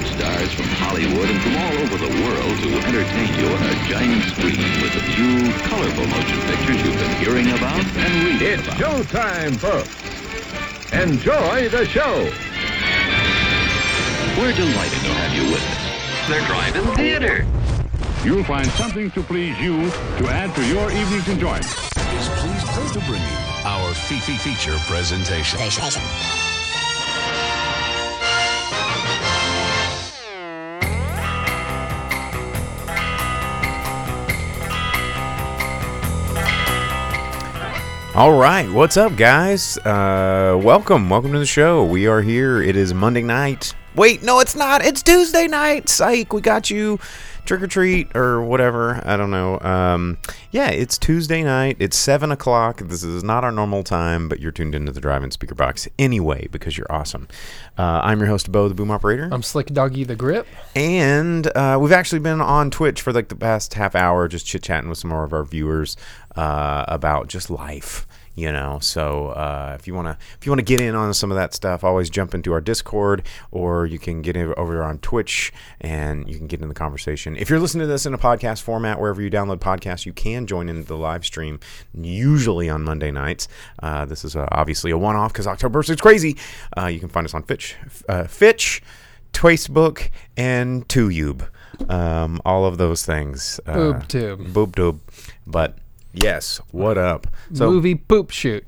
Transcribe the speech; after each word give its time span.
rock 0.00 0.18
stars 0.18 0.52
from 0.52 0.66
Hollywood 0.66 1.28
and 1.28 1.40
from 1.42 1.56
all 1.56 1.76
over 1.84 1.96
the 1.98 2.08
world 2.22 2.58
to 2.62 2.68
entertain 2.88 3.34
you 3.38 3.46
on 3.48 3.62
a 3.62 3.88
giant 3.88 4.24
screen 4.24 4.60
with 4.80 4.94
a 4.96 5.04
few 5.12 5.52
colorful 5.68 6.06
motion 6.06 6.40
pictures 6.42 6.82
you've 6.82 6.98
been 6.98 7.16
hearing 7.22 7.48
about 7.52 7.84
and 7.96 8.24
reading 8.24 8.58
It's 8.58 8.68
about. 8.68 8.78
showtime, 8.78 9.56
folks. 9.58 10.92
Enjoy 10.92 11.68
the 11.68 11.86
show. 11.86 12.30
We're 14.40 14.54
delighted 14.54 15.00
to 15.00 15.12
have 15.20 15.34
you 15.34 15.50
with 15.52 15.62
us. 15.62 16.28
They're 16.28 16.46
driving 16.46 16.94
theater. 16.96 17.46
You'll 18.24 18.44
find 18.44 18.66
something 18.72 19.10
to 19.12 19.22
please 19.22 19.58
you 19.60 19.90
to 19.90 20.28
add 20.28 20.54
to 20.54 20.66
your 20.66 20.90
evening's 20.92 21.28
enjoyment. 21.28 21.64
is 21.64 22.28
pleased 22.40 22.92
to 22.94 23.00
bring 23.06 23.22
you 23.22 23.38
our 23.64 23.94
Fifi 23.94 24.36
feature 24.36 24.76
presentation. 24.86 25.58
All 38.12 38.32
right, 38.32 38.68
what's 38.68 38.96
up, 38.96 39.14
guys? 39.16 39.78
Uh, 39.78 40.58
welcome, 40.60 41.08
welcome 41.08 41.32
to 41.32 41.38
the 41.38 41.46
show. 41.46 41.84
We 41.84 42.08
are 42.08 42.20
here. 42.20 42.60
It 42.60 42.74
is 42.74 42.92
Monday 42.92 43.22
night. 43.22 43.72
Wait, 43.94 44.24
no, 44.24 44.40
it's 44.40 44.56
not. 44.56 44.84
It's 44.84 45.00
Tuesday 45.00 45.46
night. 45.46 45.88
Psych, 45.88 46.32
we 46.32 46.40
got 46.40 46.70
you. 46.70 46.98
Trick 47.44 47.62
or 47.62 47.68
treat 47.68 48.14
or 48.16 48.42
whatever. 48.42 49.00
I 49.04 49.16
don't 49.16 49.30
know. 49.30 49.60
Um, 49.60 50.18
yeah, 50.52 50.68
it's 50.70 50.98
Tuesday 50.98 51.44
night. 51.44 51.76
It's 51.78 51.96
seven 51.96 52.32
o'clock. 52.32 52.80
This 52.80 53.04
is 53.04 53.22
not 53.22 53.44
our 53.44 53.52
normal 53.52 53.84
time, 53.84 54.28
but 54.28 54.40
you're 54.40 54.50
tuned 54.50 54.74
into 54.74 54.90
the 54.90 55.00
drive-in 55.00 55.30
speaker 55.30 55.54
box 55.54 55.86
anyway 55.98 56.48
because 56.50 56.76
you're 56.76 56.90
awesome. 56.90 57.28
Uh, 57.78 58.00
I'm 58.02 58.18
your 58.18 58.28
host, 58.28 58.50
Bo, 58.50 58.68
the 58.68 58.74
boom 58.74 58.90
operator. 58.90 59.28
I'm 59.30 59.42
Slick 59.42 59.68
Doggy 59.68 60.02
the 60.04 60.16
Grip. 60.16 60.48
And 60.74 61.46
uh, 61.56 61.78
we've 61.80 61.92
actually 61.92 62.18
been 62.18 62.40
on 62.40 62.70
Twitch 62.70 63.00
for 63.00 63.12
like 63.12 63.28
the 63.28 63.36
past 63.36 63.74
half 63.74 63.94
hour, 63.94 64.26
just 64.26 64.44
chit 64.44 64.62
chatting 64.64 64.88
with 64.88 64.98
some 64.98 65.10
more 65.10 65.22
of 65.22 65.32
our 65.32 65.44
viewers 65.44 65.96
uh, 66.34 66.84
about 66.88 67.28
just 67.28 67.48
life. 67.48 68.06
You 68.40 68.52
know, 68.52 68.78
so 68.80 69.28
uh, 69.28 69.76
if 69.78 69.86
you 69.86 69.94
wanna 69.94 70.16
if 70.38 70.46
you 70.46 70.50
wanna 70.50 70.62
get 70.62 70.80
in 70.80 70.94
on 70.94 71.12
some 71.12 71.30
of 71.30 71.36
that 71.36 71.52
stuff, 71.52 71.84
always 71.84 72.08
jump 72.08 72.34
into 72.34 72.54
our 72.54 72.62
Discord, 72.62 73.26
or 73.50 73.84
you 73.84 73.98
can 73.98 74.22
get 74.22 74.34
over 74.34 74.82
on 74.82 74.98
Twitch 75.00 75.52
and 75.78 76.26
you 76.26 76.38
can 76.38 76.46
get 76.46 76.62
in 76.62 76.68
the 76.68 76.74
conversation. 76.74 77.36
If 77.36 77.50
you're 77.50 77.60
listening 77.60 77.82
to 77.82 77.86
this 77.86 78.06
in 78.06 78.14
a 78.14 78.18
podcast 78.18 78.62
format, 78.62 78.98
wherever 78.98 79.20
you 79.20 79.30
download 79.30 79.58
podcasts, 79.58 80.06
you 80.06 80.14
can 80.14 80.46
join 80.46 80.70
in 80.70 80.84
the 80.84 80.96
live 80.96 81.26
stream. 81.26 81.60
Usually 81.92 82.70
on 82.70 82.82
Monday 82.82 83.10
nights. 83.10 83.46
Uh, 83.82 84.06
this 84.06 84.24
is 84.24 84.34
uh, 84.34 84.48
obviously 84.52 84.90
a 84.90 84.96
one-off 84.96 85.34
because 85.34 85.46
October 85.46 85.80
is 85.80 85.94
crazy. 85.96 86.38
Uh, 86.78 86.86
you 86.86 86.98
can 86.98 87.10
find 87.10 87.26
us 87.26 87.34
on 87.34 87.42
Fitch, 87.42 87.76
uh, 88.08 88.24
Fitch. 88.24 88.82
Facebook 89.32 90.10
and 90.36 90.86
Tuyube. 90.88 91.48
Um, 91.88 92.40
all 92.44 92.64
of 92.66 92.78
those 92.78 93.06
things. 93.06 93.60
Uh, 93.66 93.74
BoobTube. 93.74 94.52
Boob 94.52 94.76
tube. 94.76 95.00
But 95.46 95.78
yes, 96.12 96.60
what 96.70 96.98
up? 96.98 97.26
So, 97.52 97.70
Movie 97.70 97.94
Poop 97.94 98.30
Shoot. 98.30 98.64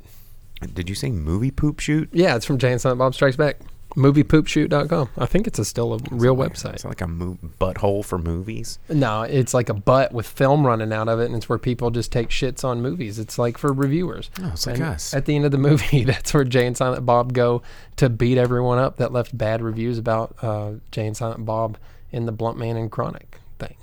did 0.75 0.89
you 0.89 0.95
say 0.95 1.11
movie 1.11 1.51
poop 1.51 1.81
shoot? 1.81 2.09
Yeah, 2.13 2.37
it's 2.37 2.45
from 2.47 2.59
Jay 2.59 2.71
and 2.73 2.81
Silent 2.81 2.99
Bob 2.99 3.15
Strikes 3.15 3.37
Back. 3.37 3.59
MoviePoopShoot.com. 3.97 5.11
I 5.19 5.27
think 5.27 5.47
it's 5.47 5.59
a 5.59 5.67
still 5.67 5.93
a 5.95 5.99
real 6.11 6.41
Is 6.43 6.51
website. 6.63 6.83
like 6.85 7.03
a 7.03 7.07
mo- 7.07 7.37
butthole 7.61 8.03
for 8.05 8.17
movies? 8.19 8.79
No, 8.89 9.23
it's 9.23 9.53
like 9.53 9.69
a 9.69 9.75
butt 9.75 10.13
with 10.13 10.27
film 10.27 10.67
running 10.67 10.93
out 10.95 11.09
of 11.09 11.21
it, 11.21 11.27
and 11.27 11.35
it's 11.37 11.47
where 11.49 11.59
people 11.59 11.91
just 11.91 12.11
take 12.11 12.31
shits 12.31 12.65
on 12.65 12.81
movies. 12.81 13.19
It's 13.19 13.39
like 13.39 13.59
for 13.59 13.71
reviewers. 13.73 14.31
Oh, 14.41 14.51
it's 14.55 14.67
like 14.67 14.77
And 14.77 14.85
us. 14.85 15.13
At 15.13 15.27
the 15.27 15.37
end 15.37 15.45
of 15.45 15.51
the 15.51 15.59
movie, 15.69 16.05
that's 16.05 16.33
where 16.33 16.45
Jay 16.45 16.67
and 16.67 16.75
Silent 16.77 17.05
Bob 17.05 17.35
go 17.35 17.61
to 17.97 18.09
beat 18.09 18.39
everyone 18.39 18.79
up 18.79 18.97
that 18.97 19.13
left 19.13 19.37
bad 19.37 19.61
reviews 19.61 19.99
about 19.99 20.37
uh, 20.43 20.73
Jay 20.91 21.07
and 21.07 21.17
Silent 21.17 21.45
Bob 21.45 21.77
in 22.11 22.25
the 22.25 22.33
Blunt 22.33 22.57
Man 22.57 22.77
and 22.79 22.91
Chronic 22.91 23.41
thing. 23.59 23.77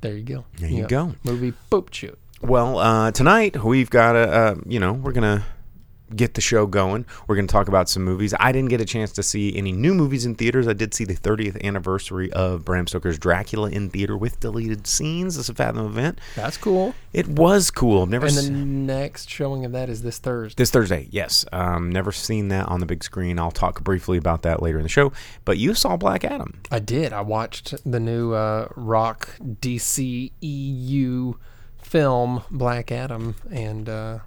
There 0.00 0.16
you 0.16 0.22
go. 0.24 0.44
There 0.58 0.70
you 0.70 0.86
go. 0.86 1.14
Movie 1.24 1.52
Poop 1.70 1.92
Shoot. 1.92 2.18
Well, 2.40 2.78
uh, 2.78 3.10
tonight 3.10 3.64
we've 3.64 3.90
got 3.90 4.14
a, 4.14 4.30
uh, 4.30 4.54
you 4.66 4.78
know, 4.78 4.92
we're 4.92 5.12
gonna 5.12 5.44
get 6.14 6.34
the 6.34 6.40
show 6.40 6.66
going. 6.66 7.04
We're 7.26 7.34
gonna 7.34 7.48
talk 7.48 7.66
about 7.66 7.88
some 7.88 8.04
movies. 8.04 8.32
I 8.38 8.52
didn't 8.52 8.70
get 8.70 8.80
a 8.80 8.84
chance 8.84 9.12
to 9.14 9.24
see 9.24 9.56
any 9.56 9.72
new 9.72 9.92
movies 9.92 10.24
in 10.24 10.36
theaters. 10.36 10.68
I 10.68 10.72
did 10.72 10.94
see 10.94 11.04
the 11.04 11.16
30th 11.16 11.62
anniversary 11.64 12.32
of 12.32 12.64
Bram 12.64 12.86
Stoker's 12.86 13.18
Dracula 13.18 13.70
in 13.70 13.90
theater 13.90 14.16
with 14.16 14.38
deleted 14.38 14.86
scenes. 14.86 15.36
It's 15.36 15.48
a 15.48 15.54
Fathom 15.54 15.84
event. 15.84 16.20
That's 16.36 16.56
cool. 16.56 16.94
It 17.12 17.26
was 17.26 17.72
cool. 17.72 18.02
I've 18.02 18.08
never 18.08 18.26
And 18.26 18.36
the 18.36 18.50
next 18.50 19.28
showing 19.28 19.64
of 19.64 19.72
that 19.72 19.88
is 19.88 20.02
this 20.02 20.18
Thursday. 20.18 20.54
This 20.56 20.70
Thursday, 20.70 21.08
yes. 21.10 21.44
Um, 21.52 21.90
never 21.90 22.12
seen 22.12 22.48
that 22.48 22.68
on 22.68 22.78
the 22.78 22.86
big 22.86 23.02
screen. 23.02 23.38
I'll 23.38 23.50
talk 23.50 23.82
briefly 23.82 24.16
about 24.16 24.42
that 24.42 24.62
later 24.62 24.78
in 24.78 24.84
the 24.84 24.88
show. 24.88 25.12
But 25.44 25.58
you 25.58 25.74
saw 25.74 25.96
Black 25.96 26.24
Adam. 26.24 26.60
I 26.70 26.78
did. 26.78 27.12
I 27.12 27.20
watched 27.20 27.74
the 27.84 27.98
new 27.98 28.32
uh, 28.32 28.68
Rock 28.76 29.36
DC 29.40 30.30
EU 30.40 31.34
film 31.88 32.42
Black 32.50 32.92
Adam 32.92 33.34
and 33.50 33.88
uh, 33.88 34.18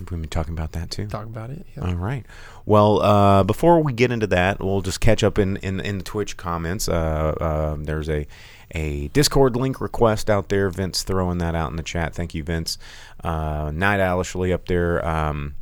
We're 0.00 0.06
going 0.06 0.22
to 0.22 0.26
be 0.26 0.30
talking 0.30 0.54
about 0.54 0.72
that 0.72 0.90
too. 0.90 1.06
talk 1.06 1.24
about 1.26 1.50
it. 1.50 1.66
Yeah. 1.76 1.86
All 1.88 1.94
right. 1.96 2.24
Well, 2.64 3.02
uh, 3.02 3.42
before 3.42 3.82
we 3.82 3.92
get 3.92 4.12
into 4.12 4.26
that, 4.28 4.60
we'll 4.60 4.82
just 4.82 5.00
catch 5.00 5.22
up 5.24 5.38
in, 5.38 5.56
in, 5.58 5.80
in 5.80 5.98
the 5.98 6.04
Twitch 6.04 6.36
comments. 6.36 6.88
Uh, 6.88 7.34
uh, 7.40 7.76
there's 7.78 8.08
a 8.08 8.26
a 8.74 9.08
Discord 9.08 9.54
link 9.54 9.82
request 9.82 10.30
out 10.30 10.48
there. 10.48 10.70
Vince 10.70 11.02
throwing 11.02 11.36
that 11.38 11.54
out 11.54 11.70
in 11.70 11.76
the 11.76 11.82
chat. 11.82 12.14
Thank 12.14 12.34
you, 12.34 12.42
Vince. 12.42 12.78
Uh, 13.22 13.70
Night 13.74 14.00
Owlishly 14.00 14.50
up 14.50 14.64
there. 14.66 15.06
Um, 15.06 15.56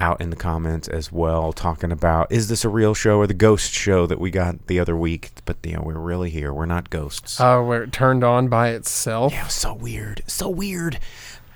out 0.00 0.20
in 0.20 0.30
the 0.30 0.36
comments 0.36 0.88
as 0.88 1.12
well, 1.12 1.52
talking 1.52 1.92
about 1.92 2.30
is 2.32 2.48
this 2.48 2.64
a 2.64 2.68
real 2.68 2.94
show 2.94 3.18
or 3.18 3.26
the 3.26 3.34
ghost 3.34 3.72
show 3.72 4.06
that 4.06 4.18
we 4.18 4.30
got 4.30 4.66
the 4.66 4.80
other 4.80 4.96
week? 4.96 5.30
But 5.44 5.58
you 5.64 5.76
know, 5.76 5.82
we're 5.84 5.98
really 5.98 6.30
here. 6.30 6.52
We're 6.52 6.66
not 6.66 6.90
ghosts. 6.90 7.40
Uh, 7.40 7.58
oh, 7.58 7.64
where 7.64 7.82
it 7.82 7.92
turned 7.92 8.24
on 8.24 8.48
by 8.48 8.70
itself. 8.70 9.32
Yeah, 9.32 9.48
so 9.48 9.74
weird. 9.74 10.22
So 10.26 10.48
weird. 10.48 10.98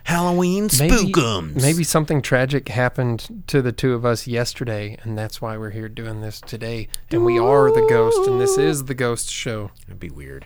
Halloween 0.05 0.69
Maybe, 0.79 1.13
spookums. 1.13 1.63
maybe 1.63 1.83
something 1.83 2.21
tragic 2.21 2.69
happened 2.69 3.43
to 3.47 3.63
the 3.63 3.73
two 3.73 3.95
of 3.95 4.05
us 4.05 4.27
yesterday, 4.27 4.99
and 5.03 5.17
that's 5.17 5.41
why 5.41 5.57
we're 5.57 5.71
here 5.71 5.89
doing 5.89 6.21
this 6.21 6.43
today. 6.43 6.89
And 7.11 7.25
we 7.25 7.39
are 7.39 7.73
the 7.73 7.87
ghost, 7.89 8.29
and 8.29 8.39
this 8.39 8.59
is 8.59 8.85
the 8.85 8.95
ghost 8.95 9.31
show. 9.31 9.71
It'd 9.87 9.99
be 9.99 10.11
weird. 10.11 10.45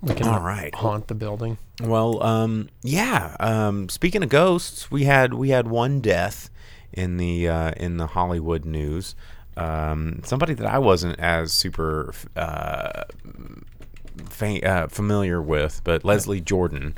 We 0.00 0.14
can 0.14 0.28
All 0.28 0.40
right. 0.40 0.74
haunt 0.74 1.08
the 1.08 1.14
building. 1.14 1.58
Well, 1.82 2.22
um, 2.22 2.68
yeah. 2.82 3.36
Um, 3.40 3.88
speaking 3.88 4.22
of 4.22 4.28
ghosts, 4.28 4.90
we 4.90 5.04
had 5.04 5.34
we 5.34 5.50
had 5.50 5.66
one 5.68 6.00
death 6.00 6.50
in 6.92 7.16
the 7.16 7.48
uh, 7.48 7.72
in 7.76 7.96
the 7.96 8.06
Hollywood 8.08 8.64
news. 8.64 9.14
Um, 9.56 10.20
somebody 10.24 10.54
that 10.54 10.66
I 10.66 10.78
wasn't 10.78 11.18
as 11.18 11.52
super 11.52 12.14
uh, 12.36 13.04
fa- 14.28 14.64
uh, 14.64 14.86
familiar 14.88 15.42
with, 15.42 15.80
but 15.84 16.04
Leslie 16.04 16.40
Jordan. 16.40 16.96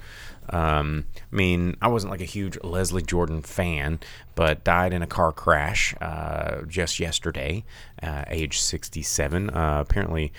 Um, 0.50 1.04
I 1.32 1.36
mean, 1.36 1.76
I 1.80 1.88
wasn't 1.88 2.10
like 2.10 2.20
a 2.20 2.24
huge 2.26 2.58
Leslie 2.62 3.02
Jordan 3.02 3.42
fan, 3.42 4.00
but 4.34 4.64
died 4.64 4.92
in 4.92 5.02
a 5.02 5.06
car 5.06 5.32
crash 5.32 5.94
uh, 6.00 6.62
just 6.66 6.98
yesterday, 7.00 7.64
uh, 8.02 8.24
age 8.28 8.60
67. 8.60 9.50
Uh, 9.50 9.84
apparently, 9.86 10.32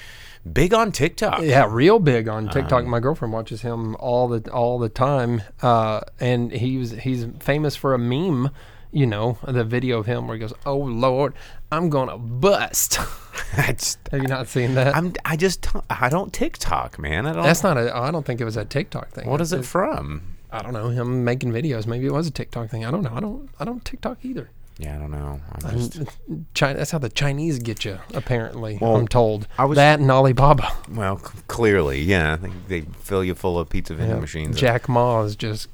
big 0.52 0.74
on 0.74 0.92
TikTok. 0.92 1.42
Yeah, 1.42 1.66
real 1.70 2.00
big 2.00 2.28
on 2.28 2.48
Um, 2.48 2.50
TikTok. 2.54 2.86
My 2.86 3.00
girlfriend 3.00 3.34
watches 3.34 3.62
him 3.62 3.96
all 4.00 4.28
the 4.28 4.52
all 4.52 4.80
the 4.80 4.90
time, 4.90 5.42
uh, 5.62 6.02
and 6.20 6.52
he 6.52 6.78
was 6.78 6.92
he's 6.92 7.28
famous 7.40 7.76
for 7.76 7.94
a 7.94 8.00
meme. 8.00 8.50
You 8.94 9.06
know, 9.06 9.38
the 9.47 9.63
video 9.63 10.00
of 10.00 10.06
him 10.06 10.28
where 10.28 10.35
he 10.35 10.41
goes, 10.41 10.53
"Oh 10.66 10.78
Lord, 10.78 11.34
I'm 11.72 11.90
gonna 11.90 12.18
bust." 12.18 13.00
I 13.57 13.72
just- 13.74 14.00
Have 14.12 14.22
you 14.22 14.28
not 14.28 14.47
seen 14.50 14.75
that? 14.75 14.96
I'm 14.96 15.13
I 15.24 15.35
just 15.38 15.66
I 15.90 16.09
don't 16.09 16.33
TikTok, 16.33 17.00
man. 17.00 17.25
I 17.25 17.33
don't. 17.33 17.44
That's 17.44 17.63
not 17.63 17.77
a. 17.77 17.95
I 17.95 18.12
don't 18.12 18.25
think 18.25 18.42
it 18.42 18.45
was 18.45 18.57
a 18.57 18.66
TikTok 18.66 19.10
thing. 19.12 19.30
What 19.30 19.39
is 19.42 19.54
it 19.54 19.63
from? 19.66 20.36
I 20.51 20.62
don't 20.62 20.74
know. 20.74 20.89
Him 20.89 21.24
making 21.24 21.54
videos. 21.54 21.88
Maybe 21.88 22.06
it 22.06 22.12
was 22.12 22.27
a 22.27 22.31
TikTok 22.31 22.69
thing. 22.69 22.83
I 22.86 22.92
don't 22.92 23.04
know. 23.04 23.13
I 23.16 23.21
don't. 23.21 23.50
I 23.60 23.63
don't 23.63 23.83
TikTok 23.86 24.18
either. 24.24 24.50
Yeah, 24.77 24.95
I 24.95 25.00
don't 25.00 25.12
know. 25.12 25.39
I'm 25.63 25.77
just 25.77 26.00
China, 26.54 26.77
that's 26.80 26.92
how 26.92 26.98
the 26.98 27.10
Chinese 27.10 27.60
get 27.60 27.86
you. 27.86 28.00
Apparently, 28.13 28.77
Well, 28.81 28.95
I'm 28.98 29.07
told. 29.07 29.48
I 29.57 29.63
was- 29.66 29.75
that 29.77 30.00
and 30.00 30.10
Alibaba. 30.12 30.69
well, 30.89 31.18
c- 31.19 31.38
clearly, 31.48 32.01
yeah. 32.01 32.36
They, 32.38 32.51
they 32.68 32.81
fill 33.00 33.24
you 33.24 33.36
full 33.36 33.57
of 33.60 33.69
pizza 33.69 33.94
vending 33.94 34.16
Yeah. 34.18 34.21
machines. 34.21 34.60
Jack 34.60 34.89
Ma 34.89 35.21
is 35.21 35.36
just 35.36 35.68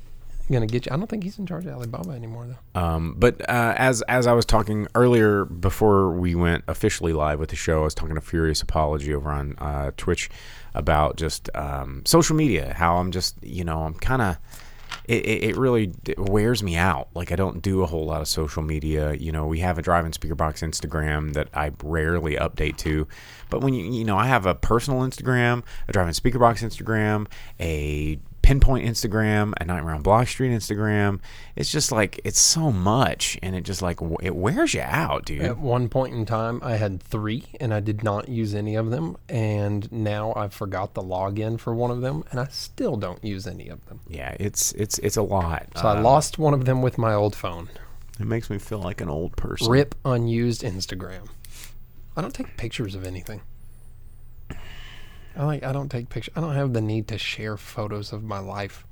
gonna 0.53 0.67
get 0.67 0.85
you. 0.85 0.91
I 0.93 0.97
don't 0.97 1.07
think 1.07 1.23
he's 1.23 1.37
in 1.39 1.45
charge 1.45 1.65
of 1.65 1.73
Alibaba 1.73 2.11
anymore 2.11 2.47
though. 2.47 2.81
Um, 2.81 3.15
but 3.17 3.41
uh, 3.49 3.73
as 3.77 4.01
as 4.03 4.27
I 4.27 4.33
was 4.33 4.45
talking 4.45 4.87
earlier 4.95 5.45
before 5.45 6.11
we 6.11 6.35
went 6.35 6.63
officially 6.67 7.13
live 7.13 7.39
with 7.39 7.49
the 7.49 7.55
show, 7.55 7.81
I 7.81 7.83
was 7.85 7.95
talking 7.95 8.15
to 8.15 8.21
Furious 8.21 8.61
Apology 8.61 9.13
over 9.13 9.29
on 9.29 9.55
uh, 9.57 9.91
Twitch 9.97 10.29
about 10.73 11.17
just 11.17 11.49
um, 11.55 12.03
social 12.05 12.35
media. 12.35 12.73
How 12.73 12.97
I'm 12.97 13.11
just 13.11 13.35
you 13.43 13.63
know 13.63 13.83
I'm 13.83 13.93
kind 13.95 14.21
of 14.21 14.37
it, 15.07 15.25
it, 15.25 15.43
it 15.43 15.57
really 15.57 15.93
wears 16.17 16.61
me 16.61 16.75
out. 16.75 17.09
Like 17.13 17.31
I 17.31 17.35
don't 17.35 17.61
do 17.61 17.81
a 17.81 17.85
whole 17.85 18.05
lot 18.05 18.21
of 18.21 18.27
social 18.27 18.61
media. 18.61 19.13
You 19.13 19.31
know, 19.31 19.45
we 19.45 19.59
have 19.59 19.77
a 19.77 19.81
drive-in 19.81 20.13
speaker 20.13 20.35
box 20.35 20.61
Instagram 20.61 21.33
that 21.33 21.47
I 21.53 21.71
rarely 21.83 22.35
update 22.35 22.77
to. 22.77 23.07
But 23.49 23.61
when 23.61 23.73
you 23.73 23.85
you 23.91 24.03
know, 24.03 24.17
I 24.17 24.27
have 24.27 24.45
a 24.45 24.55
personal 24.55 25.01
Instagram, 25.01 25.63
a 25.87 25.93
drive-in 25.93 26.13
speaker 26.13 26.39
box 26.39 26.61
Instagram, 26.61 27.27
a 27.59 28.19
Pinpoint 28.47 28.87
Instagram, 28.87 29.51
a 29.59 29.65
Nightmare 29.65 29.93
on 29.93 30.01
Block 30.01 30.25
Street 30.29 30.51
Instagram. 30.51 31.19
It's 31.57 31.69
just 31.69 31.91
like 31.91 32.21
it's 32.23 32.39
so 32.39 32.71
much, 32.71 33.37
and 33.43 33.53
it 33.57 33.65
just 33.65 33.81
like 33.81 33.99
it 34.21 34.37
wears 34.37 34.73
you 34.73 34.79
out, 34.85 35.25
dude. 35.25 35.41
At 35.41 35.57
one 35.57 35.89
point 35.89 36.13
in 36.13 36.25
time, 36.25 36.61
I 36.63 36.77
had 36.77 37.03
three, 37.03 37.43
and 37.59 37.73
I 37.73 37.81
did 37.81 38.05
not 38.05 38.29
use 38.29 38.55
any 38.55 38.75
of 38.75 38.89
them. 38.89 39.17
And 39.27 39.91
now 39.91 40.31
I 40.33 40.47
forgot 40.47 40.93
the 40.93 41.01
login 41.01 41.59
for 41.59 41.75
one 41.75 41.91
of 41.91 41.99
them, 41.99 42.23
and 42.31 42.39
I 42.39 42.47
still 42.47 42.95
don't 42.95 43.21
use 43.21 43.47
any 43.47 43.67
of 43.67 43.85
them. 43.87 43.99
Yeah, 44.07 44.33
it's 44.39 44.71
it's 44.71 44.97
it's 44.99 45.17
a 45.17 45.23
lot. 45.23 45.67
So 45.75 45.85
I 45.85 45.97
Uh, 45.97 46.01
lost 46.01 46.39
one 46.39 46.53
of 46.53 46.63
them 46.63 46.81
with 46.81 46.97
my 46.97 47.13
old 47.13 47.35
phone. 47.35 47.67
It 48.17 48.27
makes 48.27 48.49
me 48.49 48.59
feel 48.59 48.79
like 48.79 49.01
an 49.01 49.09
old 49.09 49.35
person. 49.35 49.69
Rip 49.69 49.93
unused 50.05 50.61
Instagram. 50.61 51.27
I 52.15 52.21
don't 52.21 52.33
take 52.33 52.55
pictures 52.55 52.95
of 52.95 53.03
anything. 53.05 53.41
I 55.37 55.45
like. 55.45 55.63
I 55.63 55.71
don't 55.71 55.89
take 55.89 56.09
pictures. 56.09 56.33
I 56.35 56.41
don't 56.41 56.55
have 56.55 56.73
the 56.73 56.81
need 56.81 57.07
to 57.09 57.17
share 57.17 57.57
photos 57.57 58.11
of 58.11 58.23
my 58.23 58.39
life. 58.39 58.85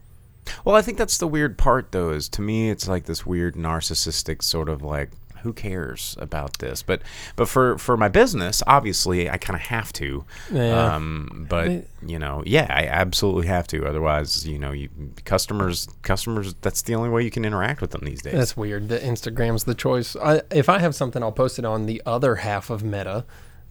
Well, 0.63 0.75
I 0.75 0.81
think 0.81 0.97
that's 0.97 1.17
the 1.17 1.27
weird 1.27 1.57
part, 1.57 1.91
though. 1.91 2.11
Is 2.11 2.29
to 2.29 2.41
me, 2.41 2.69
it's 2.69 2.87
like 2.87 3.05
this 3.05 3.25
weird 3.25 3.55
narcissistic 3.55 4.43
sort 4.43 4.69
of 4.69 4.83
like, 4.83 5.09
who 5.41 5.53
cares 5.53 6.15
about 6.19 6.57
this? 6.59 6.81
But 6.83 7.01
but 7.35 7.47
for 7.47 7.77
for 7.77 7.97
my 7.97 8.09
business, 8.09 8.61
obviously, 8.67 9.29
I 9.29 9.37
kind 9.37 9.55
of 9.55 9.61
have 9.61 9.93
to. 9.93 10.25
Yeah. 10.51 10.95
Um, 10.95 11.45
but 11.49 11.85
you 12.05 12.19
know, 12.19 12.43
yeah, 12.45 12.67
I 12.69 12.87
absolutely 12.87 13.47
have 13.47 13.67
to. 13.67 13.85
Otherwise, 13.85 14.47
you 14.47 14.59
know, 14.59 14.71
you 14.71 14.89
customers 15.23 15.87
customers. 16.01 16.55
That's 16.61 16.81
the 16.81 16.95
only 16.95 17.09
way 17.09 17.23
you 17.23 17.31
can 17.31 17.45
interact 17.45 17.81
with 17.81 17.91
them 17.91 18.01
these 18.03 18.21
days. 18.21 18.33
That's 18.33 18.57
weird. 18.57 18.89
The 18.89 18.99
Instagram's 18.99 19.63
the 19.63 19.75
choice. 19.75 20.15
I, 20.15 20.41
if 20.51 20.67
I 20.69 20.79
have 20.79 20.95
something, 20.95 21.21
I'll 21.23 21.31
post 21.31 21.59
it 21.59 21.65
on 21.65 21.85
the 21.85 22.01
other 22.05 22.35
half 22.37 22.69
of 22.69 22.83
Meta. 22.83 23.25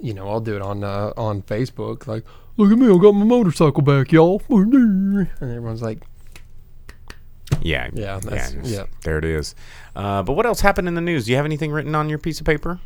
You 0.04 0.12
know, 0.12 0.28
I'll 0.28 0.40
do 0.40 0.54
it 0.54 0.60
on 0.62 0.84
uh, 0.84 1.12
on 1.16 1.40
Facebook. 1.42 2.06
Like, 2.06 2.24
look 2.58 2.70
at 2.70 2.76
me, 2.78 2.86
I 2.94 2.98
got 2.98 3.12
my 3.12 3.24
motorcycle 3.24 3.82
back, 3.82 4.12
y'all. 4.12 4.42
And 4.50 5.28
everyone's 5.40 5.80
like, 5.82 6.02
yeah, 7.62 7.88
Yeah, 7.92 8.18
that's- 8.20 8.52
it's- 8.52 8.70
yeah. 8.70 8.84
There 9.02 9.16
it 9.18 9.24
is. 9.24 9.54
Uh, 9.96 10.22
but 10.22 10.34
what 10.34 10.44
else 10.44 10.60
happened 10.60 10.88
in 10.88 10.94
the 10.94 11.00
news? 11.00 11.24
Do 11.24 11.30
you 11.30 11.36
have 11.36 11.46
anything 11.46 11.72
written 11.72 11.94
on 11.94 12.08
your 12.10 12.18
piece 12.18 12.38
of 12.38 12.44
paper? 12.46 12.80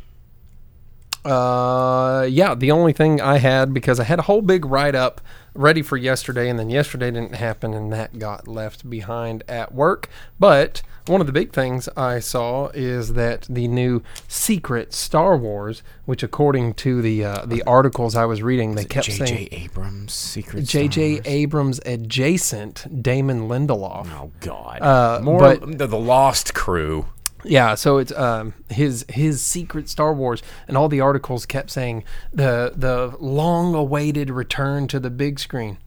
Uh, 1.25 2.25
yeah. 2.29 2.55
The 2.55 2.71
only 2.71 2.93
thing 2.93 3.19
I 3.19 3.37
had 3.39 3.73
because 3.73 3.99
I 3.99 4.03
had 4.05 4.19
a 4.19 4.23
whole 4.23 4.41
big 4.41 4.63
write 4.65 4.95
up 4.95 5.19
ready 5.53 5.81
for 5.81 5.97
yesterday, 5.97 6.49
and 6.49 6.57
then 6.57 6.69
yesterday 6.69 7.11
didn't 7.11 7.35
happen, 7.35 7.73
and 7.73 7.91
that 7.91 8.17
got 8.19 8.47
left 8.47 8.89
behind 8.89 9.43
at 9.49 9.73
work. 9.73 10.07
But 10.39 10.81
one 11.09 11.21
of 11.21 11.27
the 11.27 11.33
big 11.33 11.51
things 11.51 11.89
I 11.97 12.19
saw 12.19 12.67
is 12.67 13.13
that 13.13 13.47
the 13.49 13.67
new 13.67 14.01
secret 14.27 14.93
Star 14.93 15.35
Wars, 15.35 15.81
which 16.05 16.23
according 16.23 16.75
to 16.75 17.01
the 17.01 17.25
uh, 17.25 17.45
the 17.45 17.63
articles 17.63 18.15
I 18.15 18.25
was 18.25 18.41
reading, 18.41 18.75
they 18.75 18.85
kept 18.85 19.07
J.J. 19.07 19.25
saying 19.25 19.37
J.J. 19.49 19.63
Abrams 19.63 20.13
Secret 20.13 20.65
J.J. 20.65 21.21
Abrams 21.25 21.79
adjacent 21.85 23.01
Damon 23.03 23.49
Lindelof. 23.49 24.07
Oh 24.11 24.31
God! 24.39 24.81
Uh, 24.81 25.19
More 25.23 25.39
but- 25.39 25.77
the, 25.77 25.87
the 25.87 25.99
Lost 25.99 26.53
Crew. 26.53 27.07
Yeah, 27.45 27.75
so 27.75 27.99
it's 27.99 28.11
um, 28.11 28.53
his 28.69 29.05
his 29.07 29.41
secret 29.41 29.87
Star 29.87 30.13
Wars, 30.13 30.43
and 30.67 30.75
all 30.75 30.89
the 30.89 30.99
articles 30.99 31.45
kept 31.45 31.71
saying 31.71 32.03
the 32.33 32.73
the 32.75 33.15
long 33.19 33.73
awaited 33.73 34.29
return 34.29 34.87
to 34.89 34.99
the 34.99 35.09
big 35.09 35.39
screen. 35.39 35.77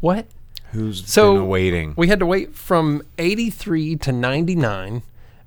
What? 0.00 0.26
Who's 0.72 1.06
So 1.08 1.34
been 1.34 1.48
waiting? 1.48 1.94
We 1.96 2.08
had 2.08 2.18
to 2.20 2.26
wait 2.26 2.54
from 2.54 3.02
eighty 3.18 3.50
three 3.50 3.96
to 3.96 4.12
ninety 4.12 4.54
nine, 4.54 5.02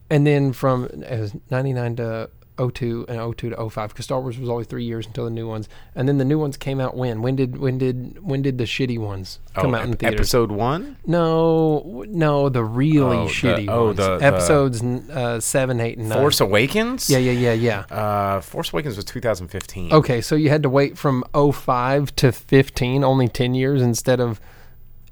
and 0.09 0.25
then 0.25 0.53
from 0.53 0.85
it 0.85 1.33
ninety 1.49 1.73
nine 1.73 1.95
to 1.97 2.29
02 2.57 3.05
and 3.09 3.35
02 3.37 3.49
to 3.49 3.69
05 3.69 3.89
because 3.89 4.05
Star 4.05 4.21
Wars 4.21 4.37
was 4.37 4.47
only 4.49 4.63
three 4.63 4.85
years 4.85 5.05
until 5.05 5.25
the 5.25 5.29
new 5.29 5.45
ones, 5.47 5.67
and 5.93 6.07
then 6.07 6.17
the 6.19 6.23
new 6.25 6.39
ones 6.39 6.55
came 6.55 6.79
out 6.79 6.95
when? 6.95 7.21
When 7.21 7.35
did 7.35 7.57
when 7.57 7.77
did 7.77 8.23
when 8.25 8.41
did 8.41 8.57
the 8.57 8.63
shitty 8.63 8.97
ones 8.97 9.39
come 9.55 9.73
oh, 9.73 9.77
out 9.77 9.83
in 9.85 9.91
ep- 9.93 9.99
theaters? 9.99 10.19
episode 10.21 10.51
one. 10.51 10.95
No, 11.05 12.05
no, 12.07 12.47
the 12.49 12.63
really 12.63 13.17
Oh, 13.17 13.27
the- 13.27 13.33
shitty 13.33 13.67
oh, 13.69 13.85
ones. 13.87 13.97
the- 13.97 14.17
the- 14.19 14.25
Episodes 14.25 14.81
n- 14.81 15.05
uh, 15.11 15.39
seven, 15.41 15.81
eight, 15.81 15.97
and 15.97 16.07
nine. 16.07 16.17
Force 16.17 16.39
Awakens. 16.39 17.09
Yeah, 17.09 17.17
yeah, 17.17 17.31
yeah, 17.31 17.53
yeah. 17.53 17.79
Uh, 17.93 18.39
Force 18.41 18.71
Awakens 18.71 18.95
was 18.95 19.03
2015. 19.05 19.91
Okay, 19.91 20.21
so 20.21 20.35
you 20.35 20.49
had 20.49 20.63
to 20.63 20.69
wait 20.69 20.97
from 20.97 21.25
05 21.33 22.15
to 22.15 22.31
15, 22.31 23.03
only 23.03 23.27
10 23.27 23.53
years 23.53 23.81
instead 23.81 24.21
of 24.21 24.39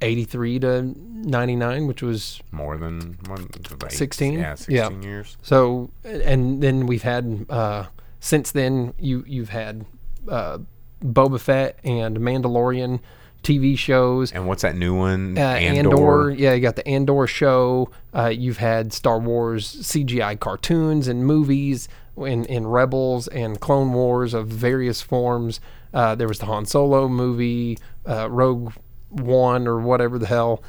83 0.04 0.60
to 0.60 0.82
99, 1.28 1.88
which 1.88 2.02
was 2.04 2.42
More 2.52 2.78
than 2.78 3.18
one. 3.28 3.48
like, 3.82 3.92
16? 3.92 4.34
Yeah, 4.34 4.56
16 4.56 4.76
Yeah. 4.76 5.08
years. 5.08 5.38
so 5.42 5.90
and 6.04 6.62
then 6.62 6.86
we've 6.86 7.04
had 7.04 7.46
uh 7.50 7.86
since 8.20 8.52
then 8.52 8.94
you 9.00 9.24
you've 9.28 9.50
had 9.50 9.86
uh 10.30 10.60
Boba 11.04 11.40
Fett 11.40 11.80
and 11.84 12.18
Mandalorian 12.20 13.00
TV 13.44 13.78
shows 13.78 14.32
And 14.32 14.48
what's 14.48 14.62
that 14.62 14.78
new 14.78 14.96
one? 14.96 15.38
uh, 15.38 15.42
Andor. 15.42 16.30
Yeah, 16.30 16.54
you 16.54 16.62
got 16.62 16.78
the 16.78 16.88
Andor 16.88 17.28
show. 17.28 17.90
Uh, 18.14 18.28
you've 18.34 18.60
had 18.60 18.94
Star 18.94 19.20
Wars 19.20 19.68
CGI 19.82 20.40
cartoons 20.40 21.10
and 21.10 21.26
movies 21.26 21.90
in, 22.16 22.46
in 22.46 22.66
Rebels 22.68 23.28
and 23.28 23.60
Clone 23.60 23.92
Wars 23.92 24.34
of 24.34 24.48
various 24.48 25.02
forms. 25.02 25.60
Uh, 25.94 26.16
there 26.16 26.28
was 26.30 26.40
the 26.40 26.46
Han 26.46 26.66
Solo 26.66 27.10
movie, 27.10 27.78
uh, 28.08 28.30
Rogue 28.30 28.72
One, 29.14 29.68
or 29.68 29.80
whatever 29.80 30.18
the 30.18 30.28
hell. 30.28 30.64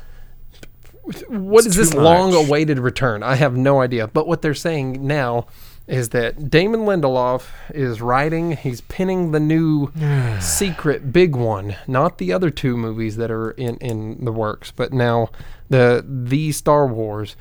What 1.29 1.67
is 1.67 1.75
too 1.75 1.81
this 1.81 1.95
long 1.95 2.33
awaited 2.35 2.79
return? 2.79 3.23
I 3.23 3.35
have 3.35 3.57
no 3.57 3.81
idea. 3.81 4.09
But 4.09 4.27
what 4.27 4.43
they're 4.43 4.55
saying 4.55 5.07
now 5.07 5.47
is 5.87 6.11
that 6.11 6.49
Damon 6.49 6.81
Lindelof 6.81 7.47
is 7.71 8.01
writing, 8.01 8.57
he's 8.57 8.81
pinning 8.83 9.33
the 9.33 9.41
new 9.41 9.93
secret 10.41 11.13
big 11.13 11.37
one, 11.37 11.77
not 11.87 12.19
the 12.19 12.33
other 12.33 12.51
two 12.51 12.77
movies 12.77 13.17
that 13.17 13.31
are 13.31 13.51
in, 13.53 13.77
in 13.79 14.25
the 14.25 14.33
works, 14.33 14.71
but 14.71 14.93
now 14.93 15.29
the 15.69 16.05
the 16.07 16.53
Star 16.53 16.87
Wars. 16.87 17.37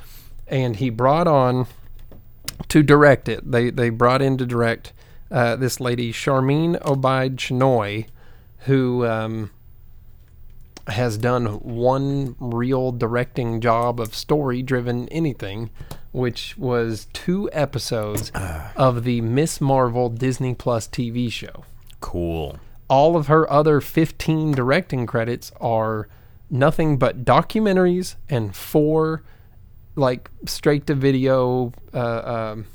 And 0.47 0.75
he 0.75 0.89
brought 0.89 1.27
on 1.27 1.67
to 2.67 2.83
direct 2.83 3.29
it. 3.29 3.49
They 3.49 3.69
they 3.69 3.89
brought 3.89 4.21
in 4.21 4.37
to 4.37 4.45
direct 4.45 4.91
uh, 5.31 5.55
this 5.55 5.79
lady 5.79 6.11
Sharmeen 6.11 6.79
Obaid 6.81 7.37
Chinoy, 7.37 8.07
who 8.59 9.05
um, 9.05 9.51
has 10.87 11.17
done 11.17 11.45
one 11.61 12.35
real 12.39 12.91
directing 12.91 13.61
job 13.61 13.99
of 13.99 14.13
story 14.13 14.61
driven 14.61 15.07
anything, 15.09 15.69
which 16.11 16.57
was 16.57 17.07
two 17.13 17.49
episodes 17.53 18.31
of 18.75 19.03
the 19.03 19.21
Ms. 19.21 19.61
Marvel 19.61 20.09
Disney 20.09 20.53
Plus 20.53 20.87
TV 20.87 21.31
show. 21.31 21.63
Cool. 22.01 22.59
All 22.89 23.15
of 23.15 23.27
her 23.27 23.49
other 23.49 23.79
15 23.79 24.51
directing 24.51 25.05
credits 25.05 25.51
are 25.61 26.09
nothing 26.49 26.97
but 26.97 27.23
documentaries 27.23 28.15
and 28.29 28.55
four 28.55 29.23
like 29.95 30.29
straight 30.45 30.85
to 30.87 30.95
video 30.95 31.71
uh, 31.93 32.51
um, 32.53 32.65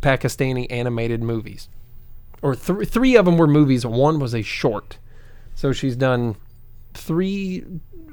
Pakistani 0.00 0.66
animated 0.70 1.22
movies. 1.22 1.68
Or 2.42 2.54
th- 2.54 2.88
three 2.88 3.16
of 3.16 3.24
them 3.24 3.38
were 3.38 3.46
movies, 3.46 3.84
one 3.84 4.20
was 4.20 4.34
a 4.34 4.42
short. 4.42 4.98
So 5.54 5.72
she's 5.72 5.96
done 5.96 6.36
three 6.96 7.64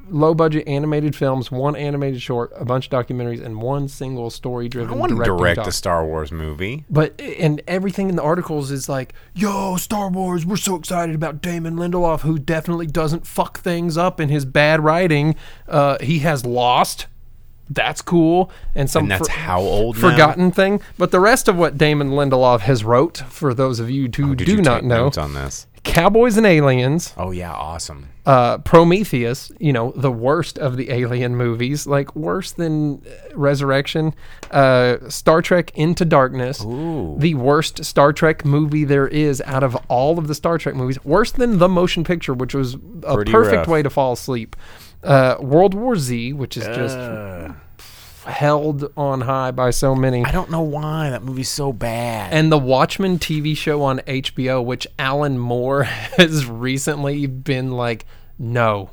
low 0.10 0.34
budget 0.36 0.68
animated 0.68 1.16
films, 1.16 1.50
one 1.50 1.76
animated 1.78 2.22
short, 2.22 2.52
a 2.58 2.66
bunch 2.66 2.88
of 2.88 2.92
documentaries, 2.92 3.44
and 3.44 3.62
one 3.62 3.88
single 3.88 4.30
story 4.30 4.68
driven. 4.68 4.94
I 4.94 4.98
want 4.98 5.12
to 5.18 5.24
direct 5.24 5.56
job. 5.58 5.68
a 5.68 5.72
Star 5.72 6.06
Wars 6.06 6.32
movie. 6.32 6.84
But 6.90 7.20
and 7.22 7.62
everything 7.68 8.10
in 8.10 8.16
the 8.18 8.22
articles 8.22 8.70
is 8.70 8.90
like, 8.90 9.14
"Yo, 9.34 9.78
Star 9.78 10.10
Wars, 10.10 10.46
we're 10.46 10.58
so 10.58 10.76
excited 10.76 11.16
about 11.16 11.42
Damon 11.42 11.76
Lindelof, 11.78 12.22
who 12.22 12.38
definitely 12.38 12.88
doesn't 12.88 13.26
fuck 13.26 13.60
things 13.60 13.98
up 13.98 14.20
in 14.20 14.30
his 14.30 14.44
bad 14.46 14.84
writing. 14.84 15.36
Uh, 15.68 15.98
he 16.02 16.20
has 16.20 16.46
lost. 16.46 17.08
That's 17.70 18.02
cool. 18.02 18.52
And 18.76 18.90
some 18.90 19.04
And 19.04 19.12
that's 19.12 19.28
for- 19.30 19.34
how 19.34 19.62
old 19.62 19.96
now? 19.96 20.12
forgotten 20.12 20.52
thing. 20.52 20.82
But 20.98 21.12
the 21.12 21.22
rest 21.22 21.48
of 21.48 21.56
what 21.56 21.78
Damon 21.78 22.10
Lindelof 22.12 22.60
has 22.60 22.84
wrote, 22.84 23.20
for 23.30 23.54
those 23.54 23.80
of 23.80 23.90
you 23.90 24.10
who 24.16 24.32
Oh, 24.32 24.36
do 24.36 24.44
you 24.52 24.62
not 24.62 24.84
know, 24.84 25.06
notes 25.06 25.18
on 25.18 25.34
this? 25.34 25.66
Cowboys 25.84 26.38
and 26.38 26.46
Aliens, 26.46 27.14
Oh 27.18 27.32
yeah, 27.32 27.52
awesome. 27.52 28.08
uh, 28.26 28.58
Prometheus, 28.60 29.52
you 29.60 29.74
know, 29.74 29.92
the 29.96 30.12
worst 30.12 30.58
of 30.58 30.78
the 30.78 30.90
alien 30.92 31.36
movies, 31.36 31.86
like 31.86 32.16
worse 32.16 32.52
than 32.54 33.02
uh, 33.06 33.36
Resurrection, 33.38 34.16
uh, 34.52 34.98
Star 35.10 35.42
Trek 35.42 35.72
Into 35.76 36.06
Darkness, 36.06 36.64
Ooh. 36.64 37.16
the 37.20 37.36
worst 37.36 37.84
Star 37.86 38.14
Trek 38.14 38.46
movie 38.46 38.86
there 38.86 39.08
is 39.08 39.42
out 39.46 39.62
of 39.64 39.76
all 39.90 40.18
of 40.18 40.28
the 40.28 40.36
Star 40.36 40.58
Trek 40.58 40.76
movies, 40.76 41.04
worse 41.04 41.32
than 41.32 41.58
The 41.60 41.70
Motion 41.70 42.04
Picture, 42.04 42.34
which 42.34 42.54
was 42.54 42.76
a 43.04 43.16
Pretty 43.16 43.32
perfect 43.32 43.56
rough. 43.58 43.68
way 43.68 43.84
to 43.84 43.90
fall 43.90 44.14
asleep. 44.14 44.56
Uh, 45.04 45.36
World 45.42 45.74
War 45.74 45.96
Z, 45.98 46.32
which 46.34 46.56
is 46.56 46.66
just 46.66 46.98
held 48.26 48.92
on 48.98 49.22
high 49.22 49.52
by 49.52 49.70
so 49.72 49.94
many. 49.96 50.24
I 50.26 50.32
don't 50.32 50.50
know 50.52 50.62
why 50.62 51.10
that 51.10 51.24
movie's 51.24 51.50
so 51.50 51.74
bad. 51.74 52.34
And 52.34 52.52
the 52.52 52.58
Watchmen 52.58 53.20
TV 53.20 53.56
show 53.56 53.82
on 53.82 54.00
HBO, 54.00 54.64
which 54.64 54.88
Alan 55.00 55.38
Moore 55.38 55.84
has 56.18 56.46
recently 56.46 57.26
been 57.28 57.72
like, 57.72 58.06
no. 58.40 58.92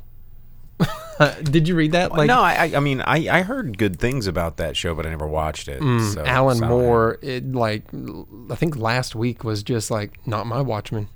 Did 1.43 1.67
you 1.67 1.75
read 1.75 1.91
that? 1.91 2.11
Like, 2.11 2.27
no, 2.27 2.39
I, 2.41 2.71
I- 2.75 2.79
mean, 2.79 3.01
I, 3.01 3.27
I 3.29 3.41
heard 3.43 3.77
good 3.77 3.99
things 3.99 4.25
about 4.27 4.57
that 4.57 4.75
show, 4.75 4.95
but 4.95 5.05
I 5.05 5.09
never 5.09 5.27
watched 5.27 5.67
it. 5.67 5.79
so, 5.79 5.85
Mm, 5.85 6.25
Alan 6.27 6.57
so- 6.57 6.67
Moore, 6.67 7.19
it, 7.21 7.51
like, 7.51 7.83
I 8.49 8.55
think 8.55 8.75
last 8.77 9.13
week 9.15 9.43
was 9.43 9.61
just 9.63 9.91
like, 9.91 10.25
not 10.27 10.47
my 10.47 10.61
Watchmen. 10.61 11.07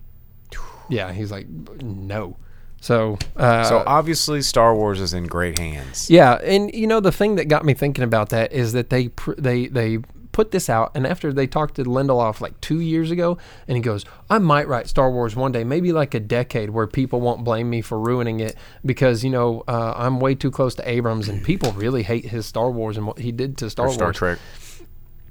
Yeah, 0.87 1.11
he's 1.13 1.31
like, 1.31 1.47
no. 1.49 2.37
So, 2.85 3.17
uh, 3.35 3.63
So 3.63 3.83
obviously, 3.87 4.43
Star 4.43 4.75
Wars 4.75 5.01
is 5.01 5.11
in 5.11 5.25
great 5.25 5.57
hands. 5.57 6.07
yeah, 6.07 6.35
and 6.43 6.71
you 6.71 6.85
know 6.85 6.99
the 6.99 7.11
thing 7.11 7.33
that 7.37 7.45
got 7.47 7.65
me 7.65 7.73
thinking 7.73 8.03
about 8.03 8.29
that 8.29 8.53
is 8.53 8.73
that 8.73 8.91
they 8.91 9.07
pr- 9.07 9.33
they 9.39 9.65
they 9.67 9.97
put 10.31 10.51
this 10.51 10.69
out, 10.69 10.91
and 10.93 11.07
after 11.07 11.33
they 11.33 11.47
talked 11.47 11.75
to 11.77 11.83
Lindelof 11.83 12.41
like 12.41 12.59
two 12.61 12.79
years 12.81 13.09
ago, 13.09 13.39
and 13.67 13.75
he 13.75 13.81
goes, 13.81 14.05
"I 14.29 14.37
might 14.37 14.67
write 14.67 14.87
Star 14.87 15.09
Wars 15.09 15.35
one 15.35 15.51
day, 15.51 15.63
maybe 15.63 15.91
like 15.93 16.13
a 16.13 16.19
decade, 16.19 16.69
where 16.69 16.85
people 16.85 17.21
won't 17.21 17.43
blame 17.43 17.71
me 17.71 17.81
for 17.81 17.99
ruining 17.99 18.39
it 18.39 18.55
because 18.85 19.23
you 19.23 19.31
know 19.31 19.63
uh, 19.67 19.93
I'm 19.97 20.19
way 20.19 20.35
too 20.35 20.51
close 20.51 20.75
to 20.75 20.87
Abrams, 20.87 21.27
and 21.27 21.43
people 21.43 21.71
really 21.71 22.03
hate 22.03 22.25
his 22.25 22.45
Star 22.45 22.69
Wars 22.69 22.97
and 22.97 23.07
what 23.07 23.17
he 23.17 23.31
did 23.31 23.57
to 23.59 23.69
Star 23.71 23.85
Or 23.85 23.89
Wars, 23.89 23.95
Star 23.95 24.13
Trek. 24.13 24.37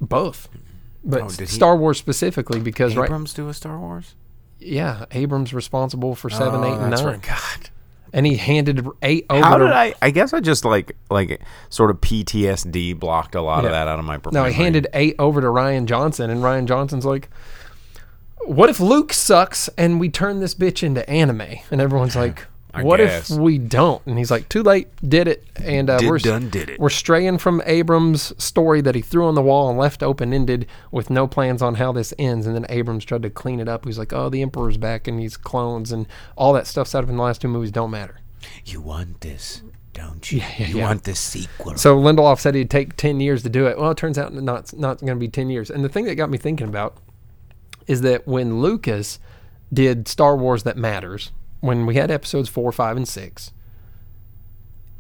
both." 0.01 0.49
But 1.07 1.23
Oh, 1.23 1.29
Star 1.29 1.77
Wars 1.77 1.99
specifically 1.99 2.59
because 2.59 2.97
right, 2.97 3.05
Abrams 3.05 3.33
do 3.35 3.49
a 3.49 3.55
Star 3.55 3.79
Wars? 3.79 4.15
Yeah, 4.59 5.05
Abrams 5.11 5.53
responsible 5.53 6.15
for 6.15 6.31
seven, 6.31 6.61
Oh, 6.63 6.65
eight, 6.65 6.79
and 6.83 6.93
that's 6.93 7.03
nine, 7.03 7.13
right. 7.15 7.23
God. 7.23 7.71
and 8.13 8.25
he 8.27 8.37
handed 8.37 8.87
eight 9.03 9.27
over. 9.29 9.45
How 9.45 9.59
to, 9.59 9.65
did 9.65 9.73
I? 9.73 9.95
I 10.01 10.11
guess 10.11 10.33
I 10.33 10.41
just 10.41 10.65
like 10.65 10.97
like 11.11 11.41
sort 11.69 11.91
of 11.91 12.01
PTSD 12.01 12.99
blocked 12.99 13.35
a 13.35 13.43
lot 13.43 13.65
of 13.65 13.71
that 13.73 13.89
out 13.89 13.99
of 13.99 14.05
my. 14.05 14.19
No, 14.33 14.45
he 14.45 14.53
handed 14.53 14.87
eight 14.95 15.17
over 15.19 15.41
to 15.41 15.49
Rian 15.49 15.87
Johnson, 15.87 16.31
and 16.31 16.41
Rian 16.43 16.67
Johnson's 16.67 17.05
like, 17.05 17.29
"What 18.47 18.71
if 18.71 18.81
Luke 18.81 19.13
sucks 19.13 19.69
and 19.77 20.01
we 20.01 20.09
turn 20.09 20.41
this 20.41 20.55
bitch 20.55 20.83
into 20.83 21.09
anime?" 21.11 21.57
And 21.71 21.81
everyone's 21.81 22.17
like, 22.17 22.47
I 22.75 22.83
"What 22.83 22.99
guess. 22.99 23.31
if 23.31 23.39
we 23.39 23.59
don't?" 23.59 24.05
And 24.07 24.19
he's 24.19 24.31
like, 24.31 24.49
"Too 24.49 24.63
late, 24.63 24.89
did 25.07 25.29
it." 25.29 25.45
And 25.57 25.89
uh, 25.89 25.99
Did 25.99 26.09
we're 26.09 26.19
done 26.19 26.51
did 26.51 26.69
it. 26.69 26.81
We're 26.81 26.91
straying 26.91 27.39
from 27.39 27.63
Abrams' 27.65 28.33
story 28.43 28.81
that 28.81 28.95
he 28.95 29.01
threw 29.01 29.27
on 29.27 29.35
the 29.35 29.43
wall 29.43 29.71
and 29.71 29.79
left 29.79 30.03
open 30.03 30.33
ended 30.33 30.67
with 30.91 31.11
no 31.11 31.27
plans 31.27 31.63
on 31.63 31.77
how 31.77 31.93
this 31.93 32.13
ends. 32.19 32.47
And 32.47 32.55
then 32.55 32.67
Abrams 32.69 33.05
tried 33.05 33.23
to 33.23 33.31
clean 33.31 33.61
it 33.61 33.69
up. 33.69 33.85
He's 33.85 33.99
like, 33.99 34.13
"Oh, 34.13 34.29
the 34.29 34.43
Emperor's 34.43 34.77
back 34.77 35.07
and 35.07 35.21
he's 35.21 35.37
clones 35.37 35.93
and 35.93 36.07
all 36.37 36.53
that 36.55 36.67
stuff 36.67 36.89
set 36.89 37.05
up 37.05 37.11
in 37.11 37.17
the 37.17 37.23
last 37.23 37.41
two 37.41 37.49
movies 37.49 37.71
don't 37.71 37.91
matter." 37.91 38.17
You 38.65 38.81
want 38.81 39.21
this, 39.21 39.63
don't 39.93 40.31
you? 40.31 40.39
yeah, 40.39 40.67
you 40.67 40.79
yeah. 40.79 40.87
want 40.87 41.05
this 41.05 41.21
sequel? 41.21 41.77
So 41.77 41.97
Lindelof 41.97 42.41
said 42.41 42.55
he'd 42.55 42.71
take 42.71 42.97
ten 42.97 43.21
years 43.21 43.43
to 43.45 43.49
do 43.49 43.67
it. 43.67 43.79
Well, 43.79 43.91
it 43.91 43.97
turns 43.97 44.19
out 44.19 44.35
not 44.35 44.77
not 44.77 45.01
going 45.01 45.15
to 45.15 45.17
be 45.17 45.29
ten 45.29 45.51
years. 45.51 45.71
And 45.71 45.85
the 45.85 45.89
thing 45.89 46.05
that 46.07 46.17
got 46.17 46.31
me 46.31 46.39
thinking 46.39 46.69
about 46.69 46.97
is 47.87 48.01
that 48.01 48.27
when 48.27 48.61
Lucas 48.61 49.19
did 49.73 50.09
Star 50.09 50.37
Wars 50.37 50.63
that 50.63 50.77
matters, 50.77 51.33
when 51.65 51.87
we 51.87 51.95
had 51.95 52.11
episodes 52.11 52.51
four, 52.51 52.71
five, 52.73 52.95
and 52.95 53.09
six, 53.09 53.51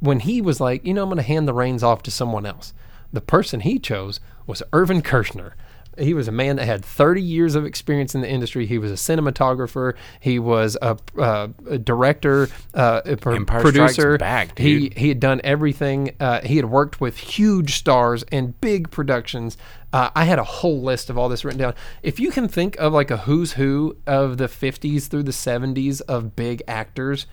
when 0.00 0.20
he 0.20 0.40
was 0.40 0.60
like, 0.60 0.84
you 0.84 0.94
know, 0.94 1.02
I'm 1.02 1.10
going 1.10 1.18
to 1.18 1.22
hand 1.22 1.46
the 1.46 1.52
reins 1.52 1.82
off 1.82 2.02
to 2.04 2.10
someone 2.10 2.46
else, 2.46 2.72
the 3.12 3.20
person 3.20 3.60
he 3.60 3.78
chose 3.78 4.18
was 4.46 4.62
Irvin 4.72 5.02
Kershner. 5.02 5.52
He 5.98 6.14
was 6.14 6.26
a 6.26 6.32
man 6.32 6.56
that 6.56 6.64
had 6.64 6.84
30 6.84 7.22
years 7.22 7.54
of 7.54 7.64
experience 7.64 8.14
in 8.14 8.22
the 8.22 8.28
industry. 8.28 8.66
He 8.66 8.78
was 8.78 8.90
a 8.90 8.94
cinematographer. 8.94 9.94
He 10.18 10.38
was 10.38 10.76
a, 10.82 10.96
uh, 11.16 11.48
a 11.68 11.78
director, 11.78 12.48
uh, 12.72 13.02
a 13.04 13.16
Strikes 13.62 13.62
producer. 13.62 14.18
Back, 14.18 14.58
He 14.58 14.92
he 14.96 15.08
had 15.08 15.20
done 15.20 15.40
everything. 15.44 16.16
Uh, 16.18 16.40
he 16.40 16.56
had 16.56 16.64
worked 16.64 17.00
with 17.00 17.16
huge 17.16 17.76
stars 17.76 18.24
and 18.32 18.58
big 18.60 18.90
productions. 18.90 19.56
Uh, 19.94 20.10
I 20.16 20.24
had 20.24 20.40
a 20.40 20.44
whole 20.44 20.82
list 20.82 21.08
of 21.08 21.16
all 21.16 21.28
this 21.28 21.44
written 21.44 21.60
down. 21.60 21.74
If 22.02 22.18
you 22.18 22.32
can 22.32 22.48
think 22.48 22.76
of 22.80 22.92
like 22.92 23.12
a 23.12 23.18
who's 23.18 23.52
who 23.52 23.96
of 24.08 24.38
the 24.38 24.48
50s 24.48 25.06
through 25.06 25.22
the 25.22 25.30
70s 25.30 26.00
of 26.08 26.34
big 26.34 26.64
actors, 26.66 27.26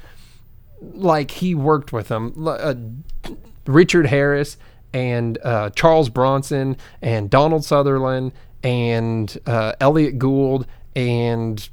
like 0.80 1.32
he 1.32 1.56
worked 1.56 1.92
with 1.92 2.10
them. 2.10 2.36
Uh, 2.48 2.76
Richard 3.66 4.06
Harris 4.06 4.58
and 4.94 5.40
uh, 5.44 5.72
Charles 5.72 6.10
Bronson 6.10 6.78
and 7.02 7.32
Donald 7.32 7.66
Sutherland 7.66 8.32
and 8.64 9.36
uh, 9.48 9.74
Elliot 9.80 10.20
Gould 10.20 10.68
and 10.96 11.68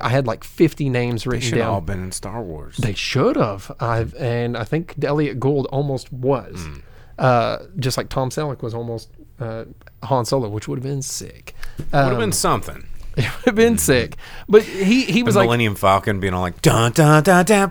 I 0.00 0.08
had 0.08 0.26
like 0.26 0.42
50 0.42 0.88
names 0.88 1.24
they 1.24 1.30
written 1.32 1.42
should 1.50 1.58
have 1.58 1.66
down. 1.66 1.74
all 1.74 1.80
been 1.82 2.02
in 2.02 2.12
Star 2.12 2.42
Wars. 2.42 2.78
They 2.78 2.94
should 2.94 3.36
have. 3.36 3.70
I've 3.78 4.14
and 4.14 4.56
I 4.56 4.64
think 4.64 5.04
Elliot 5.04 5.38
Gould 5.38 5.66
almost 5.66 6.10
was. 6.10 6.64
Hmm. 6.64 6.76
Uh, 7.18 7.58
just 7.78 7.98
like 7.98 8.08
Tom 8.08 8.30
Selleck 8.30 8.62
was 8.62 8.74
almost 8.74 9.10
uh, 9.40 9.64
Han 10.04 10.24
Solo, 10.24 10.48
which 10.48 10.68
would 10.68 10.78
have 10.78 10.82
been 10.84 11.02
sick. 11.02 11.54
Would 11.78 11.86
have 11.92 12.12
Um, 12.12 12.18
been 12.18 12.32
something. 12.32 12.86
it 13.16 13.24
would 13.36 13.44
have 13.46 13.54
been 13.54 13.78
sick. 13.78 14.16
But 14.48 14.62
he 14.62 15.04
he 15.04 15.20
The 15.20 15.22
was 15.22 15.36
like 15.36 15.46
Millennium 15.46 15.74
Falcon 15.76 16.20
being 16.20 16.34
all 16.34 16.42
like 16.42 16.60
dun 16.62 16.92
dun 16.92 17.22
dun 17.22 17.44
dun 17.44 17.70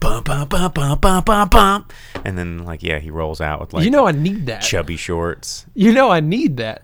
bum 0.00 0.22
bum 0.24 0.48
bum 0.48 0.72
bum 0.72 0.98
bum 0.98 1.24
bum 1.24 1.48
bum 1.48 1.86
and 2.24 2.36
then 2.36 2.64
like 2.64 2.82
yeah 2.82 2.98
he 2.98 3.10
rolls 3.10 3.40
out 3.40 3.60
with 3.60 3.72
like 3.72 3.84
you 3.84 3.90
know 3.90 4.06
I 4.06 4.12
need 4.12 4.46
that. 4.46 4.62
chubby 4.62 4.96
shorts 4.96 5.64
You 5.74 5.92
know 5.92 6.10
I 6.10 6.20
need 6.20 6.56
that. 6.58 6.82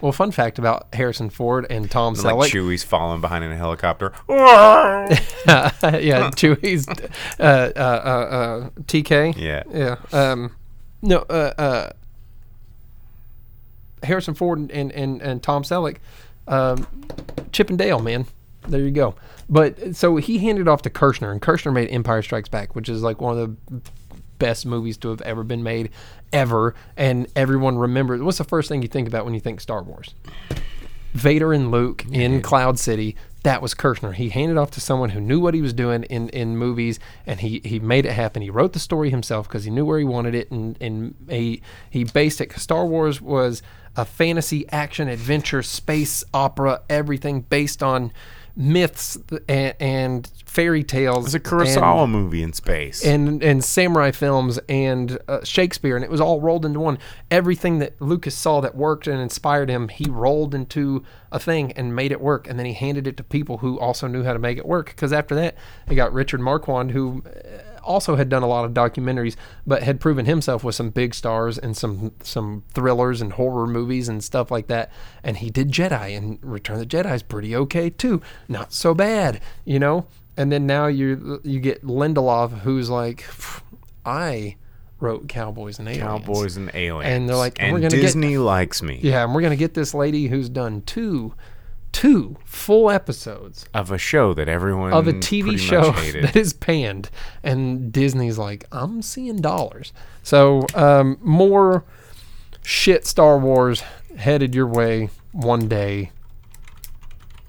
Well, 0.00 0.12
fun 0.12 0.30
fact 0.30 0.58
about 0.58 0.88
Harrison 0.92 1.30
Ford 1.30 1.66
and 1.68 1.90
Tom 1.90 2.14
and 2.14 2.22
like 2.22 2.34
Selleck. 2.34 2.50
Chewie's 2.50 2.84
falling 2.84 3.20
behind 3.20 3.44
in 3.44 3.52
a 3.52 3.56
helicopter. 3.56 4.12
yeah, 4.28 6.30
Chewie's 6.36 6.88
uh, 6.88 6.92
uh, 7.40 7.78
uh, 7.78 7.82
uh, 7.82 8.70
TK. 8.82 9.36
Yeah. 9.36 9.62
yeah. 9.70 9.96
Um, 10.12 10.54
no, 11.02 11.18
uh, 11.28 11.52
uh, 11.58 11.90
Harrison 14.02 14.34
Ford 14.34 14.58
and 14.58 14.70
and, 14.70 14.92
and, 14.92 15.22
and 15.22 15.42
Tom 15.42 15.62
Selleck, 15.62 15.96
um, 16.46 16.86
Chip 17.52 17.70
and 17.70 17.78
Dale, 17.78 18.00
man. 18.00 18.26
There 18.68 18.80
you 18.80 18.90
go. 18.90 19.14
But 19.48 19.96
so 19.96 20.16
he 20.16 20.38
handed 20.38 20.68
off 20.68 20.82
to 20.82 20.90
Kershner, 20.90 21.32
and 21.32 21.40
Kershner 21.40 21.72
made 21.72 21.88
Empire 21.88 22.22
Strikes 22.22 22.48
Back, 22.48 22.74
which 22.74 22.88
is 22.88 23.02
like 23.02 23.20
one 23.20 23.38
of 23.38 23.56
the 23.66 23.80
best 24.38 24.66
movies 24.66 24.96
to 24.98 25.08
have 25.08 25.20
ever 25.22 25.42
been 25.42 25.62
made, 25.62 25.90
ever. 26.32 26.74
And 26.96 27.26
everyone 27.34 27.78
remembers. 27.78 28.20
What's 28.20 28.38
the 28.38 28.44
first 28.44 28.68
thing 28.68 28.82
you 28.82 28.88
think 28.88 29.08
about 29.08 29.24
when 29.24 29.34
you 29.34 29.40
think 29.40 29.60
Star 29.60 29.82
Wars? 29.82 30.14
Vader 31.12 31.52
and 31.52 31.70
Luke 31.70 32.04
in 32.10 32.42
Cloud 32.42 32.78
City. 32.78 33.16
That 33.42 33.62
was 33.62 33.74
Kershner. 33.74 34.14
He 34.14 34.28
handed 34.28 34.56
off 34.56 34.70
to 34.72 34.80
someone 34.80 35.10
who 35.10 35.20
knew 35.20 35.40
what 35.40 35.54
he 35.54 35.62
was 35.62 35.72
doing 35.72 36.02
in, 36.04 36.28
in 36.30 36.56
movies, 36.56 36.98
and 37.26 37.40
he, 37.40 37.60
he 37.64 37.78
made 37.78 38.04
it 38.04 38.12
happen. 38.12 38.42
He 38.42 38.50
wrote 38.50 38.72
the 38.72 38.78
story 38.78 39.10
himself 39.10 39.48
because 39.48 39.64
he 39.64 39.70
knew 39.70 39.84
where 39.84 39.98
he 39.98 40.04
wanted 40.04 40.34
it, 40.34 40.50
and, 40.50 40.76
and 40.80 41.14
he 41.28 41.62
he 41.88 42.04
based 42.04 42.40
it. 42.40 42.52
Star 42.58 42.84
Wars 42.84 43.20
was 43.22 43.62
a 43.96 44.04
fantasy, 44.04 44.68
action, 44.70 45.08
adventure, 45.08 45.62
space 45.62 46.24
opera, 46.34 46.82
everything 46.90 47.40
based 47.42 47.82
on 47.82 48.12
myths 48.58 49.16
and, 49.48 49.74
and 49.78 50.32
fairy 50.44 50.82
tales. 50.82 51.26
It's 51.26 51.34
a 51.34 51.36
and- 51.38 51.46
Kurosawa 51.46 52.10
movie 52.10 52.42
in 52.42 52.52
space. 52.52 53.04
and 53.04 53.42
and 53.42 53.64
samurai 53.64 54.10
films 54.10 54.58
and 54.68 55.16
uh, 55.28 55.44
Shakespeare, 55.44 55.94
and 55.94 56.04
it 56.04 56.10
was 56.10 56.20
all 56.20 56.40
rolled 56.40 56.66
into 56.66 56.80
one. 56.80 56.98
Everything 57.30 57.78
that 57.78 58.00
Lucas 58.02 58.34
saw 58.36 58.60
that 58.60 58.74
worked 58.74 59.06
and 59.06 59.20
inspired 59.20 59.70
him, 59.70 59.88
he 59.88 60.10
rolled 60.10 60.54
into 60.54 61.04
a 61.30 61.38
thing 61.38 61.72
and 61.72 61.94
made 61.94 62.10
it 62.10 62.20
work. 62.20 62.48
And 62.48 62.58
then 62.58 62.66
he 62.66 62.72
handed 62.72 63.06
it 63.06 63.16
to 63.18 63.22
people 63.22 63.58
who 63.58 63.78
also 63.78 64.08
knew 64.08 64.24
how 64.24 64.32
to 64.32 64.38
make 64.38 64.58
it 64.58 64.66
work. 64.66 64.86
Because 64.86 65.12
after 65.12 65.34
that, 65.36 65.54
he 65.88 65.94
got 65.94 66.12
Richard 66.12 66.40
Marquand, 66.40 66.90
who 66.90 67.22
uh, 67.26 67.30
also 67.88 68.14
had 68.16 68.28
done 68.28 68.42
a 68.42 68.46
lot 68.46 68.64
of 68.64 68.72
documentaries, 68.72 69.34
but 69.66 69.82
had 69.82 69.98
proven 70.00 70.26
himself 70.26 70.62
with 70.62 70.74
some 70.74 70.90
big 70.90 71.14
stars 71.14 71.58
and 71.58 71.76
some 71.76 72.12
some 72.22 72.62
thrillers 72.72 73.20
and 73.20 73.32
horror 73.32 73.66
movies 73.66 74.08
and 74.08 74.22
stuff 74.22 74.50
like 74.50 74.66
that. 74.68 74.92
And 75.24 75.38
he 75.38 75.50
did 75.50 75.72
Jedi, 75.72 76.16
and 76.16 76.38
Return 76.42 76.76
of 76.80 76.88
the 76.88 76.96
Jedi 76.96 77.14
is 77.14 77.22
pretty 77.22 77.56
okay 77.56 77.90
too, 77.90 78.20
not 78.48 78.72
so 78.72 78.94
bad, 78.94 79.40
you 79.64 79.78
know. 79.78 80.06
And 80.36 80.52
then 80.52 80.66
now 80.66 80.86
you 80.86 81.40
you 81.42 81.58
get 81.58 81.82
Lindelof, 81.84 82.60
who's 82.60 82.88
like, 82.90 83.24
I 84.04 84.56
wrote 85.00 85.28
Cowboys 85.28 85.78
and 85.78 85.88
Aliens. 85.88 86.02
Cowboys 86.04 86.56
and 86.56 86.70
aliens. 86.74 87.06
And 87.14 87.28
they're 87.28 87.36
like, 87.36 87.60
and 87.62 87.72
we're 87.72 87.80
gonna 87.80 87.90
get- 87.96 88.00
Disney 88.02 88.36
likes 88.38 88.82
me. 88.82 88.98
Yeah, 89.02 89.24
and 89.24 89.34
we're 89.34 89.42
gonna 89.42 89.56
get 89.56 89.74
this 89.74 89.94
lady 89.94 90.26
who's 90.26 90.48
done 90.48 90.82
two, 90.82 91.34
two 91.98 92.36
full 92.44 92.90
episodes 92.92 93.66
Of 93.74 93.90
a 93.90 93.98
show 93.98 94.32
that 94.34 94.48
everyone 94.48 94.92
of 94.92 95.08
a 95.08 95.12
TV 95.12 95.58
show 95.58 95.90
that 96.20 96.36
is 96.36 96.52
panned, 96.52 97.10
and 97.42 97.92
Disney's 97.92 98.38
like, 98.38 98.66
I'm 98.70 99.02
seeing 99.02 99.38
dollars. 99.38 99.92
So 100.22 100.64
um, 100.76 101.18
more 101.20 101.84
shit 102.62 103.04
Star 103.04 103.36
Wars 103.36 103.82
headed 104.16 104.54
your 104.54 104.68
way 104.68 105.10
one 105.32 105.66
day. 105.66 106.12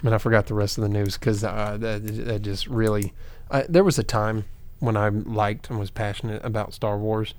And 0.04 0.16
I 0.16 0.18
forgot 0.18 0.48
the 0.48 0.56
rest 0.56 0.80
of 0.80 0.82
the 0.82 0.90
news 0.90 1.16
because 1.16 1.44
uh, 1.44 1.78
that, 1.80 2.26
that 2.26 2.42
just 2.42 2.66
really. 2.68 3.14
I, 3.52 3.66
there 3.70 3.84
was 3.84 4.00
a 4.00 4.04
time 4.04 4.46
when 4.80 4.98
I 4.98 5.10
liked 5.10 5.70
and 5.70 5.78
was 5.78 5.92
passionate 5.92 6.44
about 6.44 6.74
Star 6.74 6.98
Wars, 6.98 7.36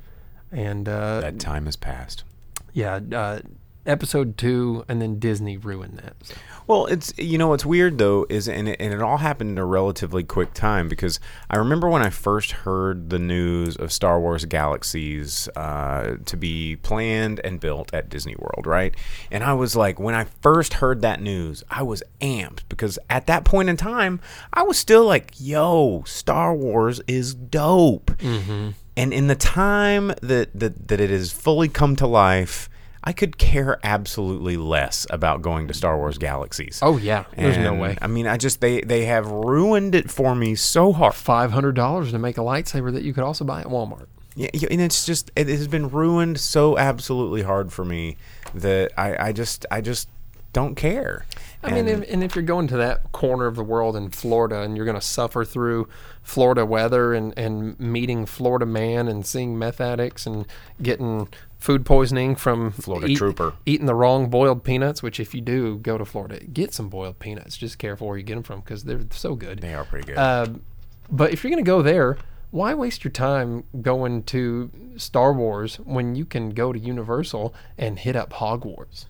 and 0.53 0.89
uh, 0.89 1.21
that 1.21 1.41
time 1.41 1.65
has 1.65 1.75
passed. 1.75 2.23
yeah, 2.73 3.01
uh, 3.13 3.41
episode 3.87 4.37
two, 4.37 4.85
and 4.89 5.01
then 5.01 5.19
Disney 5.19 5.57
ruined 5.57 5.99
that. 5.99 6.15
So. 6.23 6.35
Well, 6.67 6.87
it's 6.87 7.13
you 7.19 7.37
know 7.37 7.49
what's 7.49 7.67
weird 7.67 7.99
though 7.99 8.27
is 8.29 8.49
and 8.49 8.69
it, 8.69 8.77
and 8.79 8.95
it 8.95 9.03
all 9.03 9.17
happened 9.17 9.51
in 9.51 9.59
a 9.59 9.65
relatively 9.65 10.23
quick 10.23 10.55
time 10.55 10.89
because 10.89 11.19
I 11.51 11.57
remember 11.57 11.89
when 11.89 12.03
I 12.03 12.11
first 12.11 12.53
heard 12.53 13.11
the 13.11 13.19
news 13.19 13.77
of 13.77 13.93
Star 13.93 14.21
Wars 14.21 14.45
Galaxies 14.45 15.49
uh, 15.57 16.17
to 16.25 16.37
be 16.37 16.77
planned 16.77 17.41
and 17.43 17.59
built 17.59 17.93
at 17.93 18.09
Disney 18.09 18.37
World, 18.39 18.67
right? 18.67 18.95
And 19.33 19.43
I 19.43 19.55
was 19.55 19.75
like, 19.75 19.99
when 19.99 20.15
I 20.15 20.25
first 20.43 20.75
heard 20.75 21.03
that 21.03 21.21
news, 21.21 21.65
I 21.71 21.83
was 21.83 22.05
amped 22.21 22.61
because 22.69 22.99
at 23.09 23.27
that 23.27 23.45
point 23.45 23.69
in 23.69 23.77
time, 23.77 24.21
I 24.53 24.63
was 24.63 24.79
still 24.79 25.05
like, 25.07 25.33
"Yo, 25.41 26.05
Star 26.07 26.55
Wars 26.55 27.01
is 27.09 27.35
dope." 27.35 28.13
And 28.97 29.13
in 29.13 29.27
the 29.29 29.35
time 29.35 30.09
that 30.23 30.51
that 30.55 30.89
that 30.89 31.01
it 31.01 31.11
has 31.11 31.33
fully 31.33 31.69
come 31.69 31.97
to 31.97 32.07
life. 32.07 32.69
I 33.03 33.13
could 33.13 33.39
care 33.39 33.79
absolutely 33.83 34.57
less 34.57 35.07
about 35.11 35.41
going 35.43 35.69
to 35.69 35.75
Star 35.75 35.97
Wars 35.97 36.19
Galaxies. 36.19 36.81
Oh 36.83 36.99
yeah, 36.99 37.25
there's 37.37 37.57
no 37.57 37.75
way. 37.75 37.97
I 38.03 38.07
mean, 38.07 38.27
I 38.27 38.37
just 38.37 38.61
they 38.61 38.83
they 38.83 39.07
have 39.07 39.31
ruined 39.31 39.95
it 39.95 40.11
for 40.11 40.35
me 40.35 40.55
so 40.55 40.93
hard. 40.93 41.15
Five 41.15 41.53
hundred 41.53 41.77
dollars 41.77 42.11
to 42.13 42.19
make 42.19 42.37
a 42.37 42.43
lightsaber 42.43 42.93
that 42.93 43.03
you 43.03 43.15
could 43.15 43.25
also 43.25 43.45
buy 43.45 43.61
at 43.61 43.67
Walmart. 43.67 44.07
Yeah, 44.37 44.51
yeah, 44.53 44.69
and 44.71 44.81
it's 44.81 45.07
just 45.07 45.31
it 45.35 45.49
has 45.49 45.67
been 45.67 45.89
ruined 45.89 46.39
so 46.39 46.79
absolutely 46.79 47.43
hard 47.43 47.73
for 47.73 47.85
me 47.85 48.17
that 48.55 48.93
I, 48.97 49.29
I 49.29 49.33
just 49.33 49.67
I 49.71 49.81
just 49.81 50.09
don't 50.53 50.75
care. 50.75 51.25
I 51.63 51.71
mean, 51.73 51.89
And- 51.89 52.03
if, 52.05 52.11
and 52.13 52.25
if 52.25 52.35
you're 52.35 52.43
going 52.43 52.69
to 52.69 52.77
that 52.79 53.13
corner 53.13 53.47
of 53.47 53.57
the 53.57 53.63
world 53.65 53.95
in 53.97 54.11
Florida 54.11 54.63
and 54.63 54.77
you're 54.77 54.87
going 54.87 54.99
to 54.99 55.07
suffer 55.07 55.45
through 55.45 55.89
Florida 56.23 56.65
weather 56.65 57.13
and, 57.13 57.33
and 57.39 57.79
meeting 57.79 58.25
Florida 58.27 58.65
man 58.67 59.09
and 59.09 59.27
seeing 59.27 59.59
meth 59.59 59.81
addicts 59.81 60.27
and 60.27 60.47
getting 60.83 61.29
food 61.59 61.85
poisoning 61.85 62.35
from 62.35 62.71
Florida 62.73 63.15
trooper. 63.15 63.53
eating 63.67 63.85
the 63.85 63.95
wrong 63.95 64.31
boiled 64.31 64.65
peanuts, 64.65 65.03
which 65.03 65.21
if 65.21 65.35
you 65.35 65.43
do 65.43 65.77
go 65.79 65.99
to 65.99 66.05
Florida, 66.07 66.43
get 66.47 66.73
some 66.73 66.89
boiled 66.89 67.19
peanuts. 67.19 67.59
Just 67.59 67.79
careful 67.79 68.07
where 68.09 68.17
you 68.17 68.23
get 68.23 68.35
them 68.35 68.43
from 68.43 68.61
because 68.61 68.85
they're 68.85 69.05
so 69.11 69.35
good. 69.35 69.59
they 69.61 69.75
are 69.75 69.85
pretty 69.85 70.07
good. 70.07 70.17
Uh, 70.17 70.47
but 71.11 71.33
if 71.33 71.45
you're 71.45 71.51
going 71.51 71.63
to 71.63 71.69
go 71.69 71.83
there, 71.83 72.17
why 72.51 72.73
waste 72.73 73.05
your 73.05 73.13
time 73.13 73.65
going 73.83 74.23
to 74.25 74.71
Star 74.97 75.33
Wars 75.35 75.77
when 75.81 76.15
you 76.15 76.25
can 76.25 76.51
go 76.51 76.73
to 76.73 76.79
Universal 76.79 77.55
and 77.77 77.99
hit 77.99 78.17
up 78.17 78.33
Hogwarts? 78.33 79.05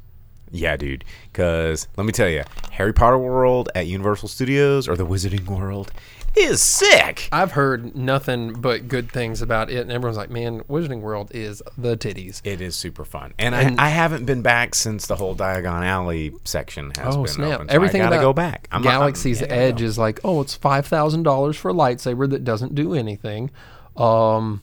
Yeah, 0.52 0.76
dude. 0.76 1.04
Because 1.32 1.86
let 1.96 2.04
me 2.06 2.12
tell 2.12 2.28
you, 2.28 2.42
Harry 2.72 2.92
Potter 2.92 3.18
World 3.18 3.68
at 3.74 3.86
Universal 3.86 4.28
Studios 4.28 4.88
or 4.88 4.96
the 4.96 5.06
Wizarding 5.06 5.46
World 5.46 5.92
is 6.36 6.60
sick. 6.62 7.28
I've 7.32 7.52
heard 7.52 7.96
nothing 7.96 8.52
but 8.60 8.86
good 8.86 9.10
things 9.10 9.42
about 9.42 9.68
it, 9.68 9.78
and 9.80 9.90
everyone's 9.90 10.16
like, 10.16 10.30
"Man, 10.30 10.60
Wizarding 10.68 11.00
World 11.00 11.30
is 11.34 11.60
the 11.76 11.96
titties." 11.96 12.40
It 12.44 12.60
is 12.60 12.76
super 12.76 13.04
fun, 13.04 13.32
and, 13.38 13.52
And- 13.54 13.80
I, 13.80 13.86
I 13.86 13.88
haven't 13.88 14.26
been 14.26 14.40
back 14.40 14.76
since 14.76 15.08
the 15.08 15.16
whole 15.16 15.34
Diagon 15.34 15.84
Alley 15.84 16.32
section 16.44 16.92
has 16.96 17.16
Oh 17.16 17.24
been 17.24 17.32
snap! 17.32 17.52
open. 17.54 17.68
so 17.68 17.74
Everything 17.74 18.02
I 18.02 18.10
gotta 18.10 18.20
go 18.22 18.32
back. 18.32 18.68
I'm 18.70 18.82
not- 18.82 18.90
I'm- 18.92 19.00
Galaxy's 19.00 19.40
yeah, 19.40 19.48
Edge 19.48 19.82
is 19.82 19.98
like, 19.98 20.20
oh, 20.22 20.40
it's 20.40 20.54
five 20.54 20.86
thousand 20.86 21.24
dollars 21.24 21.56
for 21.56 21.70
a 21.70 21.74
lightsaber 21.74 22.30
that 22.30 22.44
doesn't 22.44 22.76
do 22.76 22.94
anything. 22.94 23.50
Um, 23.96 24.62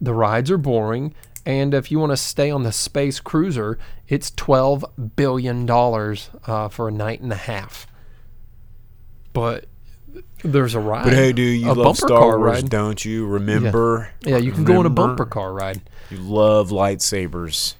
the 0.00 0.12
rides 0.12 0.50
are 0.50 0.58
boring, 0.58 1.14
and 1.46 1.72
if 1.72 1.90
you 1.92 2.00
want 2.00 2.10
to 2.10 2.16
stay 2.16 2.50
on 2.50 2.64
the 2.64 2.72
space 2.72 3.20
cruiser, 3.20 3.78
it's 4.08 4.32
twelve 4.32 4.84
billion 5.14 5.64
dollars 5.64 6.28
uh, 6.46 6.68
for 6.68 6.88
a 6.88 6.92
night 6.92 7.20
and 7.20 7.32
a 7.32 7.36
half. 7.36 7.86
But 9.32 9.66
there's 10.42 10.74
a 10.74 10.80
ride. 10.80 11.04
But 11.04 11.12
hey, 11.12 11.32
dude, 11.32 11.60
you 11.60 11.72
love 11.72 11.96
Star 11.96 12.38
Wars, 12.38 12.62
ride. 12.62 12.70
don't 12.70 13.02
you? 13.04 13.26
Remember? 13.26 14.10
Yeah, 14.22 14.38
you 14.38 14.50
can 14.50 14.64
go 14.64 14.78
on 14.78 14.86
a 14.86 14.90
bumper 14.90 15.24
car 15.26 15.52
ride. 15.52 15.80
You 16.10 16.18
love 16.18 16.70
lightsabers, 16.70 17.74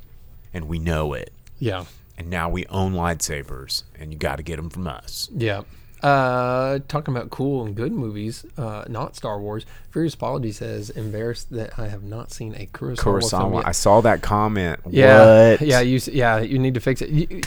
and 0.54 0.68
we 0.68 0.78
know 0.78 1.12
it. 1.12 1.32
Yeah. 1.58 1.84
And 2.16 2.30
now 2.30 2.48
we 2.48 2.66
own 2.66 2.94
lightsabers, 2.94 3.82
and 3.98 4.12
you 4.12 4.18
got 4.18 4.36
to 4.36 4.42
get 4.42 4.56
them 4.56 4.70
from 4.70 4.86
us. 4.86 5.28
Yeah. 5.34 5.62
Uh, 6.06 6.78
talking 6.86 7.14
about 7.16 7.30
cool 7.30 7.64
and 7.64 7.74
good 7.74 7.90
movies, 7.92 8.44
uh, 8.56 8.84
not 8.88 9.16
Star 9.16 9.40
Wars. 9.40 9.66
Furious 9.90 10.14
Apology 10.14 10.52
says, 10.52 10.90
embarrassed 10.90 11.50
that 11.50 11.78
I 11.78 11.88
have 11.88 12.04
not 12.04 12.30
seen 12.30 12.54
a 12.54 12.66
Kurosawa, 12.66 13.02
film 13.02 13.20
Kurosawa. 13.52 13.54
yet." 13.56 13.66
I 13.66 13.72
saw 13.72 14.00
that 14.02 14.22
comment. 14.22 14.78
yeah, 14.88 15.50
What? 15.52 15.62
yeah, 15.62 15.80
you, 15.80 15.98
yeah, 16.12 16.38
you 16.38 16.58
need 16.60 16.74
to 16.74 16.80
fix 16.80 17.02
it. 17.02 17.08
You- 17.10 17.40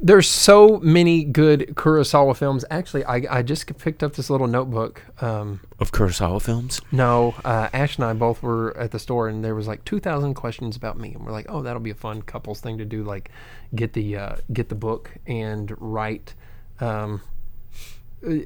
there's 0.00 0.28
so 0.28 0.78
many 0.80 1.24
good 1.24 1.72
Kurosawa 1.74 2.36
films. 2.36 2.64
Actually, 2.70 3.04
I, 3.06 3.38
I 3.38 3.42
just 3.42 3.66
picked 3.78 4.02
up 4.02 4.12
this 4.14 4.28
little 4.28 4.46
notebook. 4.46 5.02
Um, 5.22 5.60
Of 5.80 5.90
Kurosawa 5.90 6.40
films? 6.42 6.80
no, 6.92 7.34
uh, 7.46 7.70
Ash 7.72 7.96
and 7.96 8.04
I 8.04 8.12
both 8.12 8.42
were 8.42 8.76
at 8.76 8.90
the 8.90 8.98
store, 8.98 9.26
and 9.26 9.42
there 9.42 9.54
was 9.54 9.66
like 9.66 9.84
2,000 9.86 10.34
questions 10.34 10.76
about 10.76 10.98
me, 10.98 11.14
and 11.14 11.24
we're 11.24 11.32
like, 11.32 11.46
oh, 11.48 11.62
that'll 11.62 11.80
be 11.80 11.90
a 11.90 11.94
fun 11.94 12.20
couples 12.22 12.60
thing 12.60 12.76
to 12.78 12.84
do. 12.84 13.02
Like, 13.02 13.30
get 13.74 13.94
the 13.94 14.16
uh, 14.16 14.36
get 14.52 14.68
the 14.68 14.74
book 14.74 15.12
and 15.26 15.72
write, 15.80 16.34
um, 16.78 17.22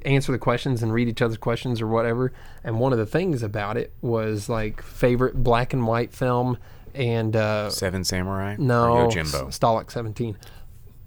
answer 0.04 0.32
the 0.32 0.38
questions 0.38 0.82
and 0.82 0.92
read 0.92 1.08
each 1.08 1.22
other's 1.22 1.38
questions 1.38 1.80
or 1.80 1.86
whatever. 1.86 2.32
And 2.64 2.78
one 2.80 2.92
of 2.92 2.98
the 2.98 3.06
things 3.06 3.42
about 3.42 3.76
it 3.76 3.92
was 4.02 4.48
like 4.48 4.82
favorite 4.82 5.42
black 5.42 5.72
and 5.72 5.86
white 5.86 6.12
film, 6.12 6.58
and 6.94 7.34
uh, 7.36 7.70
Seven 7.70 8.04
Samurai? 8.04 8.56
no? 8.58 9.06
S- 9.08 9.32
Stalag 9.32 9.90
17. 9.90 10.36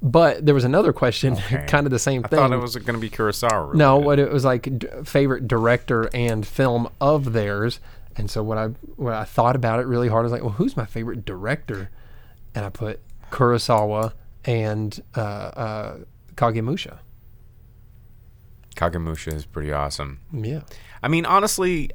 But 0.02 0.46
there 0.46 0.54
was 0.56 0.66
another 0.66 0.92
question, 0.92 1.34
Okay. 1.34 1.64
kind 1.68 1.88
of 1.88 1.92
the 1.92 2.00
same 2.00 2.24
I 2.26 2.28
thing. 2.28 2.40
I 2.40 2.42
thought 2.44 2.54
it 2.54 2.58
was 2.62 2.76
going 2.76 2.96
to 2.96 3.00
be 3.00 3.10
Kurosawa. 3.10 3.74
No, 3.74 3.98
what 3.98 4.20
it 4.20 4.32
was 4.32 4.44
like 4.44 4.80
d- 4.80 4.88
favorite 5.06 5.48
director 5.48 6.10
and 6.14 6.46
film 6.46 6.90
of 7.00 7.32
theirs. 7.34 7.80
And 8.18 8.30
so 8.30 8.44
what 8.44 8.58
I 8.58 8.68
what 8.98 9.14
I 9.14 9.24
thought 9.24 9.56
about 9.56 9.80
it 9.80 9.88
really 9.88 10.10
hard 10.10 10.22
I 10.22 10.24
was 10.24 10.32
like, 10.34 10.42
well, 10.44 10.52
who's 10.52 10.76
my 10.78 10.86
favorite 10.86 11.24
director? 11.26 11.90
And 12.54 12.66
I 12.66 12.70
put 12.70 13.00
Kurosawa 13.32 14.12
and 14.46 15.02
uh, 15.16 15.20
uh, 15.22 15.98
Kagemusha. 16.36 16.98
Kagemusha 18.76 19.34
is 19.34 19.46
pretty 19.46 19.72
awesome. 19.72 20.20
Yeah, 20.32 20.62
I 21.02 21.08
mean, 21.08 21.26
honestly, 21.26 21.92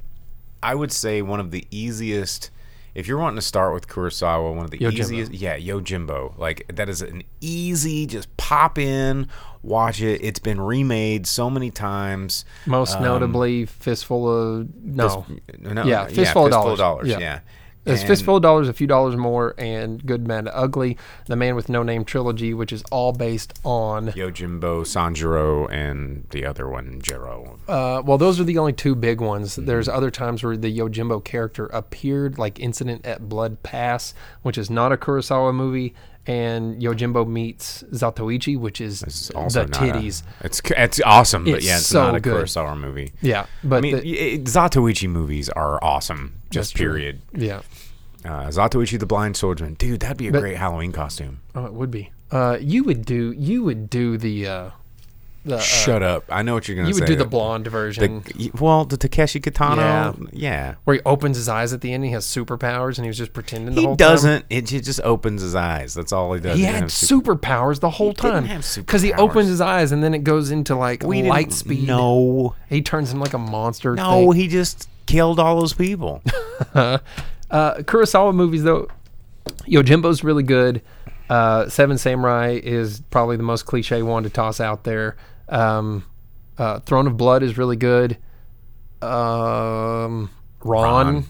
I 0.62 0.74
would 0.74 0.92
say 0.92 1.22
one 1.22 1.40
of 1.40 1.50
the 1.50 1.66
easiest. 1.70 2.50
If 2.94 3.06
you're 3.06 3.18
wanting 3.18 3.36
to 3.36 3.42
start 3.42 3.74
with 3.74 3.86
Kurosawa, 3.86 4.52
one 4.56 4.64
of 4.64 4.70
the 4.72 4.78
Yojimbo. 4.78 4.92
easiest, 4.92 5.32
yeah, 5.32 5.56
Yojimbo. 5.56 6.36
Like 6.36 6.64
that 6.74 6.88
is 6.88 7.00
an 7.00 7.22
easy, 7.40 8.06
just 8.06 8.34
pop 8.36 8.76
in, 8.76 9.28
watch 9.62 10.00
it. 10.00 10.20
It's 10.24 10.40
been 10.40 10.60
remade 10.60 11.26
so 11.28 11.48
many 11.48 11.70
times. 11.70 12.44
most 12.66 12.96
Um, 12.96 13.04
notably 13.04 13.66
Fistful 13.66 14.28
of 14.62 14.74
no, 14.82 15.08
Fist- 15.08 15.60
no, 15.60 15.84
yeah, 15.84 16.06
Fistful 16.06 16.46
of 16.46 16.78
Dollars. 16.78 17.08
Yeah, 17.08 17.18
Yeah. 17.18 17.40
It's 17.88 18.02
Fistful 18.02 18.36
of 18.36 18.42
Dollars, 18.42 18.68
a 18.68 18.72
few 18.72 18.86
dollars 18.86 19.16
more, 19.16 19.54
and 19.58 20.04
Good 20.04 20.26
Man 20.28 20.48
Ugly, 20.52 20.96
The 21.26 21.36
Man 21.36 21.54
with 21.56 21.68
No 21.68 21.82
Name 21.82 22.04
trilogy, 22.04 22.54
which 22.54 22.72
is 22.72 22.82
all 22.90 23.12
based 23.12 23.58
on 23.64 24.08
Yojimbo, 24.08 24.82
Sanjuro, 24.82 25.70
and 25.72 26.26
the 26.30 26.44
other 26.46 26.68
one, 26.68 27.00
Jiro. 27.00 27.58
Uh, 27.68 28.02
well, 28.04 28.18
those 28.18 28.38
are 28.40 28.44
the 28.44 28.58
only 28.58 28.72
two 28.72 28.94
big 28.94 29.20
ones. 29.20 29.52
Mm-hmm. 29.56 29.66
There's 29.66 29.88
other 29.88 30.10
times 30.10 30.42
where 30.44 30.56
the 30.56 30.76
Yojimbo 30.76 31.24
character 31.24 31.66
appeared, 31.66 32.38
like 32.38 32.58
Incident 32.60 33.06
at 33.06 33.28
Blood 33.28 33.62
Pass, 33.62 34.14
which 34.42 34.58
is 34.58 34.70
not 34.70 34.92
a 34.92 34.96
Kurosawa 34.96 35.54
movie, 35.54 35.94
and 36.26 36.82
Yojimbo 36.82 37.26
meets 37.26 37.82
Zatoichi, 37.84 38.58
which 38.58 38.82
is 38.82 39.00
the 39.00 39.32
not 39.34 39.56
a- 39.56 39.64
titties. 39.66 40.22
it's 40.42 40.60
it's 40.76 41.00
awesome, 41.06 41.44
but 41.44 41.54
It's 41.54 41.66
yeah, 41.66 41.76
it's 41.78 41.86
so 41.86 42.02
not 42.02 42.16
a 42.16 42.20
good. 42.20 42.44
Kurosawa 42.44 42.78
movie. 42.78 43.12
yeah, 43.22 43.46
but 43.64 43.76
I 43.76 43.80
mean, 43.80 43.96
the- 43.96 44.34
it, 44.34 44.44
Zatoichi 44.44 45.08
movies 45.08 45.48
are 45.48 45.82
awesome. 45.82 46.34
Just 46.50 46.72
That's 46.72 46.78
true. 46.78 46.86
period. 46.92 47.20
yeah, 47.34 47.60
Uh, 48.24 48.48
Zatoichi 48.48 48.98
the 48.98 49.06
Blind 49.06 49.36
Swordsman, 49.36 49.74
dude, 49.74 50.00
that'd 50.00 50.16
be 50.16 50.28
a 50.28 50.32
But- 50.32 50.40
great 50.40 50.56
Halloween 50.56 50.92
costume. 50.92 51.40
oh, 51.54 51.66
it 51.66 51.72
would 51.72 51.90
be. 51.90 52.10
Uh, 52.30 52.58
you 52.60 52.84
would 52.84 53.04
do 53.06 53.32
you 53.32 53.62
would 53.64 53.88
do 53.88 54.18
the 54.18 54.46
uh, 54.46 54.70
the 55.46 55.56
uh, 55.56 55.60
Shut 55.60 56.02
up! 56.02 56.24
I 56.28 56.42
know 56.42 56.52
what 56.54 56.68
you're 56.68 56.76
gonna 56.76 56.86
say. 56.86 56.88
you 56.88 56.94
say. 56.94 57.00
would 57.00 57.06
do 57.06 57.16
the 57.16 57.24
blonde 57.24 57.66
version. 57.68 58.22
The, 58.36 58.50
well, 58.60 58.84
the 58.84 58.98
Takeshi 58.98 59.40
Kitano, 59.40 60.28
yeah. 60.32 60.74
where 60.84 60.96
he 60.96 61.02
opens 61.06 61.38
his 61.38 61.48
eyes 61.48 61.72
at 61.72 61.80
the 61.80 61.90
end, 61.92 62.04
he 62.04 62.10
has 62.10 62.26
superpowers, 62.26 62.98
and 62.98 63.04
he 63.04 63.08
was 63.08 63.16
just 63.16 63.32
pretending 63.32 63.74
the 63.74 63.80
whole 63.82 63.96
time. 63.96 64.08
He 64.08 64.10
doesn't. 64.12 64.44
It 64.50 64.66
j- 64.66 64.80
just 64.80 65.00
opens 65.04 65.40
his 65.40 65.54
eyes. 65.54 65.94
That's 65.94 66.12
all 66.12 66.34
he 66.34 66.40
does. 66.40 66.50
time. 66.52 66.58
He 66.58 66.64
had 66.64 66.90
super- 66.90 67.36
superpowers 67.36 67.80
the 67.80 67.90
whole 67.90 68.12
time 68.12 68.44
because 68.76 69.00
he 69.00 69.12
opens 69.14 69.48
his 69.48 69.60
eyes 69.62 69.90
and 69.92 70.02
then 70.04 70.12
it 70.12 70.22
goes 70.24 70.50
into 70.50 70.74
like 70.76 71.02
We 71.04 71.22
light 71.22 71.52
speed. 71.52 71.86
No, 71.86 72.54
He 72.68 72.82
turns 72.82 73.10
into 73.10 73.22
like 73.22 73.32
a 73.32 73.38
monster. 73.38 73.94
no, 73.94 74.32
thing. 74.32 74.40
he 74.40 74.48
just 74.48 74.86
killed 75.08 75.40
all 75.40 75.58
those 75.58 75.72
people. 75.72 76.22
uh, 76.74 76.98
Kurosawa 77.50 78.34
movies 78.34 78.62
though, 78.62 78.88
Yojimbo's 79.66 80.22
really 80.22 80.42
good. 80.42 80.82
Uh, 81.28 81.68
Seven 81.68 81.98
Samurai 81.98 82.60
is 82.62 83.00
probably 83.10 83.36
the 83.36 83.42
most 83.42 83.64
cliche 83.64 84.02
one 84.02 84.22
to 84.22 84.30
toss 84.30 84.60
out 84.60 84.84
there. 84.84 85.16
Um, 85.48 86.04
uh, 86.58 86.80
Throne 86.80 87.06
of 87.06 87.16
Blood 87.16 87.42
is 87.42 87.58
really 87.58 87.76
good. 87.76 88.18
Um, 89.02 90.30
Ran. 90.62 91.06
Ran. 91.06 91.24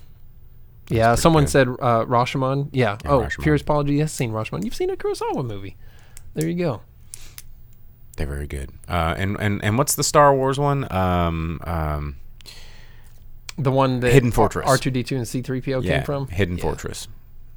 Yeah, 0.90 1.14
someone 1.16 1.44
good. 1.44 1.50
said 1.50 1.68
uh, 1.68 2.04
Rashomon. 2.06 2.70
Yeah. 2.72 2.98
Yeah, 3.04 3.10
oh, 3.10 3.20
Rashomon. 3.20 3.42
Furious 3.42 3.62
Apology. 3.62 3.94
Yes, 3.94 4.12
seen 4.12 4.32
Rashomon. 4.32 4.64
You've 4.64 4.74
seen 4.74 4.90
a 4.90 4.96
Kurosawa 4.96 5.44
movie. 5.44 5.76
There 6.34 6.48
you 6.48 6.54
go. 6.54 6.82
They're 8.16 8.26
very 8.26 8.46
good. 8.46 8.70
Uh, 8.88 9.14
and 9.16 9.36
and 9.38 9.62
and 9.62 9.78
what's 9.78 9.94
the 9.94 10.02
Star 10.02 10.34
Wars 10.34 10.58
one? 10.58 10.90
Um, 10.92 11.60
um, 11.64 12.16
The 13.58 13.72
one 13.72 14.00
that 14.00 14.12
Hidden 14.12 14.30
Fortress. 14.32 14.66
R 14.68 14.78
two 14.78 14.90
D 14.90 15.02
two 15.02 15.16
and 15.16 15.26
C 15.26 15.42
three 15.42 15.60
PO 15.60 15.82
came 15.82 16.04
from. 16.04 16.28
Hidden 16.28 16.56
Yeah. 16.58 16.62
Fortress. 16.62 17.08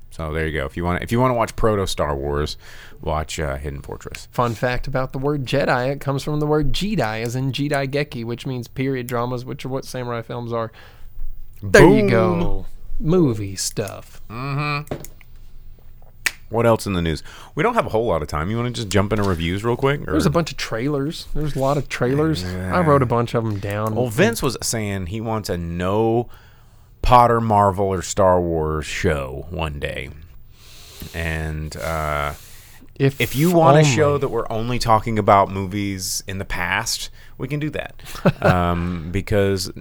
So 0.09 0.33
there 0.33 0.45
you 0.45 0.59
go. 0.59 0.65
If 0.65 0.75
you 0.75 0.83
want, 0.83 1.01
if 1.01 1.11
you 1.11 1.21
want 1.21 1.31
to 1.31 1.35
watch 1.35 1.55
proto 1.55 1.87
Star 1.87 2.13
Wars, 2.15 2.57
watch 2.99 3.39
uh, 3.39 3.55
Hidden 3.55 3.81
Fortress. 3.81 4.27
Fun 4.31 4.55
fact 4.55 4.85
about 4.87 5.13
the 5.13 5.17
word 5.19 5.45
Jedi: 5.45 5.89
it 5.89 6.01
comes 6.01 6.21
from 6.21 6.39
the 6.41 6.45
word 6.45 6.73
Jedi, 6.73 7.21
as 7.21 7.35
in 7.35 7.51
Jidai 7.53 7.87
Geki, 7.89 8.25
which 8.25 8.45
means 8.45 8.67
period 8.67 9.07
dramas, 9.07 9.45
which 9.45 9.63
are 9.63 9.69
what 9.69 9.85
samurai 9.85 10.21
films 10.21 10.51
are. 10.51 10.71
There 11.63 11.87
you 11.87 12.09
go, 12.09 12.65
movie 12.99 13.55
stuff. 13.55 14.19
What 16.51 16.65
else 16.65 16.85
in 16.85 16.93
the 16.93 17.01
news? 17.01 17.23
We 17.55 17.63
don't 17.63 17.73
have 17.75 17.85
a 17.85 17.89
whole 17.89 18.05
lot 18.05 18.21
of 18.21 18.27
time. 18.27 18.51
You 18.51 18.57
want 18.57 18.67
to 18.75 18.81
just 18.81 18.89
jump 18.89 19.11
into 19.13 19.23
reviews 19.23 19.63
real 19.63 19.77
quick? 19.77 20.01
Or? 20.01 20.11
There's 20.11 20.25
a 20.25 20.29
bunch 20.29 20.51
of 20.51 20.57
trailers. 20.57 21.27
There's 21.33 21.55
a 21.55 21.59
lot 21.59 21.77
of 21.77 21.87
trailers. 21.89 22.43
I 22.43 22.81
wrote 22.81 23.01
a 23.01 23.05
bunch 23.05 23.33
of 23.33 23.43
them 23.43 23.59
down. 23.59 23.95
Well, 23.95 24.07
Vince 24.07 24.43
was 24.43 24.57
saying 24.61 25.07
he 25.07 25.21
wants 25.21 25.49
a 25.49 25.57
no 25.57 26.29
Potter, 27.01 27.41
Marvel, 27.41 27.85
or 27.87 28.01
Star 28.01 28.39
Wars 28.39 28.85
show 28.85 29.47
one 29.49 29.79
day. 29.79 30.09
And 31.13 31.75
uh, 31.77 32.33
If 32.95 33.19
if 33.19 33.35
you 33.35 33.51
want 33.51 33.79
a 33.79 33.83
show 33.83 34.17
that 34.17 34.27
we're 34.29 34.49
only 34.51 34.77
talking 34.77 35.17
about 35.17 35.49
movies 35.49 36.23
in 36.27 36.37
the 36.37 36.45
past, 36.45 37.09
we 37.37 37.47
can 37.47 37.59
do 37.59 37.69
that. 37.71 37.95
um, 38.45 39.09
because 39.11 39.71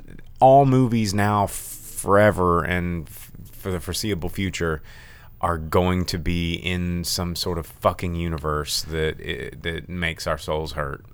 all 0.40 0.64
movies 0.66 1.12
now, 1.12 1.46
forever 1.46 2.62
and 2.64 3.06
f- 3.06 3.30
for 3.52 3.70
the 3.70 3.80
foreseeable 3.80 4.30
future, 4.30 4.82
are 5.42 5.56
going 5.56 6.04
to 6.04 6.18
be 6.18 6.54
in 6.54 7.02
some 7.02 7.34
sort 7.34 7.56
of 7.56 7.66
fucking 7.66 8.14
universe 8.14 8.82
that 8.82 9.16
i 9.20 9.56
that 9.62 9.88
makes 9.88 10.26
our 10.26 10.36
souls 10.36 10.72
hurt. 10.72 11.04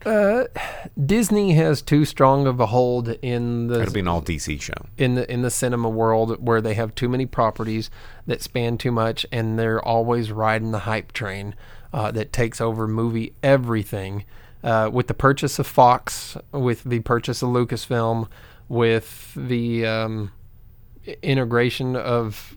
Disney 1.07 1.53
has 1.55 1.81
too 1.83 2.05
strong 2.05 2.47
of 2.47 2.59
a 2.59 2.67
hold 2.67 3.09
in 3.23 3.69
the 3.69 3.83
It'll 3.83 3.95
be 3.95 4.01
an 4.01 4.09
all 4.09 4.23
DC 4.23 4.61
show. 4.61 4.75
in 4.99 5.15
the 5.15 5.31
in 5.33 5.43
the 5.43 5.51
cinema 5.51 5.89
world 5.89 6.45
where 6.45 6.61
they 6.61 6.75
have 6.75 6.95
too 6.95 7.09
many 7.09 7.27
properties 7.27 7.91
that 8.27 8.43
span 8.43 8.79
too 8.79 8.91
much 8.91 9.25
and 9.31 9.59
they're 9.59 9.81
always 9.85 10.33
riding 10.33 10.73
the 10.73 10.81
hype 10.81 11.13
train 11.13 11.55
uh, 11.93 12.11
that 12.11 12.33
takes 12.33 12.61
over 12.61 12.89
movie 12.89 13.33
everything 13.43 14.25
uh, 14.65 14.91
with 14.93 15.07
the 15.07 15.15
purchase 15.15 15.59
of 15.61 15.67
Fox 15.67 16.37
with 16.51 16.83
the 16.83 17.01
purchase 17.01 17.43
of 17.43 17.51
Lucasfilm 17.51 18.27
with 18.69 19.33
the 19.37 19.87
um, 19.87 20.33
integration 21.23 21.95
of 21.95 22.57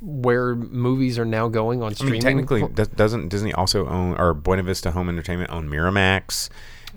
where 0.00 0.54
movies 0.54 1.18
are 1.18 1.24
now 1.24 1.48
going 1.48 1.82
on 1.82 1.90
I 1.90 1.94
streaming 1.94 2.12
mean, 2.14 2.22
technically, 2.22 2.60
do- 2.68 2.84
doesn't 2.94 3.28
Disney 3.28 3.52
also 3.52 3.86
own 3.88 4.14
or 4.18 4.32
Buena 4.34 4.62
Vista 4.62 4.90
Home 4.92 5.08
Entertainment 5.08 5.50
own 5.50 5.68
Miramax 5.68 6.48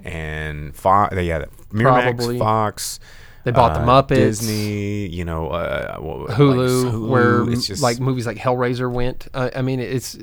and 0.04 0.76
Fox? 0.76 1.16
Yeah, 1.16 1.46
Miramax, 1.72 2.04
Probably. 2.18 2.40
Fox. 2.40 3.00
They 3.44 3.50
bought 3.52 3.74
the 3.74 3.80
uh, 3.80 3.86
Muppets. 4.04 4.16
Disney. 4.16 5.08
You 5.08 5.26
know, 5.26 5.48
uh, 5.50 5.98
what- 5.98 6.30
like, 6.30 6.38
Hulu, 6.38 7.10
where 7.10 7.50
It's 7.50 7.66
just 7.66 7.82
like 7.82 8.00
movies 8.00 8.28
like 8.28 8.38
Hellraiser 8.38 8.92
went. 8.92 9.28
Uh, 9.34 9.50
I 9.56 9.62
mean, 9.64 9.80
it's 9.80 10.16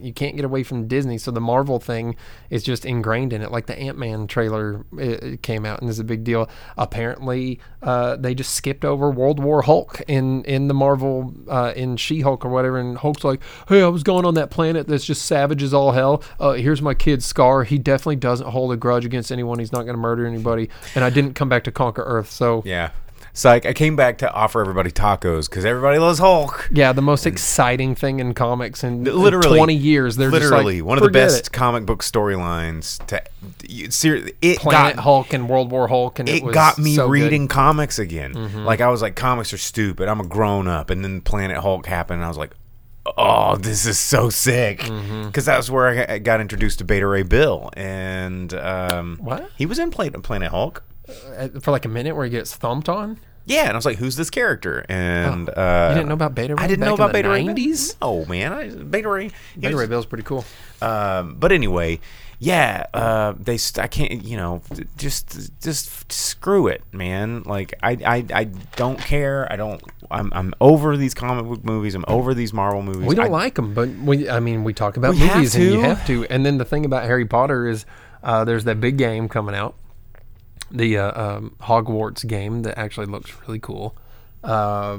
you 0.00 0.12
can't 0.12 0.36
get 0.36 0.44
away 0.44 0.62
from 0.62 0.86
Disney. 0.86 1.18
So 1.18 1.30
the 1.30 1.40
Marvel 1.40 1.78
thing 1.78 2.16
is 2.50 2.62
just 2.62 2.84
ingrained 2.84 3.32
in 3.32 3.42
it. 3.42 3.50
Like 3.50 3.66
the 3.66 3.78
Ant 3.78 3.98
Man 3.98 4.26
trailer 4.26 4.84
it, 4.98 5.22
it 5.22 5.42
came 5.42 5.64
out 5.64 5.80
and 5.80 5.90
is 5.90 5.98
a 5.98 6.04
big 6.04 6.24
deal. 6.24 6.48
Apparently, 6.76 7.60
uh, 7.82 8.16
they 8.16 8.34
just 8.34 8.54
skipped 8.54 8.84
over 8.84 9.10
World 9.10 9.42
War 9.42 9.62
Hulk 9.62 10.00
in 10.08 10.44
in 10.44 10.68
the 10.68 10.74
Marvel 10.74 11.34
uh, 11.48 11.72
in 11.74 11.96
She 11.96 12.20
Hulk 12.20 12.44
or 12.44 12.48
whatever. 12.48 12.78
And 12.78 12.98
Hulk's 12.98 13.24
like, 13.24 13.42
"Hey, 13.68 13.82
I 13.82 13.88
was 13.88 14.02
going 14.02 14.24
on 14.24 14.34
that 14.34 14.50
planet 14.50 14.86
that's 14.86 15.04
just 15.04 15.26
savage 15.26 15.62
as 15.62 15.74
all 15.74 15.92
hell. 15.92 16.22
Uh, 16.38 16.52
here's 16.52 16.82
my 16.82 16.94
kid 16.94 17.22
Scar. 17.22 17.64
He 17.64 17.78
definitely 17.78 18.16
doesn't 18.16 18.48
hold 18.48 18.72
a 18.72 18.76
grudge 18.76 19.04
against 19.04 19.32
anyone. 19.32 19.58
He's 19.58 19.72
not 19.72 19.82
going 19.82 19.94
to 19.94 20.00
murder 20.00 20.26
anybody. 20.26 20.70
And 20.94 21.04
I 21.04 21.10
didn't 21.10 21.34
come 21.34 21.48
back 21.48 21.64
to 21.64 21.72
conquer 21.72 22.02
Earth. 22.02 22.30
So 22.30 22.62
yeah. 22.64 22.90
It's 23.38 23.44
like 23.44 23.66
I 23.66 23.72
came 23.72 23.94
back 23.94 24.18
to 24.18 24.32
offer 24.32 24.60
everybody 24.60 24.90
tacos 24.90 25.48
because 25.48 25.64
everybody 25.64 26.00
loves 26.00 26.18
Hulk. 26.18 26.68
Yeah, 26.72 26.90
the 26.92 27.02
most 27.02 27.24
exciting 27.24 27.94
thing 27.94 28.18
in 28.18 28.34
comics 28.34 28.82
in 28.82 29.06
in 29.06 29.16
Literally, 29.16 29.56
20 29.56 29.74
years. 29.74 30.16
They're 30.16 30.28
literally 30.28 30.80
like, 30.80 30.88
one 30.88 30.98
of 30.98 31.04
the 31.04 31.10
best 31.10 31.46
it." 31.46 31.52
comic 31.52 31.86
book 31.86 32.02
storylines. 32.02 32.98
To 33.06 33.22
you, 33.62 33.92
ser- 33.92 34.28
it 34.42 34.58
Planet 34.58 34.96
got 34.96 35.02
Hulk 35.04 35.32
and 35.32 35.48
World 35.48 35.70
War 35.70 35.86
Hulk, 35.86 36.18
and 36.18 36.28
it, 36.28 36.38
it 36.38 36.42
was 36.42 36.52
got 36.52 36.78
me 36.78 36.96
so 36.96 37.02
good. 37.02 37.04
Mm-hmm. 37.04 37.12
reading 37.12 37.46
comics 37.46 38.00
again. 38.00 38.64
Like 38.64 38.80
I 38.80 38.88
was 38.88 39.02
like, 39.02 39.14
comics 39.14 39.52
are 39.52 39.56
stupid. 39.58 40.08
I'm 40.08 40.18
a 40.18 40.26
grown 40.26 40.66
up, 40.66 40.90
and 40.90 41.04
then 41.04 41.20
Planet 41.20 41.58
Hulk 41.58 41.86
happened, 41.86 42.16
and 42.16 42.24
I 42.24 42.28
was 42.28 42.38
like, 42.38 42.50
oh, 43.16 43.56
this 43.56 43.86
is 43.86 44.00
so 44.00 44.30
sick. 44.30 44.78
Because 44.78 44.90
Mm-hmm. 44.92 45.40
that's 45.44 45.70
where 45.70 45.86
I 45.86 45.94
got- 45.94 46.10
I 46.10 46.18
got 46.18 46.40
introduced 46.40 46.78
to 46.80 46.84
Beta 46.84 47.06
Ray 47.06 47.22
Bill, 47.22 47.70
and 47.76 48.52
um, 48.54 49.18
What? 49.20 49.48
he 49.56 49.64
was 49.64 49.78
in 49.78 49.92
Planet 49.92 50.24
Planet 50.24 50.50
Hulk. 50.50 50.82
Uh, 51.08 51.48
for 51.60 51.70
like 51.70 51.84
a 51.84 51.88
minute 51.88 52.14
where 52.14 52.24
he 52.24 52.30
gets 52.30 52.54
thumped 52.54 52.88
on. 52.88 53.18
Yeah, 53.46 53.62
and 53.62 53.72
I 53.72 53.76
was 53.76 53.86
like, 53.86 53.96
"Who's 53.96 54.16
this 54.16 54.28
character?" 54.28 54.84
And 54.90 55.48
uh, 55.48 55.86
You 55.90 55.94
didn't 55.94 56.08
know 56.08 56.14
about 56.14 56.34
Beta 56.34 56.54
Ray? 56.54 56.62
I 56.64 56.66
didn't 56.66 56.84
know 56.84 56.94
about 56.94 57.14
Beta 57.14 57.30
Ray. 57.30 57.44
90s? 57.44 57.96
Oh 58.02 58.26
man, 58.26 58.52
I, 58.52 58.68
Beta 58.68 59.08
Ray. 59.08 59.30
Beta 59.58 59.74
was- 59.74 59.80
Ray 59.82 59.86
Bill's 59.86 60.04
pretty 60.06 60.24
cool. 60.24 60.44
Um, 60.82 61.36
but 61.36 61.50
anyway, 61.50 61.98
yeah, 62.38 62.84
uh, 62.92 63.32
they. 63.38 63.56
St- 63.56 63.82
I 63.82 63.88
can't. 63.88 64.22
You 64.22 64.36
know, 64.36 64.62
just 64.98 65.50
just 65.62 66.12
screw 66.12 66.66
it, 66.68 66.82
man. 66.92 67.42
Like 67.44 67.72
I, 67.82 67.92
I, 68.04 68.24
I 68.34 68.44
don't 68.76 68.98
care. 68.98 69.50
I 69.50 69.56
don't. 69.56 69.82
I'm, 70.10 70.30
I'm 70.34 70.54
over 70.60 70.96
these 70.96 71.14
comic 71.14 71.46
book 71.46 71.64
movies. 71.64 71.94
I'm 71.94 72.04
over 72.06 72.34
these 72.34 72.52
Marvel 72.52 72.82
movies. 72.82 73.06
We 73.06 73.14
don't 73.14 73.26
I, 73.26 73.28
like 73.28 73.54
them, 73.54 73.74
but 73.74 73.88
we, 73.88 74.28
I 74.28 74.40
mean, 74.40 74.62
we 74.62 74.72
talk 74.72 74.96
about 74.96 75.14
We 75.14 75.20
movies 75.26 75.54
and 75.54 75.64
you 75.64 75.80
have 75.80 76.06
to. 76.06 76.26
And 76.26 76.46
then 76.46 76.58
the 76.58 76.64
thing 76.64 76.84
about 76.84 77.04
Harry 77.04 77.26
Potter 77.26 77.66
is 77.66 77.86
uh, 78.22 78.44
there's 78.44 78.64
that 78.64 78.80
big 78.80 78.98
game 78.98 79.28
coming 79.28 79.54
out, 79.54 79.74
the 80.70 80.98
uh, 80.98 81.20
um, 81.20 81.56
Hogwarts 81.60 82.26
game 82.26 82.62
that 82.62 82.78
actually 82.78 83.06
looks 83.06 83.32
really 83.42 83.58
cool. 83.58 83.96
Uh, 84.44 84.98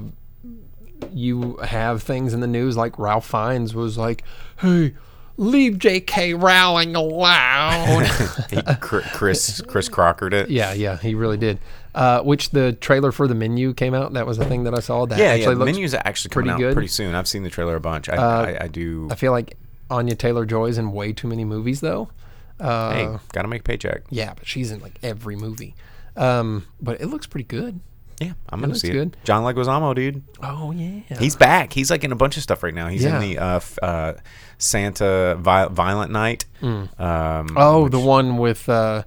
you 1.13 1.57
have 1.57 2.03
things 2.03 2.33
in 2.33 2.39
the 2.39 2.47
news 2.47 2.75
like 2.75 2.97
Ralph 2.99 3.25
Fiennes 3.25 3.73
was 3.73 3.97
like, 3.97 4.23
"Hey, 4.59 4.93
leave 5.37 5.79
J.K. 5.79 6.33
Rowling 6.33 6.95
alone." 6.95 8.05
He, 8.49 8.61
Cr- 8.81 9.01
Chris 9.13 9.61
Chris 9.61 9.89
Crockered 9.89 10.33
it. 10.33 10.49
yeah, 10.49 10.73
yeah, 10.73 10.97
he 10.97 11.13
really 11.13 11.37
did. 11.37 11.59
Uh, 11.93 12.21
which 12.21 12.49
the 12.49 12.73
trailer 12.73 13.11
for 13.11 13.27
the 13.27 13.35
menu 13.35 13.73
came 13.73 13.93
out. 13.93 14.13
That 14.13 14.25
was 14.25 14.37
the 14.37 14.45
thing 14.45 14.63
that 14.63 14.73
I 14.73 14.79
saw. 14.79 15.05
That 15.05 15.19
yeah, 15.19 15.25
actually 15.27 15.57
yeah. 15.57 15.65
Menu's 15.65 15.93
actually 15.93 16.29
coming 16.29 16.49
pretty 16.49 16.49
out 16.55 16.57
good. 16.59 16.71
Uh, 16.71 16.73
pretty 16.73 16.87
soon. 16.87 17.15
I've 17.15 17.27
seen 17.27 17.43
the 17.43 17.49
trailer 17.49 17.75
a 17.75 17.79
bunch. 17.79 18.09
I, 18.09 18.15
I, 18.15 18.63
I 18.63 18.67
do. 18.67 19.07
I 19.11 19.15
feel 19.15 19.31
like 19.31 19.55
Anya 19.89 20.15
Taylor 20.15 20.45
Joy's 20.45 20.77
in 20.77 20.91
way 20.91 21.13
too 21.13 21.27
many 21.27 21.45
movies 21.45 21.81
though. 21.81 22.09
Uh, 22.59 22.91
hey, 22.93 23.17
gotta 23.33 23.47
make 23.47 23.61
a 23.61 23.63
paycheck. 23.63 24.03
Yeah, 24.09 24.33
but 24.35 24.45
she's 24.47 24.71
in 24.71 24.79
like 24.81 24.99
every 25.03 25.35
movie. 25.35 25.75
Um, 26.17 26.65
but 26.81 26.99
it 27.01 27.07
looks 27.07 27.25
pretty 27.27 27.45
good. 27.45 27.79
Yeah, 28.19 28.33
I'm 28.49 28.59
gonna 28.59 28.73
looks 28.73 28.81
see 28.81 28.89
good. 28.91 29.13
it. 29.15 29.23
John 29.23 29.43
Leguizamo, 29.43 29.95
dude. 29.95 30.23
Oh 30.43 30.71
yeah, 30.71 30.99
He's 31.19 31.37
back. 31.37 31.71
He's 31.71 31.89
like 31.89 32.03
in 32.03 32.11
a 32.11 32.15
bunch 32.17 32.35
of 32.35 32.43
stuff 32.43 32.63
right 32.63 32.73
now. 32.73 32.89
He's 32.89 33.03
Yeah. 33.03 33.15
in 33.15 33.21
the 33.21 33.37
uh, 33.37 33.55
f- 33.57 33.79
uh, 33.81 34.13
Santa 34.57 35.37
Vi- 35.39 35.67
Violent 35.67 36.11
Night. 36.11 36.43
Um, 36.61 36.89
oh 37.55 37.87
the 37.87 37.99
one 37.99 38.37
with 38.37 38.67
uh, 38.67 39.03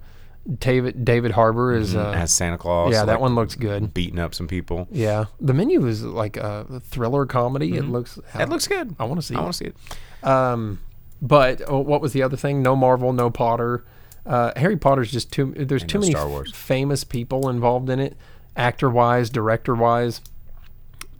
David 0.58 1.04
David 1.04 1.32
Harbour 1.32 1.74
is 1.74 1.94
uh, 1.94 2.12
as 2.16 2.32
Santa 2.32 2.56
Claus. 2.56 2.92
yeah 2.92 3.04
that 3.04 3.12
like, 3.12 3.20
one 3.20 3.34
looks 3.34 3.54
good. 3.54 3.92
beating 3.92 4.18
up 4.18 4.34
some 4.34 4.48
people. 4.48 4.88
Yeah, 4.90 5.26
the 5.40 5.52
menu 5.52 5.86
is 5.86 6.02
like 6.02 6.38
a 6.38 6.80
thriller 6.84 7.26
comedy. 7.26 7.76
It 7.76 7.84
looks 7.84 8.18
It 8.34 8.48
looks 8.48 8.66
good. 8.66 8.96
I 8.98 9.04
want 9.04 9.20
to 9.20 9.26
see. 9.26 9.34
I 9.34 9.40
it. 9.40 9.42
want 9.42 9.54
to 9.54 9.58
see 9.58 9.66
it. 9.66 10.26
Um, 10.26 10.80
but 11.22 11.62
oh, 11.66 11.78
what 11.78 12.02
was 12.02 12.12
the 12.12 12.22
other 12.22 12.36
thing? 12.36 12.60
No 12.62 12.76
Marvel, 12.76 13.12
no 13.14 13.30
Potter. 13.30 13.84
Uh, 14.26 14.52
Harry 14.56 14.76
Potter's 14.76 15.10
just 15.10 15.32
too. 15.32 15.54
There's 15.56 15.82
And 15.82 15.90
too 15.90 15.98
no 15.98 16.00
many 16.02 16.12
Star 16.12 16.40
f- 16.42 16.48
famous 16.54 17.04
people 17.04 17.48
involved 17.48 17.88
in 17.88 17.98
it, 18.00 18.16
actor 18.56 18.90
wise, 18.90 19.30
director 19.30 19.74
wise, 19.74 20.20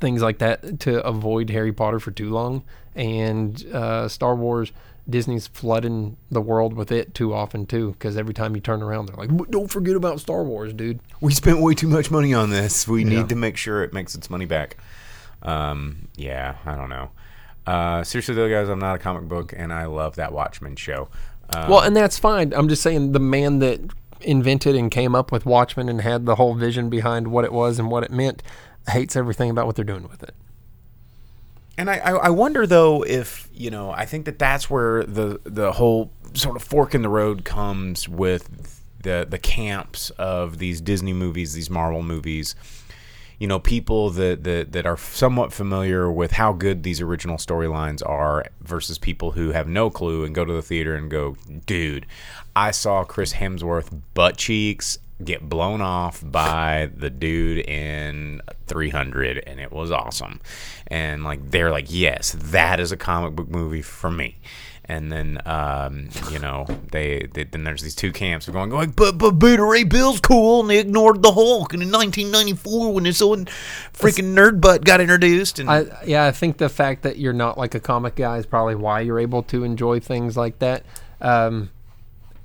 things 0.01 0.21
like 0.23 0.39
that, 0.39 0.81
to 0.81 1.03
avoid 1.07 1.49
Harry 1.51 1.73
Potter 1.73 1.99
for 2.01 2.11
too 2.11 2.31
long. 2.31 2.63
And 2.95 3.65
uh, 3.73 4.07
Star 4.09 4.35
Wars, 4.37 4.71
Disney's 5.09 5.47
flooding 5.47 6.17
the 6.31 6.41
world 6.41 6.75
with 6.75 6.93
it 6.93 7.15
too 7.15 7.33
often 7.35 7.67
too. 7.67 7.93
Because 7.93 8.17
every 8.17 8.35
time 8.35 8.55
you 8.55 8.61
turn 8.61 8.83
around, 8.83 9.07
they're 9.07 9.17
like, 9.17 9.51
"Don't 9.51 9.71
forget 9.71 9.97
about 9.97 10.21
Star 10.21 10.45
Wars, 10.45 10.73
dude." 10.73 11.01
We 11.21 11.33
spent 11.33 11.61
way 11.61 11.75
too 11.75 11.89
much 11.89 12.11
money 12.11 12.35
on 12.35 12.51
this. 12.51 12.87
We 12.87 13.03
Yeah. 13.05 13.19
need 13.21 13.29
to 13.31 13.37
make 13.37 13.57
sure 13.57 13.83
it 13.83 13.93
makes 13.93 14.15
its 14.15 14.29
money 14.31 14.45
back. 14.47 14.77
Um, 15.43 16.09
yeah, 16.17 16.57
I 16.67 16.77
don't 16.77 16.89
know. 16.91 17.11
Uh, 17.67 18.03
seriously 18.03 18.35
though, 18.35 18.49
guys, 18.49 18.69
I'm 18.69 18.79
not 18.79 18.97
a 18.97 18.99
comic 18.99 19.29
book, 19.29 19.53
and 19.57 19.73
I 19.73 19.87
love 19.87 20.17
that 20.17 20.33
Watchmen 20.33 20.77
show. 20.77 21.09
Uh, 21.51 21.67
Well, 21.69 21.81
and 21.81 21.95
that's 21.95 22.19
fine. 22.19 22.53
I'm 22.55 22.69
just 22.69 22.83
saying 22.83 23.13
the 23.13 23.21
man 23.21 23.59
that 23.61 23.81
invented 24.21 24.75
and 24.77 24.91
came 24.91 25.15
up 25.15 25.33
with 25.33 25.45
Watchmen 25.47 25.89
and 25.89 26.01
had 26.01 26.27
the 26.27 26.37
whole 26.37 26.55
vision 26.55 26.89
behind 26.89 27.29
what 27.29 27.45
it 27.45 27.53
was 27.53 27.79
and 27.79 27.91
what 27.91 28.05
it 28.05 28.11
meant 28.11 28.43
hates 28.89 29.17
everything 29.17 29.51
about 29.51 29.67
what 29.67 29.77
they're 29.77 29.85
doing 29.85 30.09
with 30.09 30.23
it. 30.23 30.35
And 31.79 31.89
I, 31.89 31.99
I, 31.99 32.11
I 32.13 32.29
wonder 32.31 32.67
though 32.67 33.03
if 33.03 33.49
you 33.53 33.71
know 33.71 33.91
I 33.91 34.05
think 34.05 34.27
that 34.27 34.39
that's 34.39 34.69
where 34.69 35.05
the 35.05 35.41
the 35.45 35.73
whole 35.73 36.11
sort 36.35 36.57
of 36.57 36.63
fork 36.63 36.95
in 36.95 37.03
the 37.03 37.09
road 37.09 37.45
comes 37.45 38.09
with 38.09 38.83
the 39.03 39.27
the 39.29 39.39
camps 39.39 40.11
of 40.11 40.59
these 40.59 40.81
Disney 40.81 41.13
movies, 41.13 41.55
these 41.55 41.71
Marvel 41.71 42.03
movies. 42.03 42.55
You 43.43 43.49
know, 43.49 43.59
people 43.59 44.11
that, 44.11 44.45
that 44.45 44.71
that 44.71 44.87
are 44.87 44.97
somewhat 44.97 45.53
familiar 45.53 46.09
with 46.13 46.31
how 46.31 46.53
good 46.53 46.85
these 46.85 47.01
original 47.01 47.39
storylines 47.39 48.01
are 48.09 48.47
versus 48.61 48.99
people 48.99 49.33
who 49.33 49.51
have 49.51 49.67
no 49.67 49.91
clue 49.91 50.25
and 50.25 50.33
go 50.33 50.45
to 50.45 50.53
the 50.53 50.63
theater 50.63 50.95
and 50.95 51.11
go, 51.11 51.35
dude, 51.67 52.07
I 52.55 52.71
saw 52.71 53.03
Chris 53.03 53.33
Hemsworth 53.33 54.01
butt 54.15 54.37
cheeks 54.37 54.99
get 55.25 55.49
blown 55.49 55.81
off 55.81 56.23
by 56.25 56.91
the 56.97 57.11
dude 57.11 57.67
in 57.67 58.43
300 58.69 59.39
and 59.45 59.59
it 59.59 59.73
was 59.73 59.91
awesome. 59.91 60.41
And 60.87 61.25
like 61.25 61.51
they're 61.51 61.73
like 61.73 61.87
yes 61.89 62.37
that 62.39 62.79
is 62.79 62.93
a 62.93 62.97
comic 62.97 63.35
book 63.35 63.49
movie 63.49 63.83
for 63.83 64.11
me 64.11 64.39
and 64.87 65.13
then 65.13 65.41
um, 65.47 66.09
you 66.31 66.39
know 66.39 66.67
they, 66.91 67.29
they 67.33 67.45
then 67.45 67.65
there's 67.65 67.83
these 67.83 67.95
two 67.95 68.13
camps 68.13 68.49
of 68.49 68.55
going 68.55 68.71
like 68.71 68.97
but 68.97 69.17
but 69.17 69.33
Beta 69.33 69.63
Ray 69.63 69.85
Bill's 69.85 70.21
cool 70.21 70.61
and 70.61 70.71
they 70.71 70.79
ignored 70.79 71.23
the 71.23 71.33
Hulk 71.33 71.73
and 71.73 71.83
in 71.83 71.93
1994 71.93 72.93
when 72.93 73.05
this 73.05 73.23
old 73.23 73.49
freaking 73.93 74.35
nerd 74.35 74.61
butt 74.61 74.85
got 74.85 75.01
introduced 75.01 75.59
and 75.59 75.71
I 75.71 75.87
yeah, 76.05 76.27
I 76.27 76.31
think 76.31 76.59
the 76.59 76.69
fact 76.69 77.03
that 77.03 77.19
you're 77.19 77.33
not 77.33 77.59
like 77.59 77.75
a 77.75 77.81
comic 77.81 78.17
guy 78.17 78.39
is 78.39 78.47
probably 78.47 78.75
why 78.75 79.01
you're 79.01 79.21
able 79.21 79.43
to 79.45 79.65
enjoy 79.65 80.01
things 80.01 80.37
like 80.37 80.59
that, 80.59 80.85
um, 81.21 81.71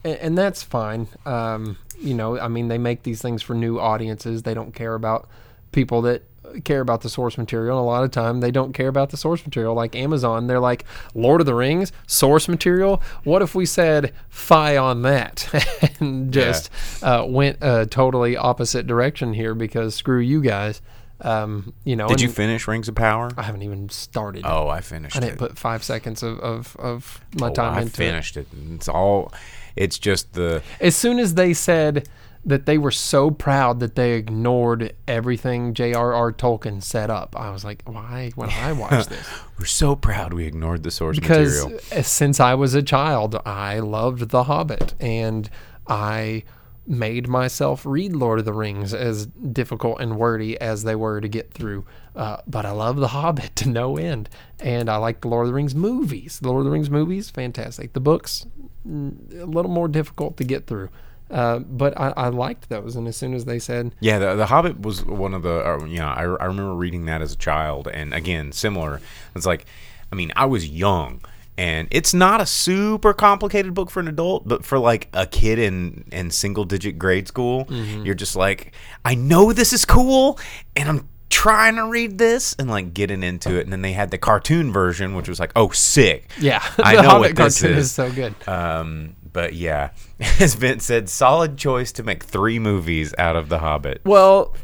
and, 0.04 0.18
and 0.18 0.38
that's 0.38 0.64
fine. 0.64 1.08
Um, 1.26 1.78
you 2.00 2.14
know, 2.14 2.40
I 2.40 2.48
mean, 2.48 2.68
they 2.68 2.78
make 2.78 3.04
these 3.04 3.22
things 3.22 3.42
for 3.42 3.54
new 3.54 3.80
audiences. 3.80 4.44
They 4.44 4.54
don't 4.54 4.74
care 4.74 4.94
about 4.94 5.28
people 5.72 6.02
that 6.04 6.24
care 6.64 6.82
about 6.82 7.02
the 7.02 7.10
source 7.10 7.38
material. 7.38 7.78
And 7.78 7.84
a 7.84 7.88
lot 7.88 8.04
of 8.04 8.12
time 8.12 8.40
they 8.40 8.52
don't 8.52 8.74
care 8.74 8.88
about 8.88 9.10
the 9.10 9.18
source 9.18 9.44
material. 9.46 9.74
Like 9.74 9.96
Amazon, 9.96 10.48
they're 10.48 10.60
like 10.60 10.86
Lord 11.14 11.42
of 11.42 11.46
the 11.48 11.56
Rings 11.56 11.92
source 12.08 12.48
material. 12.48 13.02
What 13.24 13.42
if 13.42 13.56
we 13.56 13.66
said 13.66 14.14
"fi" 14.30 14.78
on 14.78 15.02
that 15.04 15.48
and 16.00 16.32
just 16.32 16.70
uh, 17.04 17.26
went 17.28 17.58
a 17.62 17.86
totally 17.86 18.38
opposite 18.38 18.88
direction 18.88 19.34
here 19.34 19.54
because 19.54 19.96
screw 19.96 20.20
you 20.20 20.42
guys. 20.42 20.82
Um, 21.20 21.74
you 21.84 21.96
know, 21.96 22.08
Did 22.08 22.22
you 22.22 22.30
finish 22.30 22.68
Rings 22.68 22.88
of 22.88 22.94
Power? 22.94 23.32
I 23.38 23.42
haven't 23.42 23.64
even 23.64 23.90
started. 23.90 24.44
Oh, 24.46 24.68
I 24.68 24.82
finished 24.82 25.18
I 25.18 25.20
didn't 25.22 25.34
it. 25.34 25.40
put 25.40 25.58
five 25.58 25.84
seconds 25.84 26.22
of, 26.22 26.40
of, 26.42 26.76
of 26.78 27.22
my 27.40 27.48
Oh, 27.48 27.54
time 27.54 27.74
I 27.74 27.82
into 27.82 27.94
finished 27.94 28.38
it. 28.38 28.48
It's 28.72 28.88
all. 28.88 29.34
It's 29.76 29.98
just 29.98 30.34
the. 30.34 30.62
As 30.80 30.96
soon 30.96 31.18
as 31.18 31.34
they 31.34 31.56
said 31.56 32.08
that 32.48 32.66
they 32.66 32.78
were 32.78 32.92
so 32.92 33.30
proud 33.30 33.82
that 33.82 33.96
they 33.96 34.14
ignored 34.14 34.94
everything 35.06 35.74
J.R.R. 35.74 36.32
Tolkien 36.32 36.82
set 36.82 37.10
up, 37.10 37.36
I 37.38 37.50
was 37.50 37.66
like, 37.66 37.84
why 37.86 38.32
would 38.38 38.50
I 38.50 38.72
watch 38.72 39.06
this? 39.10 39.28
We're 39.60 39.66
so 39.66 39.98
proud 39.98 40.34
we 40.34 40.46
ignored 40.46 40.84
the 40.84 40.92
source 40.92 41.20
because 41.20 41.66
material. 41.66 41.82
uh, 41.92 42.02
since 42.04 42.40
I 42.40 42.54
was 42.54 42.74
a 42.74 42.82
child, 42.82 43.36
I 43.46 43.80
loved 43.80 44.30
The 44.30 44.46
Hobbit, 44.46 44.96
and 44.98 45.50
I 45.88 46.46
made 46.86 47.28
myself 47.28 47.86
read 47.86 48.16
Lord 48.16 48.40
of 48.40 48.46
the 48.46 48.54
Rings, 48.54 48.94
as 48.94 49.26
difficult 49.26 50.00
and 50.00 50.18
wordy 50.18 50.58
as 50.62 50.86
they 50.86 50.96
were 50.96 51.20
to 51.20 51.28
get 51.28 51.52
through. 51.52 51.86
Uh, 52.16 52.38
but 52.48 52.66
I 52.66 52.72
love 52.72 52.96
The 52.96 53.10
Hobbit 53.10 53.56
to 53.58 53.70
no 53.70 53.98
end, 53.98 54.30
and 54.62 54.90
I 54.90 54.96
like 54.96 55.20
the 55.20 55.28
Lord 55.28 55.48
of 55.48 55.50
the 55.50 55.56
Rings 55.56 55.76
movies. 55.76 56.40
The 56.40 56.48
Lord 56.48 56.62
of 56.62 56.66
the 56.66 56.72
Rings 56.72 56.90
movies, 56.90 57.30
fantastic. 57.30 57.92
The 57.92 58.00
books, 58.00 58.46
a 58.86 59.44
little 59.46 59.70
more 59.70 59.90
difficult 59.90 60.38
to 60.38 60.46
get 60.46 60.66
through. 60.66 60.88
Uh, 61.30 61.60
but 61.60 62.00
I, 62.00 62.14
I 62.16 62.28
liked 62.30 62.70
those, 62.70 62.96
and 62.96 63.08
as 63.08 63.18
soon 63.18 63.34
as 63.34 63.46
they 63.46 63.60
said, 63.60 63.94
Yeah, 64.00 64.18
the, 64.20 64.36
the 64.36 64.46
Hobbit 64.46 64.80
was 64.82 65.04
one 65.06 65.34
of 65.34 65.44
the. 65.44 65.68
Uh, 65.68 65.84
you 65.86 65.98
know, 66.00 66.08
I, 66.08 66.22
I 66.24 66.46
remember 66.46 66.74
reading 66.74 67.06
that 67.06 67.22
as 67.22 67.34
a 67.34 67.38
child, 67.38 67.88
and 67.88 68.14
again, 68.14 68.52
similar. 68.54 69.02
It's 69.36 69.46
like, 69.46 69.66
I 70.12 70.16
mean, 70.16 70.32
I 70.38 70.46
was 70.46 70.70
young, 70.70 71.20
and 71.58 71.88
it's 71.92 72.14
not 72.14 72.40
a 72.40 72.46
super 72.46 73.14
complicated 73.14 73.74
book 73.74 73.90
for 73.90 74.00
an 74.00 74.08
adult, 74.08 74.48
but 74.48 74.64
for 74.66 74.80
like 74.80 75.10
a 75.14 75.26
kid 75.28 75.60
in 75.60 76.06
in 76.14 76.32
single 76.32 76.64
digit 76.64 76.98
grade 76.98 77.28
school, 77.28 77.66
Mm-hmm. 77.66 78.06
you're 78.06 78.16
just 78.16 78.36
like, 78.38 78.74
I 79.04 79.16
know 79.16 79.52
this 79.52 79.74
is 79.74 79.84
cool, 79.84 80.40
and 80.78 80.88
I'm 80.88 81.10
trying 81.30 81.76
to 81.76 81.86
read 81.86 82.18
this 82.18 82.56
and 82.58 82.70
like 82.70 82.94
getting 82.94 83.22
into 83.22 83.58
it. 83.58 83.64
And 83.66 83.74
then 83.74 83.82
they 83.82 83.92
had 83.92 84.12
the 84.12 84.18
cartoon 84.18 84.72
version, 84.72 85.14
which 85.14 85.28
was 85.28 85.42
like, 85.42 85.52
oh, 85.58 85.72
sick. 85.72 86.30
"Yeah, 86.40 86.64
I 86.78 86.94
know 87.02 87.02
Hobbit 87.04 87.32
what 87.32 87.36
this 87.36 87.60
cartoon 87.62 87.78
is. 87.78 87.86
is 87.88 87.92
so 87.92 88.10
good." 88.12 88.34
Um, 88.48 89.16
but 89.38 89.54
yeah, 89.54 89.92
as 90.40 90.56
Vince 90.56 90.86
said, 90.86 91.10
solid 91.10 91.58
choice 91.58 91.92
to 91.92 92.02
make 92.02 92.24
three 92.24 92.58
movies 92.58 93.14
out 93.20 93.36
of 93.36 93.50
The 93.50 93.60
Hobbit. 93.60 94.02
Well, 94.04 94.56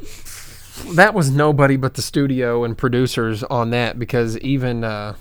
that 0.94 1.14
was 1.14 1.30
nobody 1.30 1.76
but 1.76 1.94
the 1.94 2.02
studio 2.02 2.64
and 2.64 2.76
producers 2.76 3.44
on 3.44 3.70
that 3.70 4.00
because 4.00 4.36
even 4.40 4.84
uh, 4.84 5.14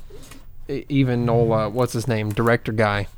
even 0.69 1.29
old 1.29 1.53
uh, 1.53 1.69
what's 1.69 1.93
his 1.93 2.09
name 2.09 2.31
director 2.31 2.73
guy, 2.73 3.09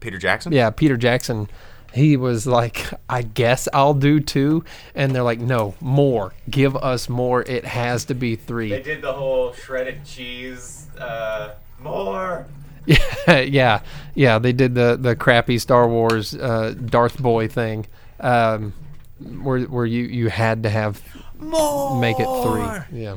Peter 0.00 0.16
Jackson. 0.16 0.50
yeah, 0.50 0.70
Peter 0.70 0.96
Jackson. 0.96 1.46
He 1.92 2.16
was 2.16 2.46
like, 2.46 2.86
I 3.10 3.20
guess 3.20 3.68
I'll 3.74 3.92
do 3.92 4.18
two, 4.18 4.64
and 4.94 5.14
they're 5.14 5.22
like, 5.22 5.40
no, 5.40 5.74
more. 5.78 6.32
Give 6.48 6.74
us 6.74 7.10
more. 7.10 7.42
It 7.42 7.66
has 7.66 8.06
to 8.06 8.14
be 8.14 8.34
three. 8.34 8.70
They 8.70 8.80
did 8.80 9.02
the 9.02 9.12
whole 9.12 9.52
shredded 9.52 10.06
cheese. 10.06 10.86
Uh, 10.98 11.50
more. 11.82 12.46
Yeah, 12.86 13.40
yeah, 13.40 13.80
yeah. 14.14 14.38
They 14.38 14.52
did 14.52 14.74
the 14.74 14.96
the 15.00 15.14
crappy 15.16 15.58
Star 15.58 15.88
Wars 15.88 16.34
uh, 16.34 16.74
Darth 16.84 17.18
Boy 17.22 17.48
thing, 17.48 17.86
um, 18.20 18.72
where 19.20 19.60
where 19.62 19.86
you 19.86 20.04
you 20.04 20.28
had 20.28 20.62
to 20.64 20.70
have 20.70 21.00
More. 21.38 22.00
make 22.00 22.18
it 22.18 22.26
three. 22.26 23.00
Yeah. 23.00 23.16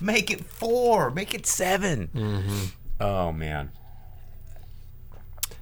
Make 0.00 0.30
it 0.30 0.44
four. 0.44 1.10
Make 1.10 1.34
it 1.34 1.44
7 1.46 2.08
Mm-hmm. 2.14 2.64
Oh 3.00 3.32
man. 3.32 3.70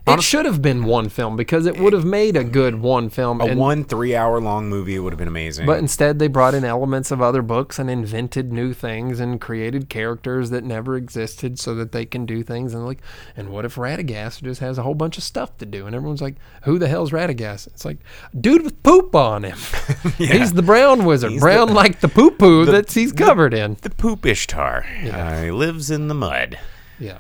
It 0.09 0.23
should 0.23 0.45
have 0.47 0.63
been 0.63 0.85
one 0.85 1.09
film 1.09 1.35
because 1.37 1.67
it 1.67 1.79
would 1.79 1.93
have 1.93 2.05
made 2.05 2.37
a 2.37 2.45
good 2.45 2.77
one 2.77 3.11
film. 3.11 3.41
A 3.41 3.47
and- 3.47 3.59
one 3.59 3.83
three-hour 3.85 4.41
long 4.41 4.69
movie. 4.69 4.95
It 4.95 5.01
would 5.01 5.13
have 5.13 5.19
been 5.19 5.27
amazing. 5.27 5.67
But 5.67 5.79
instead, 5.79 6.19
they 6.19 6.29
brought 6.29 6.55
in 6.55 6.65
elements 6.65 7.11
of 7.11 7.21
other 7.21 7.43
books 7.43 7.79
and 7.79 7.91
invented 7.91 8.53
new 8.53 8.73
things 8.73 9.19
and 9.19 9.41
created 9.41 9.89
characters 9.89 10.51
that 10.51 10.63
never 10.65 10.97
existed 10.97 11.59
so 11.59 11.75
that 11.75 11.91
they 11.93 12.05
can 12.05 12.25
do 12.25 12.43
things. 12.45 12.73
And 12.73 12.87
like, 12.87 13.01
and 13.37 13.49
what 13.51 13.65
if 13.65 13.75
Radagast 13.75 14.43
just 14.43 14.61
has 14.61 14.79
a 14.79 14.83
whole 14.83 14.95
bunch 14.95 15.19
of 15.19 15.25
stuff 15.25 15.59
to 15.59 15.67
do? 15.67 15.87
And 15.87 15.95
everyone's 15.97 16.23
like, 16.23 16.37
"Who 16.63 16.79
the 16.79 16.89
hell's 16.89 17.11
Radagast?" 17.11 17.67
It's 17.67 17.85
like, 17.85 17.99
dude 18.41 18.63
with 18.63 18.81
poop 18.85 19.15
on 19.15 19.43
him. 19.45 19.59
He's 20.19 20.53
the 20.53 20.63
brown 20.63 21.05
wizard, 21.05 21.33
He's 21.33 21.41
brown 21.41 21.69
the- 21.69 21.75
like 21.75 22.01
the 22.01 22.09
poo 22.09 22.31
poo 22.31 22.65
the- 22.67 22.73
that 22.73 22.93
he's 22.93 23.13
covered 23.13 23.53
in. 23.55 23.77
the 23.83 23.91
poop 23.91 24.25
Ishtar. 24.25 24.85
Uh, 25.13 25.43
he 25.43 25.51
lives 25.51 25.91
in 25.91 26.09
the 26.09 26.15
mud. 26.15 26.59
Yeah, 26.99 27.19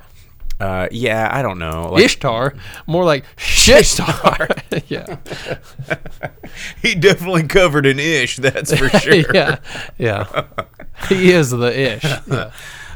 Uh, 0.58 0.88
yeah, 0.90 1.28
I 1.30 1.42
don't 1.42 1.58
know. 1.58 1.90
Like, 1.92 2.04
Ishtar, 2.04 2.54
more 2.86 3.04
like 3.04 3.24
Shishtar. 3.36 4.48
yeah, 4.88 5.18
he 6.82 6.94
definitely 6.94 7.46
covered 7.46 7.84
in 7.84 7.98
ish. 7.98 8.36
That's 8.36 8.74
for 8.76 8.88
sure. 9.00 9.34
yeah, 9.34 9.58
yeah. 9.98 10.46
He 11.08 11.30
is 11.32 11.50
the 11.50 11.78
ish. 11.78 12.04
Yeah. 12.04 12.52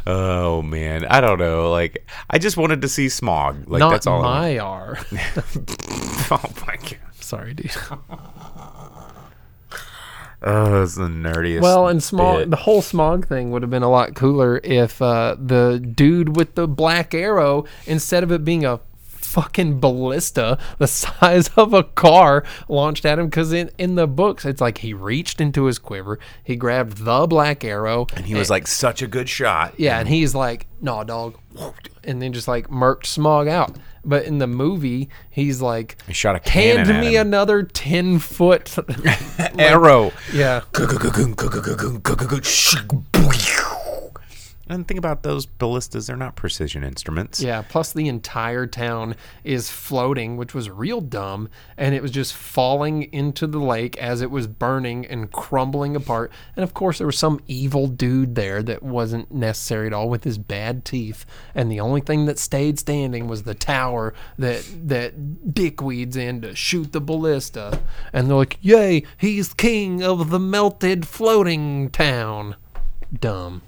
Oh 0.07 0.63
man, 0.63 1.05
I 1.05 1.21
don't 1.21 1.39
know. 1.39 1.71
Like, 1.71 2.09
I 2.31 2.39
just 2.39 2.57
wanted 2.57 2.81
to 2.83 2.89
see 2.89 3.07
Smaug. 3.07 3.69
Like 3.69 3.81
Not 3.81 3.91
that's 3.91 4.07
all. 4.07 4.25
I 4.25 4.55
my 4.55 4.59
R. 4.59 4.99
oh 6.31 6.41
my 6.67 6.77
god. 6.77 6.97
Sorry, 7.21 7.53
dude. 7.53 7.71
Oh, 10.43 10.79
that's 10.79 10.95
the 10.95 11.03
nerdiest. 11.03 11.61
Well, 11.61 11.89
and 11.89 12.01
Smaug, 12.01 12.39
bit. 12.39 12.51
the 12.51 12.57
whole 12.57 12.81
Smaug 12.81 13.27
thing 13.27 13.51
would 13.51 13.63
have 13.63 13.71
been 13.71 13.83
a 13.83 13.91
lot 13.91 14.15
cooler 14.15 14.61
if 14.65 15.03
uh, 15.03 15.37
the 15.39 15.79
dude 15.95 16.37
with 16.37 16.55
the 16.55 16.67
black 16.67 17.15
arrow, 17.15 17.65
instead 17.87 18.23
of 18.23 18.33
it 18.33 18.45
being 18.45 18.65
a 18.65 18.81
fucking 19.31 19.79
ballista 19.79 20.59
the 20.79 20.87
size 20.89 21.49
of 21.57 21.73
a 21.73 21.85
car 21.85 22.43
launched 22.69 23.05
at 23.05 23.17
him 23.17 23.27
because 23.27 23.53
in, 23.53 23.71
in 23.79 23.95
the 23.95 24.09
books 24.09 24.45
it's 24.45 24.61
like 24.61 24.79
he 24.79 24.93
reached 24.93 25.41
into 25.41 25.67
his 25.67 25.79
quiver 25.79 26.19
he 26.43 26.57
grabbed 26.57 27.05
the 27.05 27.27
black 27.29 27.63
arrow 27.63 28.09
and 28.17 28.27
he 28.27 28.35
was 28.35 28.51
like 28.51 28.67
such 28.67 29.03
a 29.03 29.07
good 29.07 29.29
shot. 29.29 29.73
yeah 29.77 30.01
and 30.01 30.09
he's 30.09 30.35
like 30.35 30.67
nah 30.81 31.05
dog 31.05 31.37
and 32.03 32.21
then 32.21 32.33
just 32.33 32.49
like 32.49 32.67
murked 32.69 33.05
Smaug 33.05 33.49
out 33.49 33.77
but 34.05 34.25
in 34.25 34.39
the 34.39 34.47
movie 34.47 35.09
he's 35.31 35.61
like 35.61 35.97
He 36.07 36.13
shot 36.13 36.37
a 36.37 36.51
hand 36.51 36.89
me 37.01 37.17
another 37.17 37.63
10 37.63 38.19
foot. 38.19 38.77
Arrow. 39.59 40.13
yeah 40.33 40.61
And 44.71 44.87
think 44.87 44.99
about 44.99 45.25
those 45.25 45.47
ballistas; 45.47 46.07
they're 46.07 46.17
not 46.17 46.37
precision 46.37 46.85
instruments. 46.85 47.43
Yeah, 47.43 47.63
plus 47.63 47.93
the 47.93 48.07
entire 48.07 48.69
town 48.69 49.17
is 49.43 49.69
floating, 49.69 50.37
which 50.37 50.55
was 50.55 50.71
real 50.71 51.01
dumb, 51.01 51.49
and 51.77 51.93
it 51.93 52.03
was 52.03 52.13
just 52.13 52.35
falling 52.35 53.13
into 53.13 53.49
the 53.49 53.59
lake 53.59 53.99
as 53.99 54.21
it 54.21 54.31
was 54.31 54.47
burning 54.47 55.05
and 55.07 55.33
crumbling 55.33 55.97
apart. 55.97 56.31
And 56.55 56.63
of 56.63 56.73
course, 56.73 56.99
there 56.99 57.07
was 57.09 57.19
some 57.19 57.41
evil 57.49 57.89
dude 57.89 58.37
there 58.37 58.63
that 58.63 58.85
wasn't 58.85 59.33
necessary 59.33 59.89
at 59.89 59.93
all 59.93 60.09
with 60.09 60.23
his 60.23 60.39
bad 60.39 60.85
teeth. 60.85 61.27
And 61.53 61.69
the 61.69 61.81
only 61.81 62.01
thing 62.01 62.27
that 62.27 62.39
stayed 62.39 62.79
standing 62.79 63.27
was 63.27 63.43
the 63.43 63.55
tower 63.55 64.15
that 64.39 64.65
that 64.87 65.53
dickweeds 65.53 66.17
in 66.17 66.43
to 66.43 66.55
shoot 66.55 66.93
the 66.93 67.01
ballista. 67.01 67.81
And 68.13 68.29
they're 68.29 68.37
like, 68.37 68.59
"Yay, 68.63 69.03
he's 69.19 69.53
king 69.53 70.01
of 70.01 70.31
the 70.31 70.39
melted 70.39 71.09
floating 71.09 71.91
town." 71.91 72.55
Dumb. 73.13 73.63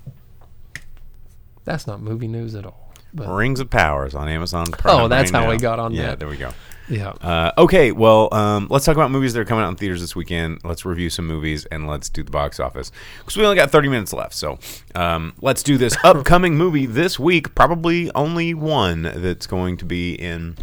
That's 1.65 1.87
not 1.87 2.01
movie 2.01 2.29
news 2.29 2.55
at 2.55 2.67
all. 2.67 2.93
But 3.15 3.29
Rings 3.29 3.61
of 3.61 3.69
Powers 3.69 4.15
on 4.15 4.29
Amazon 4.29 4.67
Prime. 4.67 5.01
Oh, 5.01 5.09
that's 5.09 5.33
right 5.33 5.45
how 5.45 5.51
we 5.51 5.59
got 5.59 5.79
on 5.79 5.93
there. 5.93 6.03
Yeah, 6.03 6.11
that. 6.11 6.19
there 6.19 6.29
we 6.29 6.39
go. 6.39 6.53
yeah. 6.89 7.11
Uh, 7.11 7.53
okay, 7.59 7.93
well, 7.93 8.33
um, 8.33 8.69
let's 8.71 8.87
talk 8.87 8.97
about 8.97 9.11
movies 9.11 9.35
that 9.35 9.41
are 9.41 9.45
coming 9.45 9.65
out 9.65 9.69
in 9.69 9.77
theaters 9.77 10.01
this 10.01 10.17
weekend. 10.17 10.61
Let's 10.65 10.87
review 10.87 11.11
some 11.11 11.27
movies 11.27 11.67
and 11.67 11.87
let's 11.87 12.09
do 12.09 12.23
the 12.23 12.31
box 12.31 12.59
office 12.59 12.91
because 13.19 13.37
we 13.37 13.45
only 13.45 13.57
got 13.57 13.71
30 13.71 13.91
minutes 13.91 14.15
left. 14.15 14.33
So 14.35 14.59
um, 14.95 15.35
let's 15.43 15.63
do 15.63 15.77
this 15.77 15.95
upcoming 16.05 16.57
movie 16.57 16.87
this 16.87 17.19
week. 17.19 17.55
Probably 17.55 18.11
only 18.15 18.55
one 18.55 19.03
that's 19.03 19.47
going 19.47 19.77
to 19.77 19.85
be 19.85 20.15
in 20.15 20.57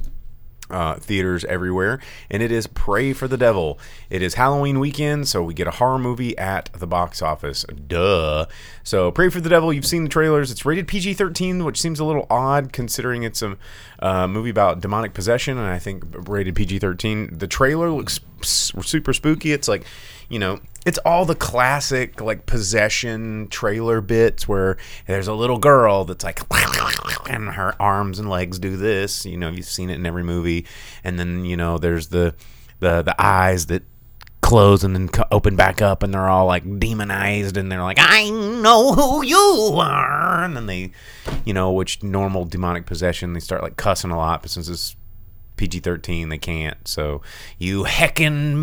uh, 0.70 0.96
theaters 0.96 1.46
everywhere, 1.46 2.00
and 2.30 2.44
it 2.44 2.52
is 2.52 2.68
Pray 2.68 3.14
for 3.14 3.28
the 3.28 3.38
Devil. 3.38 3.80
It 4.10 4.22
is 4.22 4.36
Halloween 4.36 4.80
weekend, 4.80 5.28
so 5.28 5.44
we 5.44 5.54
get 5.54 5.68
a 5.68 5.72
horror 5.72 6.00
movie 6.00 6.38
at 6.38 6.70
the 6.74 6.88
box 6.88 7.22
office. 7.22 7.66
Duh. 7.88 8.46
So, 8.84 9.12
Pray 9.12 9.30
for 9.30 9.42
the 9.42 9.50
Devil, 9.50 9.74
you've 9.74 9.86
seen 9.86 10.04
the 10.04 10.10
trailers. 10.10 10.52
It's 10.52 10.66
rated 10.66 10.88
PG 10.88 11.16
13, 11.16 11.64
which 11.64 11.80
seems 11.82 12.00
a 12.00 12.06
little 12.06 12.28
odd 12.30 12.74
considering 12.74 13.24
it's 13.24 13.42
a 13.42 13.58
uh, 14.00 14.28
movie 14.28 14.50
about 14.50 14.82
demonic 14.82 15.14
possession, 15.14 15.58
and 15.58 15.68
I 15.68 15.80
think 15.80 16.04
rated 16.28 16.56
PG 16.56 16.80
13. 16.80 17.38
The 17.38 17.48
trailer 17.48 17.90
looks 17.90 18.20
super 18.42 19.14
spooky. 19.14 19.52
It's 19.52 19.68
like, 19.68 19.86
you 20.30 20.40
know, 20.40 20.60
it's 20.86 20.98
all 21.00 21.26
the 21.26 21.36
classic 21.36 22.22
like 22.22 22.46
possession 22.46 23.48
trailer 23.50 24.00
bits 24.02 24.48
where 24.48 24.78
there's 25.08 25.28
a 25.28 25.34
little 25.34 25.58
girl 25.58 26.06
that's 26.06 26.24
like 26.24 26.42
and 27.30 27.50
her 27.50 27.76
arms 27.80 28.18
and 28.18 28.30
legs 28.30 28.58
do 28.60 28.78
this 28.78 29.26
you 29.26 29.38
know 29.38 29.50
you've 29.50 29.66
seen 29.66 29.90
it 29.90 29.96
in 29.96 30.06
every 30.06 30.24
movie. 30.24 30.66
And 31.04 31.20
then 31.20 31.46
you 31.46 31.58
know 31.58 31.78
there's 31.78 32.08
the 32.08 32.36
the 32.80 33.02
the 33.02 33.16
eyes 33.20 33.66
that 33.68 33.84
close 34.42 34.84
and 34.84 34.96
then 34.96 35.10
open 35.32 35.56
back 35.56 35.82
up, 35.82 36.02
and 36.02 36.14
they're 36.14 36.28
all 36.28 36.48
like 36.48 36.80
demonized, 36.80 37.58
and 37.58 37.72
they're 37.72 37.84
like, 37.84 38.00
"I 38.00 38.30
know 38.30 38.94
who 38.94 39.24
you 39.24 39.78
are," 39.80 40.44
and 40.44 40.56
then 40.56 40.66
they, 40.66 40.92
you 41.46 41.54
know, 41.54 41.72
which 41.72 42.02
normal 42.02 42.46
demonic 42.46 42.86
possession, 42.86 43.34
they 43.34 43.40
start 43.40 43.62
like 43.62 43.78
cussing 43.78 44.12
a 44.12 44.18
lot, 44.18 44.42
but 44.42 44.50
since 44.50 44.68
it's 44.68 44.96
PG 45.60 45.82
thirteen, 45.82 46.30
they 46.30 46.38
can't. 46.38 46.88
So 46.88 47.22
you 47.58 47.84
heckin' 47.84 48.56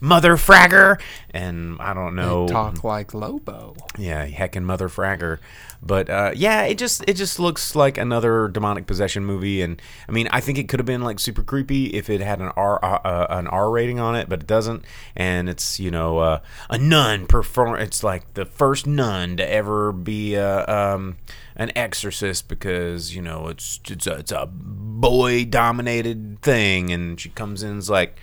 mother 0.00 0.36
fragger, 0.36 0.98
and 1.30 1.76
I 1.80 1.92
don't 1.92 2.16
know. 2.16 2.48
Talk 2.48 2.82
like 2.82 3.12
Lobo. 3.12 3.76
Yeah, 3.98 4.26
heckin' 4.26 4.62
mother 4.62 4.88
fragger. 4.88 5.38
But 5.82 6.08
uh, 6.10 6.32
yeah, 6.34 6.62
it 6.62 6.78
just 6.78 7.04
it 7.06 7.14
just 7.14 7.38
looks 7.38 7.76
like 7.76 7.98
another 7.98 8.48
demonic 8.48 8.86
possession 8.86 9.24
movie, 9.24 9.62
and 9.62 9.80
I 10.08 10.12
mean, 10.12 10.28
I 10.32 10.40
think 10.40 10.58
it 10.58 10.68
could 10.68 10.80
have 10.80 10.86
been 10.86 11.02
like 11.02 11.20
super 11.20 11.42
creepy 11.42 11.86
if 11.94 12.10
it 12.10 12.20
had 12.20 12.40
an 12.40 12.48
R 12.56 12.84
uh, 12.84 12.98
uh, 13.04 13.26
an 13.30 13.46
R 13.46 13.70
rating 13.70 14.00
on 14.00 14.16
it, 14.16 14.28
but 14.28 14.40
it 14.40 14.46
doesn't. 14.46 14.84
And 15.14 15.48
it's 15.48 15.78
you 15.78 15.90
know 15.90 16.18
uh, 16.18 16.40
a 16.68 16.78
nun 16.78 17.26
perform. 17.26 17.78
It's 17.80 18.02
like 18.02 18.32
the 18.34 18.46
first 18.46 18.86
nun 18.86 19.36
to 19.36 19.48
ever 19.48 19.92
be 19.92 20.34
a, 20.34 20.66
um, 20.66 21.18
an 21.58 21.72
exorcist 21.76 22.48
because 22.48 23.14
you 23.14 23.20
know 23.20 23.48
it's 23.48 23.80
it's 23.88 24.06
a, 24.06 24.14
it's 24.14 24.32
a 24.32 24.48
boy 24.50 25.44
dominated 25.44 26.40
thing, 26.40 26.90
and 26.90 27.20
she 27.20 27.28
comes 27.28 27.62
in 27.62 27.70
and 27.70 27.78
is 27.78 27.90
like 27.90 28.16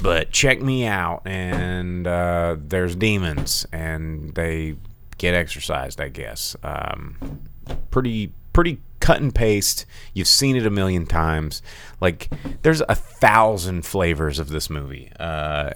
but 0.00 0.30
check 0.30 0.60
me 0.60 0.86
out. 0.86 1.22
And 1.24 2.06
uh, 2.06 2.56
there's 2.58 2.94
demons 2.96 3.66
and 3.72 4.34
they 4.34 4.76
get 5.18 5.34
exercised 5.34 6.00
i 6.00 6.08
guess. 6.08 6.56
Um, 6.62 7.40
pretty 7.90 8.32
pretty 8.52 8.80
cut 9.00 9.20
and 9.20 9.34
paste. 9.34 9.84
You've 10.14 10.28
seen 10.28 10.56
it 10.56 10.66
a 10.66 10.70
million 10.70 11.06
times. 11.06 11.62
Like 12.00 12.30
there's 12.62 12.82
a 12.82 12.94
thousand 12.94 13.84
flavors 13.84 14.38
of 14.38 14.48
this 14.48 14.70
movie. 14.70 15.10
Uh, 15.18 15.70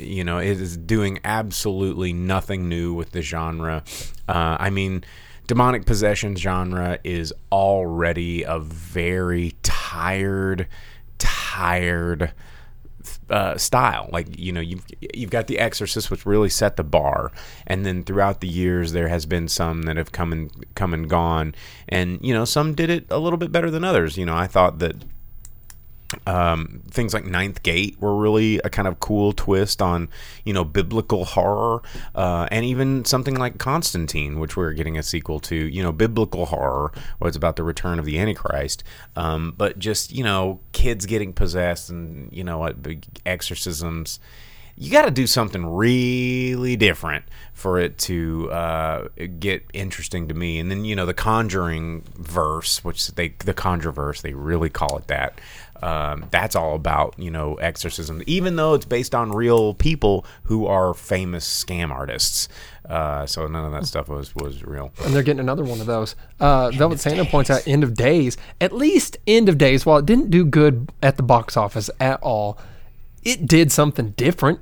you 0.00 0.24
know 0.24 0.38
it 0.38 0.60
is 0.60 0.76
doing 0.76 1.20
absolutely 1.24 2.12
nothing 2.12 2.68
new 2.68 2.94
with 2.94 3.10
the 3.10 3.22
genre. 3.22 3.84
Uh, 4.28 4.56
i 4.58 4.70
mean 4.70 5.04
demonic 5.46 5.86
possession 5.86 6.36
genre 6.36 6.98
is 7.04 7.32
already 7.52 8.42
a 8.42 8.58
very 8.58 9.54
tired 9.62 10.66
tired 11.18 12.32
uh, 13.30 13.56
style. 13.56 14.08
Like 14.12 14.38
you 14.38 14.52
know, 14.52 14.60
you've 14.60 14.84
you've 15.14 15.30
got 15.30 15.46
The 15.46 15.58
Exorcist, 15.58 16.10
which 16.10 16.26
really 16.26 16.48
set 16.48 16.76
the 16.76 16.84
bar, 16.84 17.32
and 17.66 17.84
then 17.84 18.04
throughout 18.04 18.40
the 18.40 18.48
years 18.48 18.92
there 18.92 19.08
has 19.08 19.26
been 19.26 19.48
some 19.48 19.82
that 19.82 19.96
have 19.96 20.12
come 20.12 20.32
and 20.32 20.74
come 20.74 20.94
and 20.94 21.08
gone, 21.08 21.54
and 21.88 22.18
you 22.22 22.34
know, 22.34 22.44
some 22.44 22.74
did 22.74 22.90
it 22.90 23.06
a 23.10 23.18
little 23.18 23.38
bit 23.38 23.52
better 23.52 23.70
than 23.70 23.84
others. 23.84 24.16
You 24.16 24.26
know, 24.26 24.36
I 24.36 24.46
thought 24.46 24.78
that 24.80 24.96
um, 26.26 26.82
things 26.90 27.12
like 27.12 27.24
Ninth 27.24 27.62
Gate 27.62 27.96
were 28.00 28.16
really 28.16 28.58
a 28.58 28.70
kind 28.70 28.86
of 28.86 29.00
cool 29.00 29.32
twist 29.32 29.82
on 29.82 30.08
you 30.44 30.52
know 30.52 30.64
biblical 30.64 31.24
horror, 31.24 31.82
uh, 32.14 32.48
and 32.50 32.64
even 32.64 33.04
something 33.04 33.36
like 33.36 33.58
Constantine, 33.58 34.38
which 34.38 34.56
we're 34.56 34.72
getting 34.72 34.96
a 34.96 35.02
sequel 35.02 35.40
to. 35.40 35.56
You 35.56 35.82
know, 35.82 35.92
biblical 35.92 36.46
horror 36.46 36.92
was 37.20 37.36
about 37.36 37.56
the 37.56 37.64
return 37.64 37.98
of 37.98 38.04
the 38.04 38.18
Antichrist, 38.18 38.84
um, 39.16 39.54
but 39.56 39.78
just 39.78 40.12
you 40.12 40.22
know 40.22 40.60
kids 40.72 41.06
getting 41.06 41.32
possessed 41.32 41.90
and 41.90 42.32
you 42.32 42.44
know 42.44 42.72
exorcisms. 43.24 44.20
You 44.78 44.90
got 44.90 45.06
to 45.06 45.10
do 45.10 45.26
something 45.26 45.64
really 45.74 46.76
different 46.76 47.24
for 47.54 47.80
it 47.80 47.96
to 47.96 48.50
uh, 48.52 49.08
get 49.40 49.64
interesting 49.72 50.28
to 50.28 50.34
me. 50.34 50.58
And 50.58 50.70
then 50.70 50.84
you 50.84 50.94
know 50.94 51.06
the 51.06 51.14
Conjuring 51.14 52.04
verse, 52.14 52.84
which 52.84 53.08
they 53.12 53.28
the 53.28 53.54
Conjure 53.54 53.92
verse, 53.92 54.20
they 54.20 54.34
really 54.34 54.68
call 54.68 54.98
it 54.98 55.06
that. 55.06 55.40
Um, 55.82 56.26
that's 56.30 56.56
all 56.56 56.74
about 56.74 57.14
you 57.18 57.30
know 57.30 57.54
exorcism, 57.54 58.22
even 58.26 58.56
though 58.56 58.74
it's 58.74 58.84
based 58.84 59.14
on 59.14 59.32
real 59.32 59.74
people 59.74 60.24
who 60.44 60.66
are 60.66 60.94
famous 60.94 61.46
scam 61.64 61.90
artists. 61.90 62.48
Uh, 62.88 63.26
so 63.26 63.46
none 63.46 63.64
of 63.64 63.72
that 63.72 63.86
stuff 63.86 64.08
was 64.08 64.34
was 64.34 64.62
real. 64.62 64.92
and 65.04 65.14
they're 65.14 65.22
getting 65.22 65.40
another 65.40 65.64
one 65.64 65.80
of 65.80 65.86
those. 65.86 66.14
Uh, 66.38 66.70
Velvet 66.70 67.00
Santa 67.00 67.24
points 67.24 67.50
out 67.50 67.66
End 67.66 67.82
of 67.82 67.94
Days. 67.94 68.36
At 68.60 68.72
least 68.72 69.16
End 69.26 69.48
of 69.48 69.58
Days, 69.58 69.84
while 69.84 69.98
it 69.98 70.06
didn't 70.06 70.30
do 70.30 70.44
good 70.44 70.90
at 71.02 71.16
the 71.16 71.22
box 71.22 71.56
office 71.56 71.90
at 71.98 72.22
all, 72.22 72.58
it 73.24 73.46
did 73.46 73.72
something 73.72 74.10
different. 74.10 74.60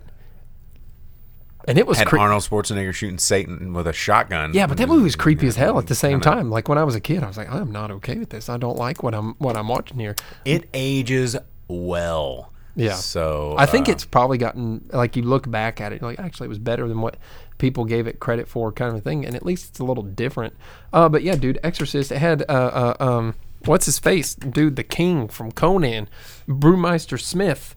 And 1.66 1.78
it 1.78 1.86
was 1.86 1.98
Had 1.98 2.08
cre- 2.08 2.18
Arnold 2.18 2.42
Schwarzenegger 2.42 2.92
shooting 2.92 3.18
Satan 3.18 3.72
with 3.72 3.86
a 3.86 3.92
shotgun. 3.92 4.52
yeah, 4.52 4.66
but 4.66 4.76
that 4.76 4.88
movie 4.88 5.04
was 5.04 5.16
creepy 5.16 5.46
as 5.46 5.56
hell 5.56 5.78
at 5.78 5.86
the 5.86 5.94
same 5.94 6.20
time. 6.20 6.50
Like 6.50 6.68
when 6.68 6.78
I 6.78 6.84
was 6.84 6.94
a 6.94 7.00
kid, 7.00 7.22
I 7.22 7.26
was 7.26 7.36
like, 7.36 7.50
I'm 7.50 7.72
not 7.72 7.90
okay 7.90 8.18
with 8.18 8.30
this. 8.30 8.48
I 8.48 8.56
don't 8.56 8.76
like 8.76 9.02
what 9.02 9.14
I'm 9.14 9.34
what 9.38 9.56
I'm 9.56 9.68
watching 9.68 9.98
here. 9.98 10.14
It 10.44 10.68
ages 10.74 11.36
well. 11.68 12.52
Yeah. 12.76 12.94
So 12.94 13.54
I 13.56 13.66
think 13.66 13.88
uh, 13.88 13.92
it's 13.92 14.04
probably 14.04 14.36
gotten 14.36 14.88
like 14.92 15.16
you 15.16 15.22
look 15.22 15.50
back 15.50 15.80
at 15.80 15.92
it, 15.92 16.02
like 16.02 16.18
actually 16.18 16.46
it 16.46 16.48
was 16.48 16.58
better 16.58 16.88
than 16.88 17.00
what 17.00 17.16
people 17.58 17.84
gave 17.84 18.06
it 18.06 18.20
credit 18.20 18.48
for, 18.48 18.72
kind 18.72 18.90
of 18.90 18.96
a 18.96 19.00
thing. 19.00 19.24
And 19.24 19.34
at 19.34 19.46
least 19.46 19.70
it's 19.70 19.78
a 19.78 19.84
little 19.84 20.02
different. 20.02 20.54
Uh, 20.92 21.08
but 21.08 21.22
yeah, 21.22 21.36
dude, 21.36 21.58
Exorcist. 21.62 22.10
It 22.12 22.18
had 22.18 22.42
uh, 22.48 22.94
uh 22.98 23.04
um 23.04 23.34
what's 23.64 23.86
his 23.86 23.98
face, 23.98 24.34
dude, 24.34 24.76
the 24.76 24.82
King 24.82 25.28
from 25.28 25.52
Conan, 25.52 26.08
Brewmeister 26.48 27.20
Smith. 27.20 27.74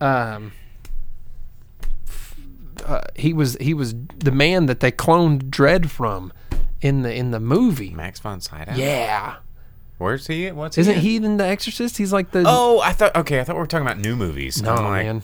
Um, 0.00 0.52
uh, 2.84 3.02
he 3.14 3.32
was 3.32 3.56
he 3.60 3.74
was 3.74 3.94
the 4.18 4.30
man 4.32 4.66
that 4.66 4.80
they 4.80 4.90
cloned 4.92 5.44
Dredd 5.50 5.88
from 5.90 6.32
in 6.80 7.02
the 7.02 7.14
in 7.14 7.30
the 7.30 7.40
movie. 7.40 7.90
Max 7.90 8.20
von 8.20 8.40
Sydow. 8.40 8.74
Yeah, 8.74 9.36
Where's 9.98 10.26
he? 10.26 10.50
What's 10.52 10.76
isn't 10.78 10.94
in? 10.96 11.00
he 11.00 11.16
in 11.16 11.36
the 11.38 11.46
Exorcist? 11.46 11.96
He's 11.96 12.12
like 12.12 12.30
the 12.32 12.44
Oh, 12.46 12.80
I 12.80 12.92
thought. 12.92 13.16
Okay, 13.16 13.40
I 13.40 13.44
thought 13.44 13.56
we 13.56 13.60
were 13.60 13.66
talking 13.66 13.86
about 13.86 13.98
new 13.98 14.16
movies. 14.16 14.62
no 14.62 14.74
like, 14.74 15.04
man. 15.06 15.22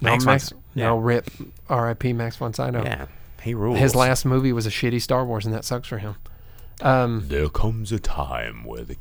No, 0.00 0.10
Max 0.10 0.24
Max, 0.24 0.48
von- 0.50 0.62
no, 0.74 0.96
rip, 0.98 1.28
R.I.P. 1.68 2.12
Max 2.12 2.36
von 2.36 2.52
Sydow. 2.52 2.82
Yeah, 2.84 3.06
he 3.42 3.54
rules. 3.54 3.78
His 3.78 3.94
last 3.94 4.24
movie 4.24 4.52
was 4.52 4.66
a 4.66 4.70
shitty 4.70 5.00
Star 5.00 5.24
Wars, 5.24 5.44
and 5.44 5.54
that 5.54 5.64
sucks 5.64 5.88
for 5.88 5.98
him. 5.98 6.16
Um, 6.80 7.24
There 7.28 7.48
comes 7.48 7.90
a 7.90 7.98
time 7.98 8.62
where 8.64 8.82
the 8.84 8.96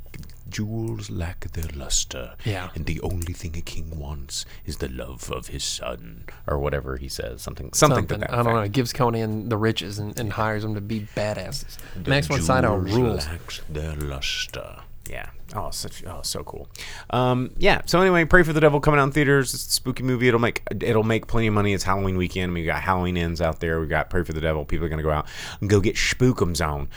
jewels 0.49 1.09
lack 1.09 1.51
their 1.51 1.69
luster. 1.75 2.35
Yeah. 2.45 2.69
And 2.75 2.85
the 2.85 3.01
only 3.01 3.33
thing 3.33 3.55
a 3.57 3.61
king 3.61 3.99
wants 3.99 4.45
is 4.65 4.77
the 4.77 4.89
love 4.89 5.31
of 5.31 5.47
his 5.47 5.63
son. 5.63 6.25
or 6.47 6.59
whatever 6.59 6.97
he 6.97 7.09
says. 7.09 7.41
Something. 7.41 7.71
Something, 7.73 7.99
something 7.99 8.19
that. 8.21 8.33
I 8.33 8.43
don't 8.43 8.53
know. 8.53 8.63
He 8.63 8.69
gives 8.69 8.93
Conan 8.93 9.49
the 9.49 9.57
riches 9.57 9.99
and, 9.99 10.17
and 10.19 10.33
hires 10.33 10.63
him 10.63 10.75
to 10.75 10.81
be 10.81 11.07
badasses. 11.15 11.77
The 12.01 12.09
Max 12.09 12.27
von 12.27 12.41
Sydow 12.41 12.83
jewels 12.83 12.95
rules. 12.95 13.27
lacks 13.27 13.61
their 13.69 13.95
luster. 13.95 14.81
Yeah. 15.09 15.29
Oh, 15.55 15.69
such 15.71 16.03
oh, 16.05 16.21
so 16.23 16.43
cool. 16.43 16.67
Um, 17.09 17.51
yeah. 17.57 17.81
So 17.85 18.01
anyway, 18.01 18.25
prey 18.25 18.43
for 18.43 18.53
the 18.53 18.59
devil 18.59 18.79
coming 18.79 18.99
out 18.99 19.05
in 19.05 19.11
theaters. 19.11 19.53
It's 19.53 19.67
a 19.67 19.71
spooky 19.71 20.03
movie. 20.03 20.27
It'll 20.27 20.39
make 20.39 20.61
it'll 20.81 21.03
make 21.03 21.27
plenty 21.27 21.47
of 21.47 21.53
money. 21.53 21.73
It's 21.73 21.85
Halloween 21.85 22.17
weekend. 22.17 22.53
We 22.53 22.65
got 22.65 22.81
Halloween 22.81 23.17
ends 23.17 23.41
out 23.41 23.59
there. 23.59 23.79
We 23.79 23.87
got 23.87 24.09
prey 24.09 24.23
for 24.23 24.33
the 24.33 24.41
devil. 24.41 24.65
People 24.65 24.85
are 24.85 24.89
gonna 24.89 25.03
go 25.03 25.11
out 25.11 25.27
and 25.61 25.69
go 25.69 25.79
get 25.79 25.95
spookums 25.95 26.65
on. 26.65 26.89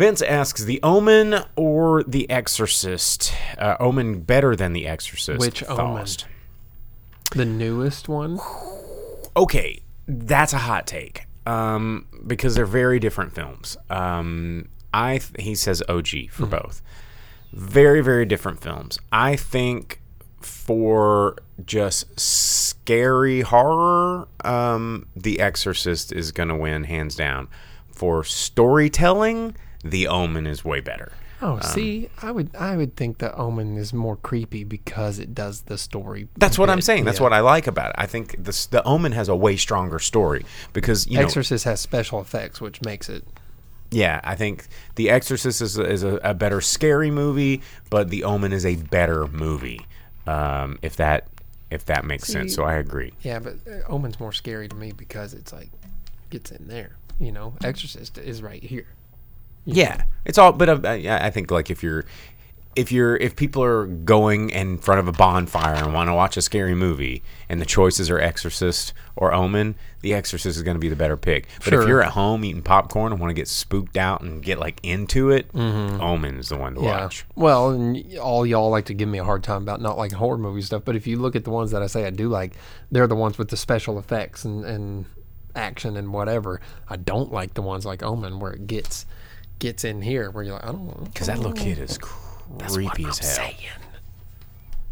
Vince 0.00 0.22
asks, 0.22 0.64
"The 0.64 0.80
Omen 0.82 1.44
or 1.56 2.02
The 2.04 2.28
Exorcist? 2.30 3.34
Uh, 3.58 3.76
Omen 3.78 4.22
better 4.22 4.56
than 4.56 4.72
The 4.72 4.86
Exorcist? 4.86 5.38
Which 5.38 5.62
Omen? 5.64 5.76
Faust? 5.76 6.24
The 7.32 7.44
newest 7.44 8.08
one. 8.08 8.40
okay, 9.36 9.82
that's 10.08 10.54
a 10.54 10.58
hot 10.58 10.86
take 10.86 11.26
um, 11.44 12.06
because 12.26 12.54
they're 12.54 12.64
very 12.64 12.98
different 12.98 13.34
films. 13.34 13.76
Um, 13.90 14.70
I 14.94 15.18
th- 15.18 15.32
he 15.38 15.54
says 15.54 15.82
OG 15.86 16.30
for 16.30 16.46
both, 16.46 16.80
very 17.52 18.00
very 18.00 18.24
different 18.24 18.62
films. 18.62 18.98
I 19.12 19.36
think 19.36 20.00
for 20.40 21.36
just 21.66 22.18
scary 22.18 23.42
horror, 23.42 24.28
um, 24.46 25.08
The 25.14 25.40
Exorcist 25.40 26.10
is 26.10 26.32
going 26.32 26.48
to 26.48 26.56
win 26.56 26.84
hands 26.84 27.14
down. 27.14 27.48
For 27.92 28.24
storytelling, 28.24 29.56
The 29.82 30.06
Omen 30.06 30.46
is 30.46 30.64
way 30.64 30.80
better. 30.80 31.12
Oh, 31.42 31.58
see, 31.60 32.10
I 32.20 32.32
would 32.32 32.54
I 32.54 32.76
would 32.76 32.96
think 32.96 33.18
the 33.18 33.34
Omen 33.34 33.78
is 33.78 33.94
more 33.94 34.16
creepy 34.16 34.62
because 34.62 35.18
it 35.18 35.34
does 35.34 35.62
the 35.62 35.78
story. 35.78 36.28
That's 36.36 36.58
what 36.58 36.68
I'm 36.68 36.82
saying. 36.82 37.04
That's 37.04 37.18
yeah. 37.18 37.24
what 37.24 37.32
I 37.32 37.40
like 37.40 37.66
about 37.66 37.90
it. 37.90 37.96
I 37.96 38.06
think 38.06 38.32
the 38.32 38.68
the 38.70 38.82
Omen 38.84 39.12
has 39.12 39.28
a 39.28 39.36
way 39.36 39.56
stronger 39.56 39.98
story 39.98 40.44
because 40.74 41.06
you 41.06 41.16
know 41.16 41.24
Exorcist 41.24 41.64
has 41.64 41.80
special 41.80 42.20
effects, 42.20 42.60
which 42.60 42.82
makes 42.82 43.08
it. 43.08 43.24
Yeah, 43.90 44.20
I 44.22 44.36
think 44.36 44.68
The 44.94 45.10
Exorcist 45.10 45.60
is, 45.60 45.76
is 45.76 46.04
a, 46.04 46.16
a 46.22 46.32
better 46.32 46.60
scary 46.60 47.10
movie, 47.10 47.60
but 47.88 48.08
The 48.08 48.22
Omen 48.22 48.52
is 48.52 48.64
a 48.64 48.76
better 48.76 49.26
movie. 49.26 49.84
Um, 50.28 50.78
if 50.82 50.94
that 50.96 51.26
if 51.70 51.86
that 51.86 52.04
makes 52.04 52.28
sense, 52.28 52.54
so 52.54 52.64
I 52.64 52.74
agree. 52.74 53.12
Yeah, 53.22 53.38
but 53.38 53.54
uh, 53.66 53.80
Omen's 53.88 54.20
more 54.20 54.32
scary 54.32 54.68
to 54.68 54.76
me 54.76 54.92
because 54.92 55.34
it's 55.34 55.52
like 55.52 55.70
gets 56.28 56.50
in 56.50 56.68
there. 56.68 56.96
You 57.18 57.32
know, 57.32 57.54
Exorcist 57.64 58.18
is 58.18 58.42
right 58.42 58.62
here. 58.62 58.86
Yeah, 59.64 60.04
it's 60.24 60.38
all. 60.38 60.52
But 60.52 60.68
uh, 60.68 60.80
I 60.84 61.26
I 61.26 61.30
think 61.30 61.50
like 61.50 61.70
if 61.70 61.82
you're 61.82 62.04
if 62.76 62.92
you're 62.92 63.16
if 63.16 63.34
people 63.34 63.62
are 63.64 63.84
going 63.86 64.48
in 64.50 64.78
front 64.78 65.00
of 65.00 65.08
a 65.08 65.12
bonfire 65.12 65.74
and 65.74 65.92
want 65.92 66.08
to 66.08 66.14
watch 66.14 66.36
a 66.36 66.42
scary 66.42 66.74
movie 66.74 67.20
and 67.48 67.60
the 67.60 67.66
choices 67.66 68.08
are 68.08 68.20
Exorcist 68.20 68.92
or 69.16 69.34
Omen, 69.34 69.74
The 70.02 70.14
Exorcist 70.14 70.56
is 70.56 70.62
going 70.62 70.76
to 70.76 70.80
be 70.80 70.88
the 70.88 70.94
better 70.96 71.16
pick. 71.16 71.48
But 71.56 71.70
Sure. 71.70 71.82
if 71.82 71.88
you're 71.88 72.00
at 72.02 72.12
home 72.12 72.44
eating 72.44 72.62
popcorn 72.62 73.10
and 73.12 73.20
want 73.20 73.30
to 73.30 73.34
get 73.34 73.48
spooked 73.48 73.96
out 73.96 74.20
and 74.22 74.40
get 74.40 74.60
like 74.60 74.78
into 74.84 75.30
it, 75.30 75.50
Omen 75.52 76.38
is 76.38 76.48
the 76.50 76.56
one 76.56 76.74
to 76.76 76.80
watch. 76.80 77.24
Well, 77.34 77.70
and 77.70 78.16
all 78.18 78.46
y'all 78.46 78.70
like 78.70 78.84
to 78.86 78.94
give 78.94 79.08
me 79.08 79.18
a 79.18 79.24
hard 79.24 79.42
time 79.42 79.62
about 79.62 79.80
not 79.80 79.98
liking 79.98 80.18
horror 80.18 80.38
movie 80.38 80.62
stuff, 80.62 80.82
but 80.84 80.94
if 80.94 81.08
you 81.08 81.18
look 81.18 81.34
at 81.34 81.42
the 81.44 81.50
ones 81.50 81.72
that 81.72 81.82
I 81.82 81.88
say 81.88 82.06
I 82.06 82.10
do 82.10 82.28
like, 82.28 82.54
they're 82.92 83.08
the 83.08 83.16
ones 83.16 83.36
with 83.36 83.48
the 83.50 83.56
special 83.56 83.98
effects 83.98 84.44
and, 84.44 84.64
and 84.64 85.06
action 85.56 85.96
and 85.96 86.12
whatever. 86.12 86.60
I 86.88 86.94
don't 86.96 87.32
like 87.32 87.54
the 87.54 87.62
ones 87.62 87.84
like 87.84 88.04
Omen 88.04 88.38
where 88.38 88.52
it 88.52 88.68
gets 88.68 89.06
gets 89.60 89.84
in 89.84 90.02
here 90.02 90.30
where 90.30 90.42
you're 90.42 90.54
like, 90.54 90.64
I 90.64 90.72
don't 90.72 90.86
know. 90.86 91.04
Because 91.04 91.28
that 91.28 91.38
little 91.38 91.52
kid 91.52 91.78
is 91.78 91.98
creepy 91.98 93.04
as 93.04 93.18
hell. 93.18 93.50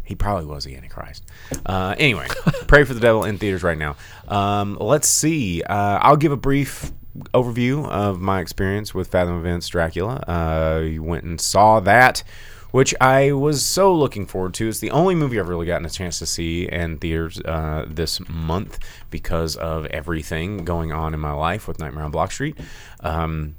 He 0.03 0.15
probably 0.15 0.45
was 0.45 0.63
the 0.63 0.75
Antichrist. 0.75 1.23
Uh, 1.65 1.93
anyway, 1.99 2.27
prey 2.67 2.83
for 2.83 2.95
the 2.95 2.99
devil 2.99 3.25
in 3.25 3.37
theaters 3.37 3.61
right 3.61 3.77
now. 3.77 3.95
Um, 4.27 4.75
let's 4.79 5.07
see. 5.07 5.61
Uh, 5.61 5.99
I'll 6.01 6.17
give 6.17 6.31
a 6.31 6.37
brief 6.37 6.91
overview 7.33 7.87
of 7.87 8.19
my 8.19 8.39
experience 8.39 8.93
with 8.93 9.09
Fathom 9.09 9.37
Events 9.37 9.67
Dracula. 9.67 10.15
Uh, 10.27 10.81
you 10.83 11.03
went 11.03 11.25
and 11.25 11.39
saw 11.39 11.79
that, 11.81 12.23
which 12.71 12.95
I 12.99 13.33
was 13.33 13.61
so 13.63 13.93
looking 13.93 14.25
forward 14.25 14.55
to. 14.55 14.67
It's 14.67 14.79
the 14.79 14.89
only 14.89 15.13
movie 15.13 15.39
I've 15.39 15.47
really 15.47 15.67
gotten 15.67 15.85
a 15.85 15.91
chance 15.91 16.17
to 16.19 16.25
see 16.25 16.67
in 16.67 16.97
theaters 16.97 17.39
uh, 17.41 17.85
this 17.87 18.19
month 18.27 18.79
because 19.11 19.57
of 19.57 19.85
everything 19.87 20.65
going 20.65 20.91
on 20.91 21.13
in 21.13 21.19
my 21.19 21.33
life 21.33 21.67
with 21.67 21.79
Nightmare 21.79 22.05
on 22.05 22.11
Block 22.11 22.31
Street. 22.31 22.57
Um, 23.01 23.55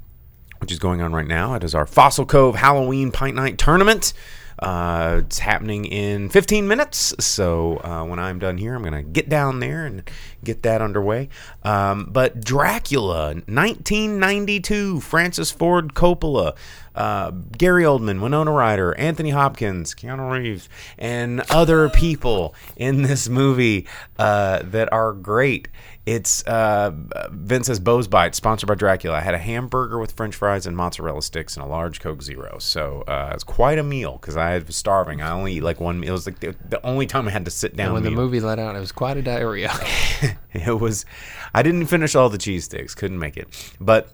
which 0.61 0.71
is 0.71 0.79
going 0.79 1.01
on 1.01 1.11
right 1.11 1.27
now. 1.27 1.55
It 1.55 1.63
is 1.63 1.73
our 1.73 1.87
Fossil 1.87 2.25
Cove 2.25 2.55
Halloween 2.55 3.11
Pint 3.11 3.35
Night 3.35 3.57
Tournament. 3.57 4.13
Uh, 4.59 5.21
it's 5.25 5.39
happening 5.39 5.85
in 5.85 6.29
15 6.29 6.67
minutes. 6.67 7.15
So 7.19 7.77
uh, 7.83 8.05
when 8.05 8.19
I'm 8.19 8.37
done 8.37 8.59
here, 8.59 8.75
I'm 8.75 8.83
going 8.83 8.93
to 8.93 9.01
get 9.01 9.27
down 9.27 9.59
there 9.59 9.87
and 9.87 10.07
get 10.43 10.61
that 10.61 10.83
underway. 10.83 11.29
Um, 11.63 12.07
but 12.11 12.41
Dracula, 12.41 13.29
1992, 13.33 14.99
Francis 14.99 15.49
Ford 15.49 15.95
Coppola, 15.95 16.55
uh, 16.93 17.31
Gary 17.57 17.83
Oldman, 17.83 18.21
Winona 18.21 18.51
Ryder, 18.51 18.95
Anthony 18.99 19.31
Hopkins, 19.31 19.95
Keanu 19.95 20.31
Reeves, 20.31 20.69
and 20.99 21.41
other 21.49 21.89
people 21.89 22.53
in 22.75 23.01
this 23.01 23.27
movie 23.27 23.87
uh, 24.19 24.61
that 24.63 24.93
are 24.93 25.13
great. 25.13 25.69
It's 26.05 26.41
uh, 26.47 26.91
Vince 27.29 27.67
says 27.67 27.79
Bose 27.79 28.07
Bites, 28.07 28.35
sponsored 28.35 28.67
by 28.67 28.73
Dracula. 28.73 29.17
I 29.17 29.21
had 29.21 29.35
a 29.35 29.39
hamburger 29.39 29.99
with 29.99 30.13
French 30.13 30.35
fries 30.35 30.65
and 30.65 30.75
mozzarella 30.75 31.21
sticks 31.21 31.55
and 31.55 31.63
a 31.63 31.67
large 31.67 31.99
Coke 31.99 32.23
Zero. 32.23 32.57
So 32.59 33.03
uh, 33.03 33.31
it's 33.35 33.43
quite 33.43 33.77
a 33.77 33.83
meal 33.83 34.13
because 34.13 34.35
I 34.35 34.57
was 34.57 34.75
starving. 34.75 35.21
I 35.21 35.29
only 35.29 35.53
eat 35.53 35.63
like 35.63 35.79
one 35.79 35.99
meal. 35.99 36.09
It 36.09 36.13
was 36.13 36.25
like 36.25 36.39
the, 36.39 36.55
the 36.67 36.83
only 36.83 37.05
time 37.05 37.27
I 37.27 37.31
had 37.31 37.45
to 37.45 37.51
sit 37.51 37.75
down. 37.75 37.87
And 37.87 37.93
when 37.93 38.03
the 38.03 38.11
movie 38.11 38.39
let 38.39 38.57
out, 38.57 38.75
it 38.75 38.79
was 38.79 38.91
quite 38.91 39.17
a 39.17 39.21
diarrhea. 39.21 39.71
it 40.53 40.79
was 40.79 41.05
I 41.53 41.61
didn't 41.61 41.85
finish 41.85 42.15
all 42.15 42.29
the 42.29 42.37
cheese 42.37 42.65
sticks, 42.65 42.95
couldn't 42.95 43.19
make 43.19 43.37
it. 43.37 43.47
But 43.79 44.11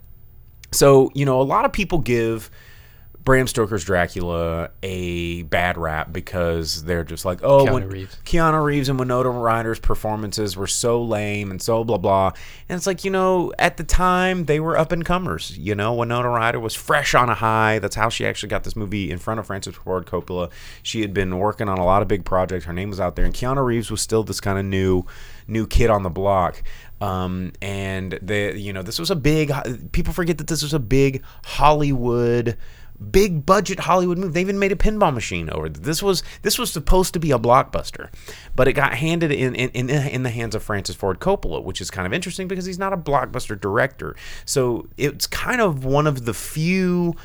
so, 0.72 1.10
you 1.14 1.26
know, 1.26 1.40
a 1.42 1.44
lot 1.44 1.64
of 1.64 1.72
people 1.72 2.00
give 2.00 2.52
Bram 3.28 3.46
Stoker's 3.46 3.84
Dracula 3.84 4.70
a 4.84 5.42
bad 5.44 5.78
rap 5.78 6.14
because 6.14 6.86
they're 6.86 7.04
just 7.04 7.26
like, 7.26 7.44
oh, 7.44 7.66
Keanu 7.66 7.74
when 7.74 7.90
Reeves. 7.90 8.16
Keanu 8.24 8.64
Reeves 8.64 8.88
and 8.88 8.98
Winona 8.98 9.32
Ryder's 9.32 9.82
performances 9.82 10.56
were 10.56 10.66
so 10.66 11.04
lame 11.04 11.52
and 11.52 11.62
so 11.62 11.84
blah 11.84 11.98
blah. 11.98 12.32
And 12.70 12.78
it's 12.78 12.88
like, 12.88 13.04
you 13.04 13.12
know, 13.12 13.52
at 13.60 13.76
the 13.76 13.84
time 13.84 14.46
they 14.46 14.62
were 14.62 14.78
up 14.78 14.94
and 14.94 15.04
comers. 15.04 15.58
You 15.58 15.76
know, 15.76 15.94
Winona 15.94 16.30
Ryder 16.30 16.62
was 16.62 16.74
fresh 16.74 17.14
on 17.16 17.28
a 17.28 17.34
high. 17.34 17.80
That's 17.80 17.98
how 17.98 18.08
she 18.08 18.26
actually 18.26 18.48
got 18.48 18.64
this 18.64 18.78
movie 18.78 19.12
in 19.12 19.18
front 19.18 19.42
of 19.42 19.48
Francis 19.48 19.76
Ford 19.76 20.06
Coppola. 20.06 20.50
She 20.82 21.02
had 21.02 21.14
been 21.14 21.38
working 21.38 21.68
on 21.68 21.80
a 21.80 21.86
lot 21.86 22.02
of 22.02 22.08
big 22.08 22.24
projects. 22.24 22.64
Her 22.64 22.72
name 22.72 22.90
was 22.90 23.02
out 23.02 23.18
there, 23.18 23.26
and 23.26 23.34
Keanu 23.34 23.66
Reeves 23.66 23.92
was 23.92 24.00
still 24.00 24.24
this 24.24 24.40
kind 24.40 24.58
of 24.58 24.64
new, 24.64 25.04
new 25.50 25.68
kid 25.68 25.90
on 25.90 26.04
the 26.04 26.10
block. 26.10 26.64
Um, 27.02 27.52
and 27.62 28.18
the 28.22 28.58
you 28.58 28.72
know 28.72 28.84
this 28.84 29.00
was 29.00 29.12
a 29.12 29.18
big. 29.18 29.52
People 29.92 30.14
forget 30.14 30.38
that 30.38 30.48
this 30.48 30.64
was 30.64 30.74
a 30.74 30.80
big 30.80 31.24
Hollywood 31.44 32.56
big 33.12 33.46
budget 33.46 33.82
Hollywood 33.82 34.18
movie. 34.18 34.34
They 34.34 34.42
even 34.42 34.60
made 34.60 34.72
a 34.72 34.76
pinball 34.76 35.14
machine 35.14 35.50
over. 35.50 35.70
This 35.70 36.02
was 36.02 36.24
this 36.42 36.58
was 36.58 36.72
supposed 36.72 37.14
to 37.14 37.20
be 37.20 37.32
a 37.32 37.40
blockbuster, 37.40 38.10
but 38.56 38.68
it 38.68 38.74
got 38.74 38.96
handed 38.96 39.32
in 39.32 39.56
in, 39.56 39.70
in 39.70 39.90
in 39.90 40.24
the 40.24 40.30
hands 40.30 40.56
of 40.56 40.64
Francis 40.64 40.96
Ford 40.96 41.20
Coppola, 41.20 41.64
which 41.64 41.82
is 41.82 41.92
kind 41.92 42.06
of 42.06 42.14
interesting 42.14 42.48
because 42.48 42.66
he's 42.66 42.80
not 42.80 42.94
a 42.94 42.98
blockbuster 42.98 43.60
director. 43.60 44.16
So 44.46 44.88
it's 44.98 45.28
kind 45.28 45.62
of 45.62 45.86
one 45.86 46.08
of 46.08 46.26
the 46.26 46.34
few 46.34 47.16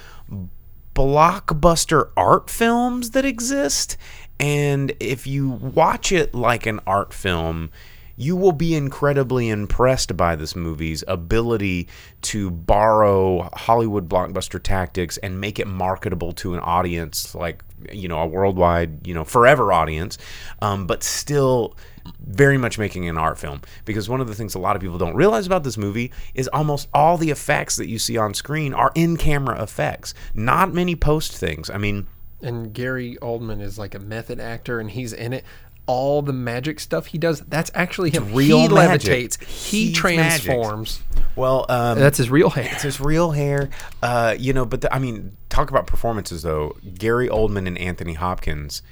blockbuster 0.95 2.11
art 2.17 2.51
films 2.51 3.11
that 3.11 3.25
exist. 3.25 3.97
And 4.39 4.93
if 4.99 5.27
you 5.27 5.49
watch 5.49 6.11
it 6.13 6.35
like 6.35 6.67
an 6.67 6.81
art 6.87 7.15
film, 7.15 7.71
you 8.17 8.37
will 8.37 8.53
be 8.53 8.75
incredibly 8.75 9.49
impressed 9.49 10.17
by 10.17 10.37
this 10.37 10.55
movie's 10.55 11.03
ability 11.09 11.89
to 12.23 12.51
borrow 12.51 13.49
Hollywood 13.55 14.09
blockbuster 14.09 14.63
tactics 14.63 15.19
and 15.19 15.41
make 15.41 15.59
it 15.59 15.67
marketable 15.67 16.33
to 16.33 16.55
an 16.55 16.61
audience 16.61 17.35
like 17.35 17.63
you 17.91 18.09
know 18.09 18.21
a 18.21 18.27
worldwide 18.27 19.07
you 19.07 19.15
know 19.15 19.25
forever 19.25 19.73
audience 19.73 20.19
um, 20.61 20.87
but 20.87 21.03
still 21.03 21.77
very 22.21 22.59
much 22.59 22.79
making 22.79 23.09
an 23.09 23.17
art 23.17 23.39
film 23.39 23.61
because 23.85 24.09
one 24.09 24.21
of 24.21 24.29
the 24.29 24.35
things 24.35 24.55
a 24.55 24.59
lot 24.59 24.77
of 24.77 24.83
people 24.83 24.99
don't 24.99 25.15
realize 25.15 25.47
about 25.47 25.65
this 25.65 25.77
movie 25.77 26.13
is 26.35 26.49
almost 26.49 26.89
all 26.95 27.17
the 27.17 27.31
effects 27.31 27.77
that 27.77 27.89
you 27.89 27.99
see 27.99 28.17
on 28.17 28.35
screen 28.35 28.73
are 28.73 28.93
in 28.95 29.17
camera 29.17 29.61
effects 29.63 30.15
not 30.35 30.73
many 30.73 30.95
post 30.95 31.37
things 31.37 31.71
i 31.71 31.79
mean 31.79 32.07
and 32.43 32.75
Gary 32.75 33.17
Oldman 33.23 33.63
is 33.63 33.79
like 33.79 33.95
a 33.95 34.01
method 34.01 34.41
actor, 34.41 34.81
and 34.81 34.91
he's 34.91 35.13
in 35.13 35.33
it. 35.33 35.45
All 35.87 36.23
the 36.23 36.33
magic 36.33 36.79
stuff 36.81 37.07
he 37.07 37.19
does, 37.19 37.41
that's 37.41 37.71
actually 37.75 38.11
him. 38.11 38.33
real 38.33 38.61
he 38.61 38.69
magic. 38.69 39.11
levitates. 39.11 39.43
He 39.45 39.87
He's 39.89 39.97
transforms. 39.97 41.03
well 41.35 41.67
um, 41.69 41.99
That's 41.99 42.19
his 42.19 42.31
real 42.31 42.51
hair. 42.51 42.69
It's 42.73 42.83
his 42.85 43.01
real 43.01 43.33
hair, 43.33 43.69
uh, 44.03 44.37
you 44.39 44.53
know. 44.53 44.65
But 44.65 44.83
the, 44.83 44.95
I 44.95 44.99
mean, 45.01 45.37
talk 45.49 45.71
about 45.71 45.87
performances 45.89 46.43
though. 46.43 46.77
Gary 46.95 47.29
Oldman 47.29 47.67
and 47.67 47.77
Anthony 47.79 48.15
Hopkins. 48.15 48.83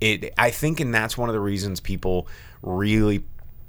It, 0.00 0.34
I 0.36 0.50
think, 0.50 0.80
and 0.80 0.94
that's 0.94 1.16
one 1.16 1.30
of 1.30 1.32
the 1.34 1.40
reasons 1.40 1.80
people 1.80 2.28
really 2.60 3.24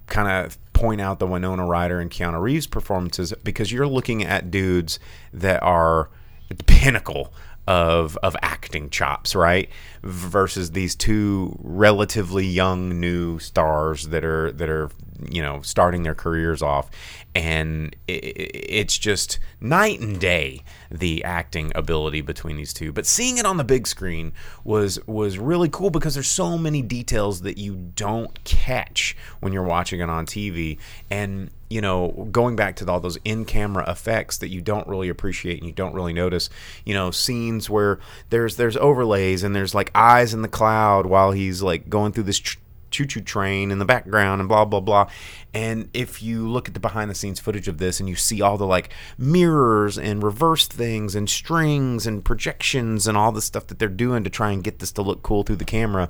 kind 0.08 0.46
of 0.46 0.58
point 0.74 1.00
out 1.00 1.20
the 1.20 1.28
Winona 1.28 1.66
Ryder 1.66 2.00
and 2.02 2.12
Keanu 2.12 2.42
Reeves 2.42 2.68
performances 2.68 3.34
because 3.44 3.72
you're 3.72 3.88
looking 3.88 4.24
at 4.24 4.52
dudes 4.52 5.00
that 5.34 5.64
are 5.64 6.10
at 6.52 6.58
the 6.58 6.64
pinnacle 6.66 7.34
of 7.68 8.16
of 8.18 8.36
acting 8.44 8.90
chops, 8.90 9.34
right? 9.34 9.70
Versus 10.08 10.70
these 10.72 10.94
two 10.96 11.58
relatively 11.64 12.46
young 12.46 13.00
new 13.00 13.40
stars 13.40 14.10
that 14.10 14.24
are 14.24 14.52
that 14.52 14.70
are 14.70 14.92
you 15.32 15.42
know 15.42 15.62
starting 15.64 16.04
their 16.04 16.14
careers 16.14 16.62
off, 16.62 16.92
and 17.34 17.96
i 18.08 18.12
i- 18.12 18.16
it's 18.16 19.00
just 19.00 19.40
night 19.60 20.00
and 20.02 20.20
day 20.20 20.62
the 20.92 21.24
acting 21.24 21.72
ability 21.74 22.22
between 22.22 22.56
these 22.56 22.72
two. 22.72 22.92
But 22.92 23.08
seeing 23.08 23.40
it 23.40 23.48
on 23.48 23.58
the 23.58 23.64
big 23.64 23.88
screen 23.88 24.32
was 24.64 25.00
was 25.08 25.40
really 25.40 25.70
cool 25.70 25.90
because 25.90 26.14
there's 26.14 26.30
so 26.30 26.56
many 26.56 26.84
details 26.84 27.42
that 27.42 27.58
you 27.58 27.76
don't 27.96 28.44
catch 28.44 29.18
when 29.40 29.54
you're 29.54 29.64
watching 29.64 30.02
it 30.02 30.10
on 30.10 30.28
TV, 30.28 30.78
and 31.10 31.50
you 31.68 31.82
know, 31.82 32.28
going 32.32 32.56
back 32.56 32.76
to 32.76 32.88
all 32.88 33.00
those 33.00 33.18
in-camera 33.26 33.90
effects 33.90 34.38
that 34.38 34.50
you 34.50 34.62
don't 34.62 34.88
really 34.88 35.10
appreciate 35.10 35.58
and 35.58 35.66
you 35.66 35.74
don't 35.74 35.96
really 35.96 36.14
notice, 36.14 36.48
you 36.86 36.94
know, 36.94 37.10
scenes 37.10 37.68
where 37.72 37.98
there's 38.30 38.56
there's 38.58 38.78
overlays 38.78 39.42
and 39.42 39.56
there's 39.56 39.74
like 39.74 39.90
eyes 39.96 40.34
in 40.34 40.42
the 40.42 40.48
cloud 40.48 41.06
while 41.06 41.32
he's 41.32 41.62
like 41.62 41.90
going 41.90 42.12
through 42.12 42.24
this 42.24 42.40
ch- 42.40 42.60
choo-choo 42.92 43.22
train 43.22 43.72
in 43.72 43.80
the 43.80 43.86
background 43.86 44.40
and 44.40 44.48
blah 44.48 44.66
blah 44.66 44.80
blah. 44.80 45.08
And 45.54 45.90
if 45.94 46.22
you 46.22 46.48
look 46.48 46.68
at 46.68 46.74
the 46.74 46.80
behind 46.80 47.10
the 47.10 47.16
scenes 47.16 47.40
footage 47.40 47.68
of 47.68 47.78
this 47.78 48.00
and 48.00 48.08
you 48.08 48.16
see 48.16 48.42
all 48.42 48.58
the 48.58 48.68
like 48.68 48.90
mirrors 49.18 49.98
and 49.98 50.24
reversed 50.24 50.72
things 50.72 51.16
and 51.16 51.30
strings 51.30 52.08
and 52.08 52.24
projections 52.24 53.08
and 53.08 53.18
all 53.18 53.32
the 53.32 53.42
stuff 53.42 53.68
that 53.68 53.80
they're 53.80 53.88
doing 53.90 54.24
to 54.24 54.30
try 54.30 54.52
and 54.52 54.64
get 54.64 54.80
this 54.80 54.92
to 54.94 55.02
look 55.02 55.24
cool 55.24 55.44
through 55.44 55.56
the 55.58 55.66
camera, 55.66 56.10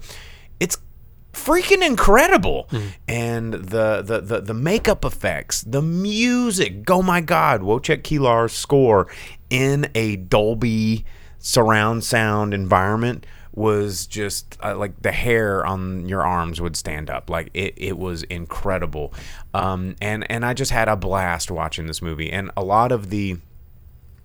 it's 0.60 0.78
freaking 1.36 1.86
incredible 1.86 2.68
mm-hmm. 2.72 2.88
and 3.10 3.54
the, 3.54 4.02
the 4.02 4.22
the 4.22 4.40
the 4.40 4.54
makeup 4.54 5.04
effects 5.04 5.62
the 5.64 5.82
music 5.82 6.90
oh 6.90 7.02
my 7.02 7.20
god 7.20 7.60
wojciech 7.60 8.04
kilar's 8.04 8.54
score 8.54 9.06
in 9.50 9.86
a 9.94 10.16
dolby 10.16 11.04
surround 11.38 12.06
sound 12.06 12.54
environment 12.54 13.26
was 13.56 14.06
just 14.06 14.58
uh, 14.64 14.78
like 14.78 15.02
the 15.02 15.12
hair 15.12 15.66
on 15.66 16.08
your 16.08 16.24
arms 16.26 16.62
would 16.62 16.76
stand 16.76 17.10
up. 17.10 17.30
Like 17.30 17.50
it, 17.54 17.74
it 17.78 17.98
was 17.98 18.24
incredible. 18.24 19.14
Um, 19.54 19.96
and 20.02 20.30
and 20.30 20.46
i 20.46 20.54
just 20.54 20.72
had 20.72 20.88
a 20.88 20.96
blast 20.96 21.50
watching 21.50 21.88
this 21.88 22.02
movie. 22.02 22.32
And 22.32 22.52
a 22.58 22.64
lot 22.64 22.92
of 22.92 23.10
the 23.10 23.38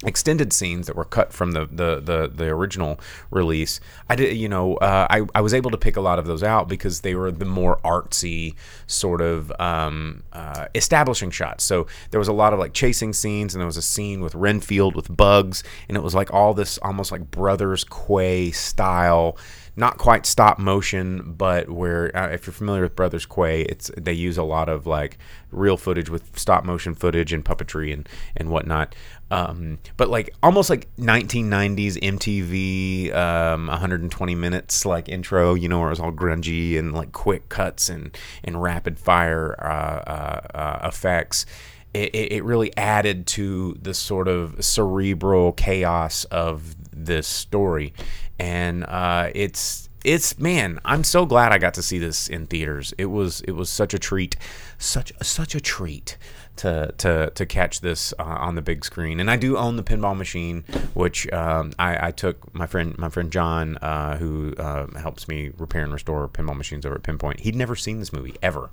extended 0.05 0.53
scenes 0.53 0.87
that 0.87 0.97
were 0.97 1.05
cut 1.05 1.33
from 1.33 1.53
the 1.53 1.67
the 1.67 2.01
the, 2.01 2.31
the 2.35 2.47
original 2.47 2.99
release 3.31 3.81
i 4.09 4.17
did 4.17 4.35
you 4.35 4.49
know 4.49 4.77
uh, 4.77 5.07
I, 5.11 5.27
I 5.35 5.41
was 5.43 5.53
able 5.53 5.71
to 5.71 5.77
pick 5.77 5.97
a 5.97 6.01
lot 6.01 6.19
of 6.19 6.27
those 6.27 6.43
out 6.43 6.69
because 6.69 7.01
they 7.01 7.15
were 7.15 7.31
the 7.31 7.45
more 7.45 7.79
artsy 7.85 8.55
sort 8.87 9.21
of 9.21 9.53
um, 9.61 10.23
uh, 10.33 10.67
establishing 10.75 11.31
shots. 11.31 11.65
So 11.65 11.87
there 12.11 12.19
was 12.19 12.29
a 12.29 12.33
lot 12.33 12.53
of 12.53 12.59
like 12.59 12.73
chasing 12.73 13.13
scenes 13.13 13.55
and 13.55 13.61
there 13.61 13.67
was 13.67 13.77
a 13.77 13.83
scene 13.83 14.21
with 14.21 14.35
renfield 14.35 14.95
with 14.95 15.15
bugs 15.15 15.63
and 15.89 15.97
it 15.97 16.03
was 16.03 16.15
like 16.15 16.33
all 16.33 16.55
this 16.55 16.79
almost 16.79 17.13
like 17.13 17.31
brothers 17.31 17.85
quay 17.85 18.51
style 18.51 19.37
not 19.81 19.97
quite 19.97 20.27
stop 20.27 20.59
motion, 20.59 21.33
but 21.33 21.71
where 21.71 22.15
uh, 22.17 22.29
if 22.29 22.47
you're 22.47 22.53
familiar 22.53 22.83
with 22.83 22.95
Brothers 22.95 23.25
Quay, 23.25 23.63
it's 23.63 23.91
they 23.97 24.13
use 24.13 24.37
a 24.37 24.43
lot 24.43 24.69
of 24.69 24.87
like 24.87 25.19
real 25.51 25.79
footage 25.79 26.11
with 26.11 26.39
stop 26.39 26.65
motion 26.65 26.95
footage 26.95 27.33
and 27.33 27.43
puppetry 27.43 27.93
and 27.93 28.07
and 28.37 28.51
whatnot. 28.51 28.95
Um, 29.31 29.79
but 29.97 30.11
like 30.11 30.35
almost 30.43 30.69
like 30.69 30.95
1990s 30.97 31.97
MTV, 31.99 33.15
um, 33.15 33.69
120 33.69 34.35
minutes 34.35 34.85
like 34.85 35.09
intro, 35.09 35.55
you 35.55 35.69
know, 35.69 35.79
where 35.79 35.89
it 35.89 35.93
was 35.93 36.01
all 36.01 36.13
grungy 36.13 36.79
and 36.79 36.93
like 36.93 37.13
quick 37.13 37.49
cuts 37.49 37.89
and 37.89 38.17
and 38.45 38.61
rapid 38.63 38.99
fire 38.99 39.57
uh, 39.59 40.11
uh, 40.11 40.59
uh, 40.59 40.89
effects. 40.89 41.47
It, 41.95 42.15
it 42.15 42.33
it 42.33 42.45
really 42.45 42.77
added 42.77 43.27
to 43.29 43.77
the 43.81 43.95
sort 43.95 44.29
of 44.29 44.63
cerebral 44.63 45.53
chaos 45.53 46.25
of 46.27 46.77
this 46.93 47.27
story, 47.27 47.93
and 48.41 48.85
uh, 48.85 49.31
it's 49.35 49.89
it's 50.03 50.39
man, 50.39 50.81
I'm 50.85 51.05
so 51.05 51.27
glad 51.27 51.53
I 51.53 51.59
got 51.59 51.75
to 51.75 51.83
see 51.83 51.99
this 51.99 52.27
in 52.27 52.47
theaters. 52.47 52.95
It 52.97 53.07
was 53.07 53.43
it 53.43 53.53
was 53.53 53.69
such 53.69 53.93
a 53.93 53.99
treat, 53.99 54.35
such 54.79 55.13
such 55.21 55.55
a 55.55 55.61
treat 55.61 56.17
to 56.57 56.95
to 56.99 57.31
to 57.35 57.47
catch 57.47 57.83
this 57.83 58.15
uh, 58.19 58.23
on 58.23 58.55
the 58.55 58.63
big 58.63 58.83
screen. 58.83 59.21
And 59.21 59.31
I 59.31 59.37
do 59.37 59.59
own 59.59 59.77
the 59.77 59.83
pinball 59.83 60.17
machine, 60.17 60.65
which 60.95 61.31
um, 61.35 61.73
I, 61.79 62.09
I 62.09 62.11
took 62.13 62.55
my 62.55 62.67
friend 62.67 62.97
my 62.97 63.11
friend 63.11 63.31
John, 63.31 63.77
uh, 63.77 64.17
who 64.17 64.55
uh, 64.57 64.87
helps 64.99 65.29
me 65.29 65.51
repair 65.59 65.83
and 65.83 65.93
restore 65.93 66.27
pinball 66.29 66.57
machines 66.57 66.87
over 66.87 66.95
at 66.95 67.03
Pinpoint. 67.03 67.41
He'd 67.41 67.55
never 67.55 67.77
seen 67.77 67.99
this 67.99 68.13
movie 68.13 68.37
ever, 68.43 68.71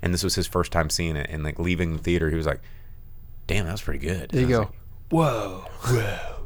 and 0.00 0.14
this 0.14 0.24
was 0.24 0.36
his 0.36 0.46
first 0.46 0.72
time 0.72 0.88
seeing 0.88 1.16
it. 1.16 1.26
And 1.28 1.44
like 1.44 1.58
leaving 1.58 1.92
the 1.92 2.02
theater, 2.02 2.30
he 2.30 2.36
was 2.36 2.46
like, 2.46 2.62
"Damn, 3.46 3.66
that 3.66 3.72
was 3.72 3.82
pretty 3.82 4.00
good." 4.00 4.30
There 4.30 4.40
you 4.40 4.46
And 4.46 4.54
I 4.54 4.58
was 4.60 4.68
go. 4.68 4.72
Whoa, 5.10 5.64
whoa. 5.82 6.41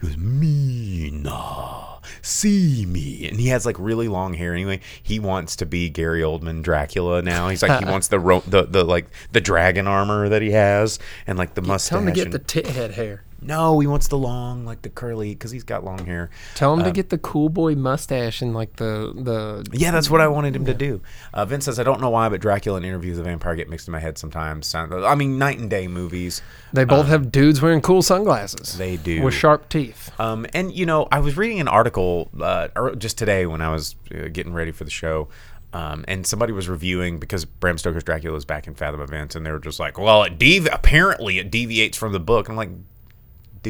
He 0.00 0.06
goes, 0.06 0.16
Mina, 0.16 1.98
see 2.22 2.86
me. 2.86 3.28
And 3.28 3.38
he 3.40 3.48
has 3.48 3.66
like 3.66 3.76
really 3.78 4.08
long 4.08 4.34
hair 4.34 4.52
anyway. 4.54 4.80
He 5.02 5.18
wants 5.18 5.56
to 5.56 5.66
be 5.66 5.88
Gary 5.88 6.20
Oldman 6.22 6.62
Dracula 6.62 7.22
now. 7.22 7.48
He's 7.48 7.62
like, 7.62 7.84
he 7.84 7.84
wants 7.90 8.08
the, 8.08 8.18
ro- 8.20 8.42
the, 8.46 8.64
the, 8.64 8.84
like, 8.84 9.06
the 9.32 9.40
dragon 9.40 9.86
armor 9.86 10.28
that 10.28 10.42
he 10.42 10.52
has 10.52 10.98
and 11.26 11.38
like 11.38 11.54
the 11.54 11.62
mustache. 11.62 11.88
Tell 11.90 11.98
him 12.00 12.06
to 12.06 12.12
get 12.12 12.24
and- 12.26 12.34
the 12.34 12.38
tit 12.38 12.66
head 12.66 12.92
hair. 12.92 13.24
No, 13.40 13.78
he 13.80 13.86
wants 13.86 14.08
the 14.08 14.18
long, 14.18 14.64
like 14.64 14.82
the 14.82 14.88
curly, 14.88 15.30
because 15.34 15.50
he's 15.50 15.64
got 15.64 15.84
long 15.84 16.06
hair. 16.06 16.30
Tell 16.54 16.72
Um, 16.72 16.80
him 16.80 16.84
to 16.86 16.90
get 16.92 17.10
the 17.10 17.18
cool 17.18 17.48
boy 17.48 17.74
mustache 17.74 18.42
and 18.42 18.54
like 18.54 18.76
the 18.76 19.12
the. 19.16 19.66
Yeah, 19.72 19.90
that's 19.90 20.10
what 20.10 20.20
I 20.20 20.26
wanted 20.28 20.56
him 20.56 20.64
to 20.66 20.74
do. 20.74 21.00
Uh, 21.32 21.44
Vince 21.44 21.64
says, 21.66 21.78
I 21.78 21.82
don't 21.82 22.00
know 22.00 22.10
why, 22.10 22.28
but 22.28 22.40
Dracula 22.40 22.78
and 22.78 22.86
Interview 22.86 23.10
with 23.10 23.18
the 23.18 23.24
Vampire 23.24 23.54
get 23.54 23.68
mixed 23.68 23.86
in 23.88 23.92
my 23.92 24.00
head 24.00 24.18
sometimes. 24.18 24.74
I 24.74 25.14
mean, 25.14 25.38
night 25.38 25.58
and 25.58 25.70
day 25.70 25.86
movies. 25.88 26.42
They 26.72 26.84
both 26.84 27.06
have 27.06 27.30
dudes 27.32 27.62
wearing 27.62 27.80
cool 27.80 28.02
sunglasses. 28.02 28.74
Uh, 28.74 28.78
They 28.78 28.96
do. 28.96 29.22
with 29.22 29.34
sharp 29.34 29.68
teeth. 29.68 30.10
Um, 30.20 30.46
and 30.52 30.72
you 30.72 30.84
know, 30.86 31.06
I 31.12 31.20
was 31.20 31.36
reading 31.36 31.60
an 31.60 31.68
article 31.68 32.28
uh, 32.40 32.68
just 32.96 33.18
today 33.18 33.46
when 33.46 33.62
I 33.62 33.70
was 33.70 33.94
uh, 34.14 34.28
getting 34.32 34.52
ready 34.52 34.72
for 34.72 34.84
the 34.84 34.90
show, 34.90 35.28
um, 35.72 36.04
and 36.08 36.26
somebody 36.26 36.52
was 36.52 36.68
reviewing 36.68 37.18
because 37.18 37.44
Bram 37.44 37.78
Stoker's 37.78 38.02
Dracula 38.04 38.36
is 38.36 38.44
back 38.44 38.66
in 38.66 38.74
Fathom 38.74 39.00
Events, 39.00 39.36
and 39.36 39.44
they 39.46 39.52
were 39.52 39.58
just 39.58 39.78
like, 39.78 39.98
"Well, 39.98 40.22
it 40.24 40.38
devi- 40.38 40.70
apparently 40.72 41.38
it 41.38 41.50
deviates 41.50 41.96
from 41.96 42.12
the 42.12 42.20
book." 42.20 42.48
I'm 42.48 42.56
like, 42.56 42.70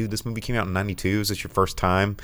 "Dude, 0.01 0.11
this 0.11 0.25
movie 0.25 0.41
came 0.41 0.55
out 0.55 0.67
in 0.67 0.73
'92. 0.73 1.21
Is 1.21 1.29
this 1.29 1.43
your 1.43 1.51
first 1.51 1.77
time?" 1.77 2.17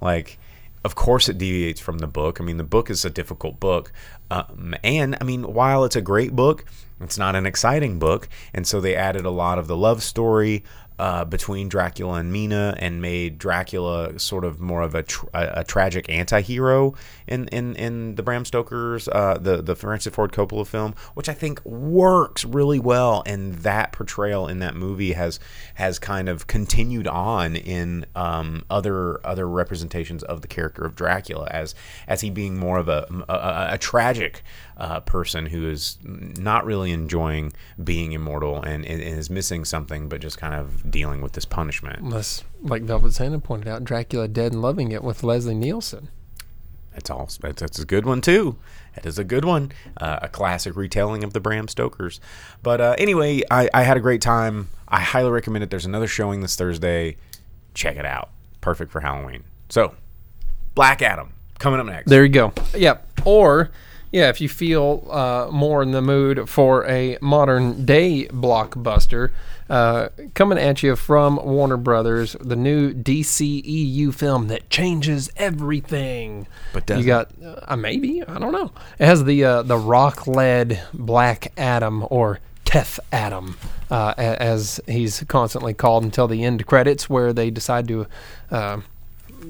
Like. 0.00 0.38
Of 0.84 0.94
course, 0.94 1.28
it 1.28 1.38
deviates 1.38 1.80
from 1.80 1.98
the 1.98 2.06
book. 2.06 2.40
I 2.40 2.44
mean, 2.44 2.56
the 2.56 2.62
book 2.62 2.88
is 2.88 3.04
a 3.04 3.10
difficult 3.10 3.58
book, 3.58 3.92
um, 4.30 4.76
and 4.84 5.18
I 5.20 5.24
mean, 5.24 5.42
while 5.52 5.84
it's 5.84 5.96
a 5.96 6.00
great 6.00 6.36
book, 6.36 6.64
it's 7.00 7.18
not 7.18 7.34
an 7.34 7.46
exciting 7.46 7.98
book, 7.98 8.28
and 8.54 8.64
so 8.64 8.80
they 8.80 8.94
added 8.94 9.26
a 9.26 9.30
lot 9.30 9.58
of 9.58 9.66
the 9.66 9.76
love 9.76 10.04
story 10.04 10.62
uh, 10.98 11.24
between 11.24 11.68
Dracula 11.68 12.14
and 12.14 12.32
Mina 12.32 12.74
and 12.78 13.00
made 13.00 13.38
Dracula 13.38 14.18
sort 14.18 14.44
of 14.44 14.60
more 14.60 14.82
of 14.82 14.94
a, 14.94 15.02
tr- 15.02 15.26
a, 15.32 15.64
tragic 15.64 16.08
anti-hero 16.08 16.94
in, 17.26 17.48
in, 17.48 17.76
in 17.76 18.14
the 18.16 18.22
Bram 18.22 18.44
Stoker's 18.44 19.08
uh, 19.08 19.38
the 19.40 19.62
the 19.62 19.76
Francis 19.76 20.14
Ford 20.14 20.32
Coppola 20.32 20.66
film, 20.66 20.94
which 21.14 21.28
I 21.28 21.34
think 21.34 21.64
works 21.64 22.44
really 22.44 22.78
well. 22.78 23.22
And 23.26 23.54
that 23.56 23.92
portrayal 23.92 24.48
in 24.48 24.58
that 24.58 24.74
movie 24.74 25.12
has 25.12 25.38
has 25.74 25.98
kind 25.98 26.28
of 26.28 26.46
continued 26.46 27.06
on 27.06 27.56
in 27.56 28.06
um, 28.16 28.64
other 28.70 29.24
other 29.26 29.48
representations 29.48 30.22
of 30.24 30.40
the 30.40 30.48
character 30.48 30.84
of 30.84 30.96
Dracula 30.96 31.48
as 31.50 31.74
as 32.06 32.22
he 32.22 32.30
being 32.30 32.58
more 32.58 32.78
of 32.78 32.88
a, 32.88 33.06
a, 33.28 33.74
a 33.74 33.78
tragic 33.78 34.42
uh, 34.78 35.00
person 35.00 35.46
who 35.46 35.68
is 35.68 35.98
not 36.04 36.64
really 36.64 36.92
enjoying 36.92 37.52
being 37.82 38.12
immortal 38.12 38.62
and, 38.62 38.84
and 38.84 39.02
is 39.02 39.28
missing 39.28 39.64
something, 39.64 40.08
but 40.08 40.20
just 40.20 40.38
kind 40.38 40.54
of 40.54 40.90
dealing 40.90 41.20
with 41.20 41.32
this 41.32 41.44
punishment. 41.44 41.98
Unless, 41.98 42.44
like 42.62 42.82
Velvet 42.82 43.12
Santa 43.12 43.38
pointed 43.40 43.68
out, 43.68 43.84
Dracula 43.84 44.28
Dead 44.28 44.52
and 44.52 44.62
Loving 44.62 44.92
It 44.92 45.02
with 45.02 45.22
Leslie 45.22 45.54
Nielsen. 45.54 46.08
It's 46.94 47.10
all 47.10 47.28
that's, 47.40 47.60
that's 47.60 47.78
a 47.78 47.84
good 47.84 48.06
one 48.06 48.20
too. 48.20 48.56
It 48.96 49.06
is 49.06 49.18
a 49.18 49.24
good 49.24 49.44
one, 49.44 49.70
uh, 49.98 50.18
a 50.22 50.28
classic 50.28 50.74
retelling 50.74 51.22
of 51.22 51.32
the 51.32 51.40
Bram 51.40 51.68
Stokers. 51.68 52.20
But 52.62 52.80
uh, 52.80 52.94
anyway, 52.98 53.42
I, 53.50 53.68
I 53.72 53.82
had 53.82 53.96
a 53.96 54.00
great 54.00 54.20
time. 54.20 54.68
I 54.88 55.00
highly 55.00 55.30
recommend 55.30 55.62
it. 55.62 55.70
There's 55.70 55.86
another 55.86 56.08
showing 56.08 56.40
this 56.40 56.56
Thursday. 56.56 57.16
Check 57.74 57.96
it 57.96 58.06
out. 58.06 58.30
Perfect 58.60 58.90
for 58.90 59.00
Halloween. 59.00 59.44
So, 59.68 59.94
Black 60.74 61.00
Adam 61.02 61.32
coming 61.60 61.78
up 61.78 61.86
next. 61.86 62.08
There 62.08 62.24
you 62.24 62.30
go. 62.30 62.52
Yep. 62.76 63.20
Or, 63.24 63.70
yeah, 64.12 64.28
if 64.28 64.40
you 64.40 64.48
feel 64.48 65.06
uh, 65.10 65.48
more 65.50 65.82
in 65.82 65.92
the 65.92 66.02
mood 66.02 66.48
for 66.48 66.86
a 66.86 67.18
modern 67.20 67.84
day 67.84 68.26
blockbuster, 68.28 69.30
uh, 69.70 70.08
coming 70.34 70.58
at 70.58 70.82
you 70.82 70.96
from 70.96 71.36
Warner 71.36 71.76
Brothers, 71.76 72.34
the 72.40 72.56
new 72.56 72.92
DCEU 72.94 74.14
film 74.14 74.48
that 74.48 74.70
changes 74.70 75.30
everything. 75.36 76.46
But 76.72 76.88
you 76.88 77.04
doesn't. 77.04 77.06
got 77.40 77.62
uh, 77.68 77.76
maybe 77.76 78.22
I 78.22 78.38
don't 78.38 78.52
know. 78.52 78.72
It 78.98 79.04
has 79.06 79.24
the 79.24 79.44
uh, 79.44 79.62
the 79.62 79.76
rock 79.76 80.26
led 80.26 80.82
Black 80.94 81.52
Adam 81.58 82.06
or 82.10 82.40
Teth 82.64 83.00
Adam, 83.12 83.56
uh, 83.90 84.12
as 84.16 84.80
he's 84.86 85.22
constantly 85.28 85.74
called 85.74 86.04
until 86.04 86.28
the 86.28 86.44
end 86.44 86.66
credits, 86.66 87.08
where 87.08 87.32
they 87.32 87.50
decide 87.50 87.88
to. 87.88 88.06
Uh, 88.50 88.80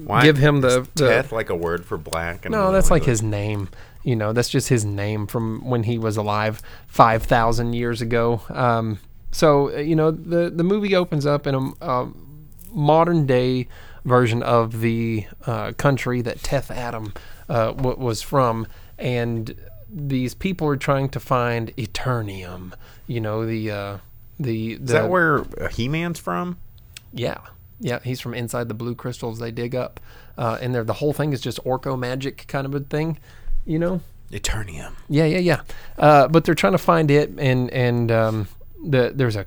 Why- 0.05 0.21
give 0.23 0.37
him 0.37 0.61
the- 0.61 0.87
the- 0.95 1.07
Teth 1.09 1.31
like 1.31 1.49
a 1.49 1.55
word 1.55 1.85
for 1.85 1.97
black. 1.97 2.45
and 2.45 2.51
no, 2.53 2.71
that's 2.71 2.91
like 2.91 3.03
his 3.03 3.21
name. 3.21 3.69
You 4.03 4.15
know, 4.15 4.31
that's 4.33 4.49
just 4.49 4.69
his 4.69 4.85
name 4.85 5.27
from 5.27 5.69
when 5.69 5.83
he 5.83 5.97
was 5.97 6.17
alive 6.17 6.61
five 6.87 7.23
thousand 7.23 7.73
years 7.73 8.01
ago. 8.01 8.41
Um, 8.49 8.99
so 9.31 9.73
uh, 9.75 9.79
you 9.79 9.95
know, 9.95 10.11
the 10.11 10.49
the 10.49 10.63
movie 10.63 10.95
opens 10.95 11.25
up 11.25 11.45
in 11.45 11.55
a, 11.55 11.71
a 11.81 12.11
modern 12.71 13.25
day 13.25 13.67
version 14.05 14.41
of 14.41 14.79
the 14.79 15.25
uh, 15.45 15.73
country 15.73 16.21
that 16.21 16.41
Teth 16.41 16.71
Adam 16.71 17.13
uh, 17.49 17.71
w- 17.73 17.97
was 17.97 18.21
from, 18.21 18.67
and 18.97 19.53
these 19.93 20.33
people 20.33 20.67
are 20.67 20.77
trying 20.77 21.09
to 21.09 21.19
find 21.19 21.75
Eternium. 21.75 22.73
You 23.05 23.19
know, 23.19 23.45
the 23.45 23.69
uh, 23.71 23.97
the, 24.39 24.75
the 24.75 24.83
Is 24.83 24.91
that 24.91 25.09
where 25.09 25.43
He-Man's 25.71 26.19
from? 26.19 26.57
yeah, 27.11 27.39
yeah, 27.81 27.99
he's 28.03 28.21
from 28.21 28.33
inside 28.33 28.69
the 28.69 28.73
blue 28.73 28.95
crystals 28.95 29.39
they 29.39 29.51
dig 29.51 29.75
up, 29.75 29.99
uh, 30.37 30.57
and 30.61 30.73
there 30.73 30.83
the 30.83 30.93
whole 30.93 31.11
thing 31.13 31.33
is 31.33 31.41
just 31.41 31.61
Orko 31.65 31.99
magic 31.99 32.45
kind 32.47 32.65
of 32.65 32.73
a 32.73 32.79
thing, 32.79 33.17
you 33.65 33.79
know. 33.79 34.01
Eternium. 34.31 34.93
Yeah, 35.07 35.25
yeah, 35.25 35.39
yeah. 35.39 35.61
Uh, 35.97 36.27
but 36.27 36.45
they're 36.45 36.55
trying 36.55 36.73
to 36.73 36.77
find 36.77 37.09
it, 37.09 37.31
and 37.37 37.71
and 37.71 38.11
um, 38.11 38.47
the 38.83 39.11
there's 39.13 39.35
a 39.35 39.45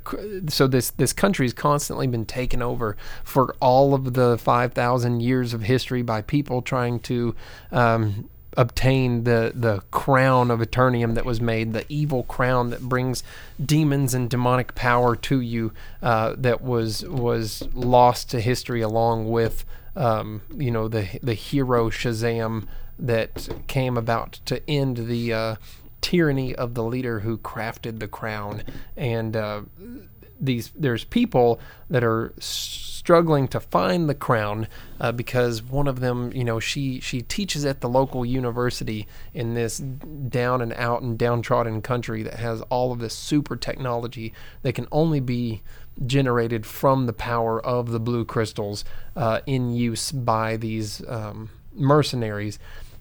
so 0.49 0.67
this 0.67 0.91
this 0.91 1.13
country's 1.13 1.53
constantly 1.53 2.07
been 2.07 2.27
taken 2.27 2.63
over 2.63 2.97
for 3.25 3.55
all 3.61 3.95
of 3.95 4.15
the 4.15 4.37
five 4.39 4.73
thousand 4.73 5.21
years 5.21 5.55
of 5.55 5.63
history 5.63 6.03
by 6.03 6.23
people 6.23 6.63
trying 6.63 7.01
to. 7.01 7.35
Um, 7.71 8.29
obtain 8.55 9.25
the 9.25 9.51
the 9.55 9.81
crown 9.91 10.51
of 10.51 10.61
eternium 10.61 11.15
that 11.15 11.25
was 11.25 11.41
made 11.41 11.73
the 11.73 11.87
evil 11.89 12.23
crown 12.25 12.69
that 12.69 12.83
brings 12.83 13.25
demons 13.65 14.13
and 14.13 14.29
demonic 14.29 14.75
power 14.75 15.17
to 15.17 15.41
you 15.41 15.73
uh, 16.03 16.35
that 16.37 16.61
was 16.61 17.03
was 17.07 17.63
lost 17.73 18.29
to 18.29 18.41
history 18.41 18.83
along 18.83 19.31
with 19.31 19.65
um, 19.97 20.43
you 20.55 20.71
know 20.71 20.87
the 20.87 21.19
the 21.23 21.33
hero 21.33 21.89
Shazam 21.89 22.67
that 22.99 23.49
came 23.67 23.97
about 23.97 24.33
to 24.45 24.69
end 24.69 25.09
the 25.09 25.33
uh, 25.33 25.57
tyranny 26.01 26.55
of 26.55 26.75
the 26.75 26.85
leader 26.85 27.21
who 27.21 27.39
crafted 27.39 27.99
the 27.99 28.09
crown, 28.09 28.63
and 28.97 29.37
uh, 29.37 29.63
these 30.41 30.73
there's 30.75 31.05
people 31.05 31.61
that 31.89 32.05
are 32.05 32.35
struggling 33.03 33.49
to 33.49 33.59
find 33.59 34.09
the 34.09 34.15
crown 34.15 34.69
uh, 35.01 35.11
because 35.11 35.61
one 35.61 35.89
of 35.89 35.99
them, 36.01 36.33
you 36.33 36.45
know, 36.45 36.61
she 36.61 37.01
she 37.01 37.21
teaches 37.23 37.65
at 37.65 37.81
the 37.81 37.89
local 37.89 38.25
university 38.25 39.09
in 39.35 39.55
this 39.55 39.79
down 39.79 40.61
and 40.61 40.73
out 40.75 41.03
and 41.03 41.19
downtrodden 41.19 41.83
country 41.83 42.23
that 42.23 42.35
has 42.35 42.61
all 42.63 42.93
of 42.93 43.01
this 43.01 43.15
super 43.15 43.57
technology 43.57 44.33
that 44.63 44.75
can 44.75 44.87
only 44.93 45.21
be 45.21 45.63
generated 46.07 46.65
from 46.65 47.07
the 47.07 47.13
power 47.13 47.65
of 47.65 47.91
the 47.91 48.01
blue 48.01 48.25
crystals 48.25 48.85
uh, 49.17 49.41
in 49.47 49.75
use 49.75 50.13
by 50.13 50.57
these 50.57 51.03
um, 51.09 51.51
mercenaries. 51.75 52.59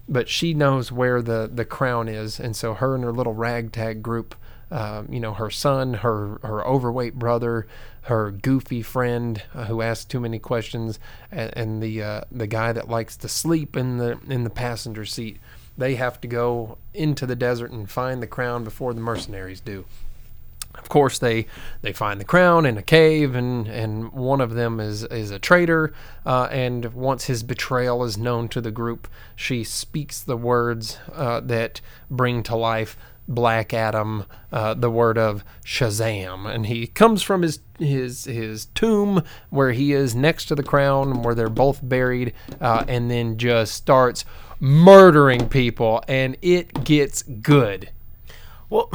But 0.08 0.28
she 0.28 0.52
knows 0.52 0.90
where 0.90 1.22
the 1.22 1.48
the 1.52 1.64
crown 1.64 2.08
is, 2.08 2.40
and 2.40 2.56
so 2.56 2.74
her 2.74 2.94
and 2.94 3.04
her 3.04 3.12
little 3.12 3.34
ragtag 3.34 4.02
group 4.02 4.34
um, 4.72 5.06
you 5.12 5.20
know, 5.20 5.34
her 5.34 5.50
son, 5.50 5.94
her 5.94 6.38
her 6.42 6.66
overweight 6.66 7.16
brother, 7.16 7.66
her 8.02 8.30
goofy 8.30 8.80
friend 8.80 9.42
uh, 9.54 9.66
who 9.66 9.82
asks 9.82 10.06
too 10.06 10.18
many 10.18 10.38
questions, 10.38 10.98
and, 11.30 11.52
and 11.54 11.82
the 11.82 12.02
uh, 12.02 12.20
the 12.32 12.46
guy 12.46 12.72
that 12.72 12.88
likes 12.88 13.14
to 13.18 13.28
sleep 13.28 13.76
in 13.76 13.98
the 13.98 14.18
in 14.30 14.44
the 14.44 14.50
passenger 14.50 15.04
seat. 15.04 15.38
They 15.76 15.96
have 15.96 16.20
to 16.22 16.28
go 16.28 16.78
into 16.94 17.26
the 17.26 17.36
desert 17.36 17.70
and 17.70 17.90
find 17.90 18.22
the 18.22 18.26
crown 18.26 18.64
before 18.64 18.94
the 18.94 19.00
mercenaries 19.00 19.60
do. 19.60 19.84
Of 20.74 20.88
course, 20.88 21.18
they 21.18 21.46
they 21.82 21.92
find 21.92 22.20
the 22.20 22.24
crown 22.24 22.66
in 22.66 22.78
a 22.78 22.82
cave, 22.82 23.34
and, 23.34 23.66
and 23.68 24.12
one 24.12 24.40
of 24.40 24.54
them 24.54 24.80
is 24.80 25.04
is 25.04 25.30
a 25.30 25.38
traitor. 25.38 25.92
Uh, 26.24 26.48
and 26.50 26.94
once 26.94 27.26
his 27.26 27.42
betrayal 27.42 28.04
is 28.04 28.16
known 28.16 28.48
to 28.48 28.60
the 28.60 28.70
group, 28.70 29.06
she 29.36 29.64
speaks 29.64 30.20
the 30.20 30.36
words 30.36 30.98
uh, 31.12 31.40
that 31.40 31.80
bring 32.10 32.42
to 32.44 32.56
life 32.56 32.96
Black 33.28 33.72
Adam, 33.72 34.24
uh, 34.50 34.74
the 34.74 34.90
word 34.90 35.16
of 35.16 35.44
Shazam, 35.64 36.52
and 36.52 36.66
he 36.66 36.86
comes 36.86 37.22
from 37.22 37.42
his 37.42 37.60
his 37.78 38.24
his 38.24 38.66
tomb 38.66 39.22
where 39.50 39.72
he 39.72 39.92
is 39.92 40.14
next 40.14 40.46
to 40.46 40.54
the 40.54 40.62
crown, 40.62 41.22
where 41.22 41.34
they're 41.34 41.48
both 41.48 41.80
buried, 41.82 42.32
uh, 42.60 42.84
and 42.88 43.10
then 43.10 43.36
just 43.36 43.74
starts 43.74 44.24
murdering 44.58 45.48
people, 45.48 46.02
and 46.08 46.36
it 46.42 46.84
gets 46.84 47.22
good. 47.22 47.90
Well, 48.68 48.90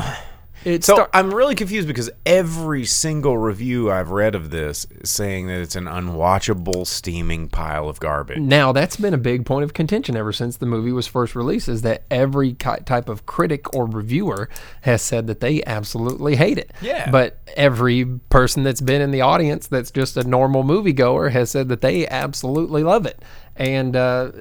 It 0.68 0.84
so 0.84 0.96
star- 0.96 1.10
I'm 1.14 1.34
really 1.34 1.56
confused 1.56 1.88
because 1.88 2.10
every 2.26 2.84
single 2.84 3.38
review 3.38 3.90
I've 3.90 4.10
read 4.10 4.36
of 4.36 4.50
this 4.50 4.86
is 4.92 5.10
saying 5.10 5.48
that 5.48 5.62
it's 5.62 5.78
an 5.78 5.86
unwatchable, 5.86 6.86
steaming 6.86 7.48
pile 7.48 7.88
of 7.88 8.02
garbage. 8.02 8.40
Now 8.40 8.74
that's 8.74 8.98
been 8.98 9.14
a 9.14 9.18
big 9.18 9.46
point 9.46 9.64
of 9.64 9.74
contention 9.74 10.18
ever 10.18 10.34
since 10.34 10.58
the 10.58 10.66
movie 10.66 10.92
was 10.92 11.08
first 11.08 11.36
released. 11.36 11.70
Is 11.70 11.84
that 11.84 12.04
every 12.12 12.54
type 12.54 13.08
of 13.08 13.26
critic 13.26 13.74
or 13.74 13.86
reviewer 13.86 14.50
has 14.82 15.02
said 15.02 15.28
that 15.28 15.40
they 15.40 15.64
absolutely 15.64 16.36
hate 16.36 16.58
it. 16.58 16.74
Yeah. 16.82 17.12
But 17.12 17.40
every 17.56 18.04
person 18.30 18.64
that's 18.64 18.82
been 18.82 19.02
in 19.02 19.12
the 19.12 19.22
audience 19.22 19.68
that's 19.68 19.90
just 19.90 20.18
a 20.18 20.26
normal 20.26 20.66
moviegoer 20.66 21.32
has 21.32 21.50
said 21.50 21.70
that 21.70 21.80
they 21.80 22.06
absolutely 22.10 22.84
love 22.84 23.06
it. 23.06 23.24
And 23.56 23.96
uh, 23.96 24.34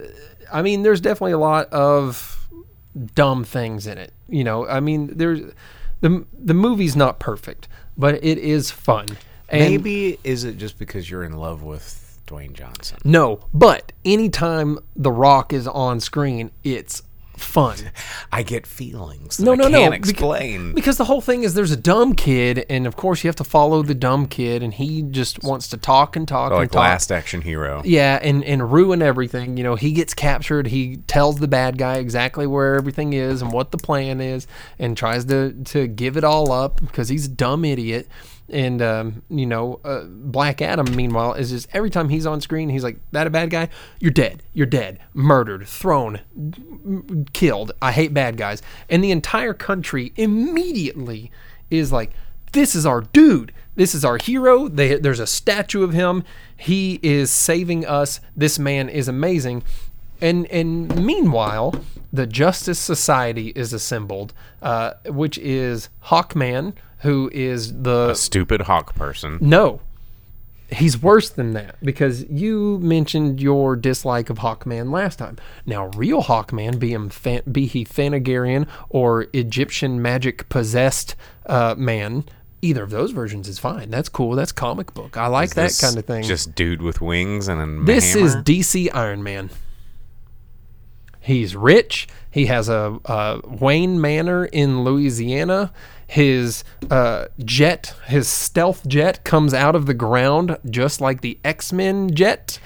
I 0.53 0.63
mean, 0.63 0.83
there's 0.83 1.01
definitely 1.01 1.33
a 1.33 1.39
lot 1.39 1.73
of 1.73 2.49
dumb 3.15 3.45
things 3.45 3.87
in 3.87 3.99
it. 3.99 4.13
You 4.29 4.43
know, 4.43 4.67
I 4.67 4.81
mean, 4.81 5.17
there's 5.17 5.53
the 6.01 6.25
the 6.33 6.55
movie's 6.55 6.97
not 6.97 7.19
perfect, 7.19 7.69
but 7.97 8.23
it 8.23 8.39
is 8.39 8.71
fun. 8.71 9.07
And 9.49 9.61
Maybe 9.61 10.19
is 10.25 10.45
it 10.45 10.59
just 10.59 10.79
because 10.79 11.11
you're 11.11 11.23
in 11.25 11.37
love 11.37 11.63
with 11.63 12.21
Dwayne 12.27 12.53
Johnson? 12.53 12.99
No, 13.05 13.41
but 13.55 13.93
anytime 14.05 14.79
The 14.97 15.13
Rock 15.13 15.53
is 15.53 15.69
on 15.69 16.01
screen, 16.01 16.51
it's 16.65 17.03
fun. 17.37 17.77
I 18.33 18.43
get 18.43 18.67
feelings. 18.67 19.37
That 19.37 19.45
No, 19.45 19.55
no, 19.55 19.65
can't 19.69 19.73
no. 19.73 19.91
beca- 19.91 19.95
explain. 20.11 20.73
Because 20.75 20.97
the 20.97 21.05
whole 21.05 21.21
thing 21.21 21.43
is 21.45 21.55
there's 21.55 21.71
a 21.71 21.77
dumb 21.77 22.15
kid, 22.15 22.65
and 22.69 22.87
of 22.87 22.97
course 22.97 23.23
you 23.23 23.29
have 23.29 23.37
to 23.37 23.45
follow 23.45 23.83
the 23.83 23.95
dumb 23.95 24.27
kid, 24.27 24.63
and 24.63 24.73
he 24.75 25.03
just 25.03 25.43
wants 25.43 25.69
to 25.69 25.77
talk 25.77 26.17
and 26.17 26.27
talk 26.27 26.53
like 26.53 26.63
and 26.63 26.73
talk. 26.73 26.81
Last 26.81 27.13
Action 27.13 27.43
Hero. 27.43 27.83
Yeah, 27.85 28.19
and, 28.23 28.43
and 28.45 28.73
ruin 28.73 29.03
everything. 29.03 29.57
You 29.57 29.65
know, 29.65 29.75
he 29.77 29.93
gets 29.93 30.15
captured. 30.15 30.67
He 30.69 30.97
tells 31.07 31.39
the 31.39 31.49
bad 31.49 31.79
guy 31.79 31.97
exactly 31.97 32.47
where 32.47 32.75
everything 32.77 33.13
is 33.13 33.43
and 33.43 33.53
what 33.53 33.71
the 33.71 33.79
plan 33.79 34.21
is, 34.21 34.47
and 34.79 34.97
tries 34.97 35.25
to 35.27 35.53
to 35.67 35.87
give 35.87 36.17
it 36.17 36.25
all 36.25 36.53
up 36.53 36.81
because 36.81 37.09
he's 37.09 37.27
a 37.27 37.31
dumb 37.31 37.65
idiot. 37.65 38.09
And 38.49 38.81
um, 38.81 39.23
you 39.29 39.47
know, 39.47 39.81
uh, 39.85 40.05
Black 40.05 40.63
Adam, 40.63 40.95
meanwhile, 40.95 41.35
is 41.35 41.51
just 41.51 41.69
every 41.73 41.91
time 41.91 42.09
he's 42.09 42.27
on 42.27 42.41
screen, 42.41 42.69
he's 42.69 42.85
like, 42.85 42.99
"That 43.11 43.27
a 43.27 43.31
bad 43.31 43.51
guy? 43.51 43.69
You're 43.99 44.13
dead. 44.13 44.43
You're 44.53 44.67
dead. 44.67 45.01
Murdered. 45.15 45.67
Thrown. 45.67 46.21
Killed. 47.33 47.73
I 47.83 47.93
hate 47.93 48.15
bad 48.15 48.37
guys." 48.37 48.63
And 48.89 49.03
the 49.03 49.11
entire 49.11 49.55
country 49.55 50.13
immediately 50.17 51.31
is 51.71 51.91
like, 51.91 52.13
this 52.53 52.75
is 52.75 52.87
our 52.87 53.03
dude. 53.03 53.53
This 53.75 53.95
is 53.95 54.05
our 54.05 54.17
hero. 54.17 54.69
They, 54.69 54.97
there's 54.97 55.21
a 55.21 55.27
statue 55.27 55.83
of 55.83 55.93
him. 55.93 56.25
He 56.57 56.99
is 57.03 57.31
saving 57.31 57.85
us. 57.85 58.21
This 58.35 58.59
man 58.59 58.89
is 58.89 59.09
amazing. 59.09 59.63
And 60.21 60.47
and 60.47 61.05
meanwhile, 61.05 61.75
the 62.11 62.27
Justice 62.27 62.79
Society 62.79 63.49
is 63.49 63.75
assembled, 63.75 64.33
uh, 64.63 64.93
which 65.05 65.37
is 65.37 65.91
Hawkman, 66.05 66.73
who 66.99 67.31
is 67.33 67.83
the 67.83 68.15
Stupid 68.15 68.63
hawk 68.63 68.95
person. 68.95 69.39
no. 69.41 69.81
He's 70.69 71.01
worse 71.01 71.31
than 71.31 71.53
that 71.53 71.77
because 71.81 72.25
you 72.29 72.79
mentioned 72.83 73.41
your 73.41 73.77
dislike 73.77 74.31
of 74.31 74.39
Hawkman 74.39 74.91
last 74.91 75.21
time. 75.21 75.37
Now, 75.65 75.87
real 75.95 76.25
Hawkman, 76.25 76.81
be 76.81 76.93
him, 76.93 77.09
fan, 77.09 77.43
be 77.53 77.67
he 77.67 77.85
Thanagarian 77.85 78.67
or 78.89 79.29
Egyptian 79.33 80.03
magic 80.03 80.49
possessed 80.49 81.15
uh, 81.47 81.77
man, 81.79 82.25
either 82.63 82.83
of 82.83 82.91
those 82.91 83.13
versions 83.13 83.47
is 83.47 83.61
fine. 83.61 83.91
That's 83.93 84.09
cool. 84.09 84.35
That's 84.35 84.51
comic 84.51 84.93
book. 84.93 85.17
I 85.17 85.29
like 85.29 85.55
that 85.55 85.79
kind 85.81 85.97
of 85.99 86.05
thing. 86.05 86.25
Just 86.25 86.57
dude 86.57 86.83
with 86.83 87.01
wings 87.01 87.47
and 87.47 87.61
a 87.61 87.85
This 87.85 88.15
hammer? 88.15 88.27
is 88.27 88.35
DC 88.35 88.89
Iron 88.93 89.23
Man. 89.23 89.51
He's 91.21 91.55
rich. 91.55 92.09
He 92.31 92.47
has 92.47 92.69
a, 92.69 92.99
a 93.05 93.41
Wayne 93.45 94.01
Manor 94.01 94.47
in 94.47 94.83
Louisiana. 94.83 95.73
His 96.07 96.63
uh, 96.91 97.27
jet, 97.45 97.95
his 98.07 98.29
stealth 98.29 98.87
jet, 98.87 99.25
comes 99.25 99.53
out 99.53 99.75
of 99.75 99.87
the 99.87 99.95
ground 99.95 100.57
just 100.71 101.01
like 101.01 101.21
the 101.21 101.39
X 101.45 101.73
Men 101.73 102.15
jet. 102.15 102.59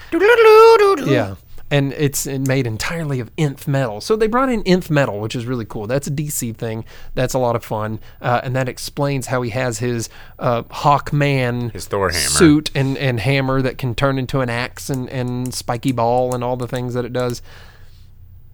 Yeah. 1.11 1.35
And 1.71 1.93
it's 1.93 2.27
made 2.27 2.67
entirely 2.67 3.21
of 3.21 3.31
nth 3.37 3.65
metal. 3.65 4.01
So 4.01 4.17
they 4.17 4.27
brought 4.27 4.49
in 4.49 4.61
nth 4.63 4.89
metal, 4.89 5.21
which 5.21 5.35
is 5.37 5.45
really 5.45 5.63
cool. 5.63 5.87
That's 5.87 6.05
a 6.05 6.11
DC 6.11 6.53
thing. 6.57 6.83
That's 7.15 7.33
a 7.33 7.39
lot 7.39 7.55
of 7.55 7.63
fun. 7.63 8.01
Uh, 8.21 8.41
and 8.43 8.53
that 8.57 8.67
explains 8.67 9.27
how 9.27 9.41
he 9.41 9.51
has 9.51 9.79
his 9.79 10.09
uh, 10.37 10.63
Hawkman 10.63 11.71
His 11.71 11.87
Thor 11.87 12.09
hammer. 12.09 12.19
suit 12.19 12.71
and, 12.75 12.97
and 12.97 13.21
hammer 13.21 13.61
that 13.61 13.77
can 13.77 13.95
turn 13.95 14.19
into 14.19 14.41
an 14.41 14.49
axe 14.49 14.89
and, 14.89 15.09
and 15.09 15.53
spiky 15.53 15.93
ball 15.93 16.35
and 16.35 16.43
all 16.43 16.57
the 16.57 16.67
things 16.67 16.93
that 16.93 17.05
it 17.05 17.13
does. 17.13 17.41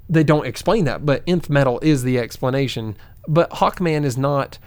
They 0.07 0.23
don't 0.23 0.45
explain 0.45 0.85
that, 0.85 1.03
but 1.05 1.23
nth 1.25 1.49
metal 1.49 1.79
is 1.81 2.03
the 2.03 2.19
explanation. 2.19 2.95
But 3.27 3.49
Hawkman 3.49 4.05
is 4.05 4.15
not 4.17 4.59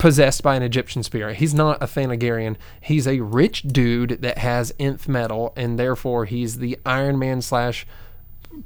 possessed 0.00 0.42
by 0.42 0.56
an 0.56 0.62
Egyptian 0.62 1.02
spirit. 1.04 1.36
He's 1.36 1.54
not 1.54 1.80
a 1.82 1.86
Thanagarian. 1.86 2.56
He's 2.80 3.06
a 3.06 3.20
rich 3.20 3.62
dude 3.62 4.22
that 4.22 4.38
has 4.38 4.72
nth 4.80 5.06
metal, 5.06 5.52
and 5.56 5.78
therefore 5.78 6.24
he's 6.24 6.56
the 6.58 6.78
Iron 6.84 7.18
Man 7.18 7.42
slash 7.42 7.86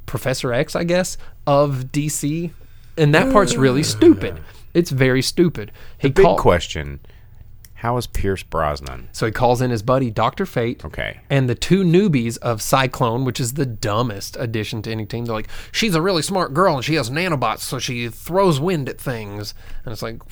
Professor 0.06 0.52
X, 0.52 0.74
I 0.74 0.84
guess, 0.84 1.18
of 1.46 1.86
DC. 1.92 2.50
And 2.96 3.14
that 3.14 3.32
part's 3.32 3.56
really 3.56 3.82
stupid. 3.82 4.40
It's 4.72 4.90
very 4.90 5.20
stupid. 5.22 5.72
He 5.98 6.08
Big 6.08 6.24
call- 6.24 6.38
question. 6.38 7.00
How 7.74 7.98
is 7.98 8.06
Pierce 8.06 8.42
Brosnan? 8.42 9.10
So 9.12 9.26
he 9.26 9.32
calls 9.32 9.60
in 9.60 9.70
his 9.70 9.82
buddy 9.82 10.10
Doctor 10.10 10.46
Fate. 10.46 10.82
Okay. 10.86 11.20
And 11.28 11.50
the 11.50 11.54
two 11.54 11.84
newbies 11.84 12.38
of 12.38 12.62
Cyclone, 12.62 13.26
which 13.26 13.38
is 13.38 13.54
the 13.54 13.66
dumbest 13.66 14.36
addition 14.40 14.80
to 14.82 14.90
any 14.90 15.04
team. 15.04 15.26
They're 15.26 15.34
like, 15.34 15.50
she's 15.70 15.94
a 15.94 16.00
really 16.00 16.22
smart 16.22 16.54
girl 16.54 16.76
and 16.76 16.84
she 16.84 16.94
has 16.94 17.10
nanobots, 17.10 17.58
so 17.58 17.78
she 17.78 18.08
throws 18.08 18.58
wind 18.58 18.88
at 18.88 18.98
things. 18.98 19.52
And 19.84 19.92
it's 19.92 20.00
like, 20.00 20.22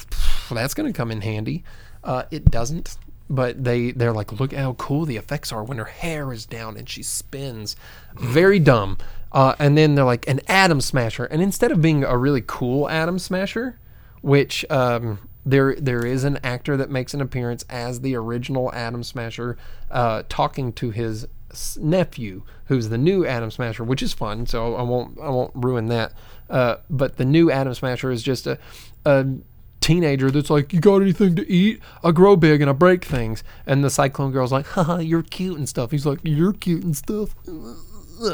"Pff, 0.52 0.56
that's 0.56 0.74
going 0.74 0.92
to 0.92 0.96
come 0.96 1.10
in 1.10 1.20
handy. 1.20 1.64
Uh, 2.04 2.24
it 2.30 2.50
doesn't. 2.50 2.96
But 3.30 3.64
they 3.64 3.92
they're 3.92 4.12
like, 4.12 4.32
look 4.32 4.52
how 4.52 4.74
cool 4.74 5.06
the 5.06 5.16
effects 5.16 5.52
are 5.52 5.64
when 5.64 5.78
her 5.78 5.84
hair 5.84 6.32
is 6.32 6.44
down 6.44 6.76
and 6.76 6.88
she 6.88 7.02
spins. 7.02 7.76
Very 8.14 8.58
dumb. 8.58 8.98
Uh, 9.30 9.54
and 9.58 9.78
then 9.78 9.94
they're 9.94 10.04
like 10.04 10.28
an 10.28 10.40
atom 10.48 10.80
smasher, 10.82 11.24
and 11.24 11.40
instead 11.40 11.72
of 11.72 11.80
being 11.80 12.04
a 12.04 12.18
really 12.18 12.42
cool 12.46 12.88
atom 12.90 13.18
smasher, 13.18 13.78
which 14.20 14.70
um, 14.70 15.18
there 15.44 15.74
there 15.74 16.06
is 16.06 16.24
an 16.24 16.38
actor 16.44 16.76
that 16.76 16.90
makes 16.90 17.14
an 17.14 17.20
appearance 17.20 17.64
as 17.68 18.00
the 18.00 18.14
original 18.14 18.72
Atom 18.72 19.02
Smasher, 19.02 19.56
uh, 19.90 20.22
talking 20.28 20.72
to 20.74 20.90
his 20.90 21.26
nephew, 21.76 22.42
who's 22.66 22.88
the 22.88 22.98
new 22.98 23.26
Atom 23.26 23.50
Smasher, 23.50 23.84
which 23.84 24.02
is 24.02 24.12
fun. 24.12 24.46
So 24.46 24.76
I 24.76 24.82
won't 24.82 25.18
I 25.20 25.30
won't 25.30 25.52
ruin 25.54 25.86
that. 25.86 26.12
Uh, 26.48 26.76
but 26.88 27.16
the 27.16 27.24
new 27.24 27.50
Atom 27.50 27.74
Smasher 27.74 28.10
is 28.10 28.22
just 28.22 28.46
a, 28.46 28.58
a 29.04 29.26
teenager 29.82 30.30
that's 30.30 30.48
like, 30.50 30.72
"You 30.72 30.80
got 30.80 31.02
anything 31.02 31.36
to 31.36 31.50
eat? 31.50 31.80
I 32.02 32.10
grow 32.12 32.36
big 32.36 32.60
and 32.62 32.70
I 32.70 32.72
break 32.72 33.04
things." 33.04 33.44
And 33.66 33.84
the 33.84 33.90
Cyclone 33.90 34.32
Girl's 34.32 34.52
like, 34.52 34.66
"Haha, 34.74 34.98
you're 34.98 35.22
cute 35.22 35.58
and 35.58 35.68
stuff." 35.68 35.90
He's 35.90 36.06
like, 36.06 36.20
"You're 36.22 36.54
cute 36.54 36.84
and 36.84 36.96
stuff." 36.96 37.34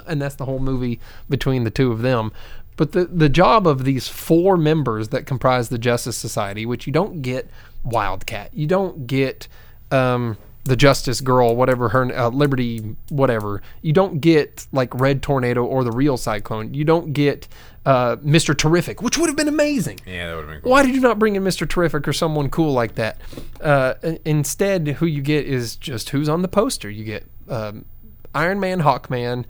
And 0.07 0.20
that's 0.20 0.34
the 0.34 0.44
whole 0.44 0.59
movie 0.59 1.01
between 1.30 1.64
the 1.64 1.70
two 1.70 1.90
of 1.90 2.03
them 2.03 2.30
But 2.76 2.92
the 2.92 3.07
the 3.07 3.30
job 3.30 3.66
of 3.66 3.84
these 3.84 4.07
four 4.07 4.59
members 4.59 5.09
that 5.09 5.24
comprise 5.24 5.70
the 5.70 5.78
Justice 5.78 6.16
Society, 6.16 6.66
which 6.66 6.86
you 6.86 6.92
don't 6.92 7.22
get 7.22 7.49
Wildcat, 7.84 8.53
you 8.53 8.66
don't 8.66 9.07
get 9.07 9.49
um, 9.90 10.36
the 10.68 10.76
Justice 10.76 11.20
Girl, 11.20 11.56
whatever 11.56 11.88
her 11.90 12.16
uh, 12.16 12.28
Liberty, 12.28 12.96
whatever. 13.08 13.62
You 13.82 13.92
don't 13.92 14.20
get 14.20 14.66
like 14.70 14.94
Red 14.94 15.22
Tornado 15.22 15.64
or 15.64 15.82
the 15.82 15.90
real 15.90 16.16
Cyclone. 16.16 16.74
You 16.74 16.84
don't 16.84 17.12
get 17.12 17.48
uh, 17.86 18.16
Mister 18.22 18.54
Terrific, 18.54 19.02
which 19.02 19.16
would 19.18 19.28
have 19.28 19.36
been 19.36 19.48
amazing. 19.48 19.98
Yeah, 20.06 20.28
that 20.28 20.34
would 20.34 20.40
have 20.42 20.50
been 20.50 20.60
cool. 20.62 20.70
Why 20.70 20.84
did 20.84 20.94
you 20.94 21.00
not 21.00 21.18
bring 21.18 21.36
in 21.36 21.42
Mr. 21.42 21.68
Terrific 21.68 22.06
or 22.06 22.12
someone 22.12 22.50
cool 22.50 22.72
like 22.72 22.94
that? 22.96 23.18
Uh, 23.60 23.94
instead, 24.24 24.86
who 24.88 25.06
you 25.06 25.22
get 25.22 25.46
is 25.46 25.74
just 25.76 26.10
who's 26.10 26.28
on 26.28 26.42
the 26.42 26.48
poster. 26.48 26.90
You 26.90 27.04
get 27.04 27.24
um, 27.48 27.86
Iron 28.34 28.60
Man, 28.60 28.82
Hawkman, 28.82 29.46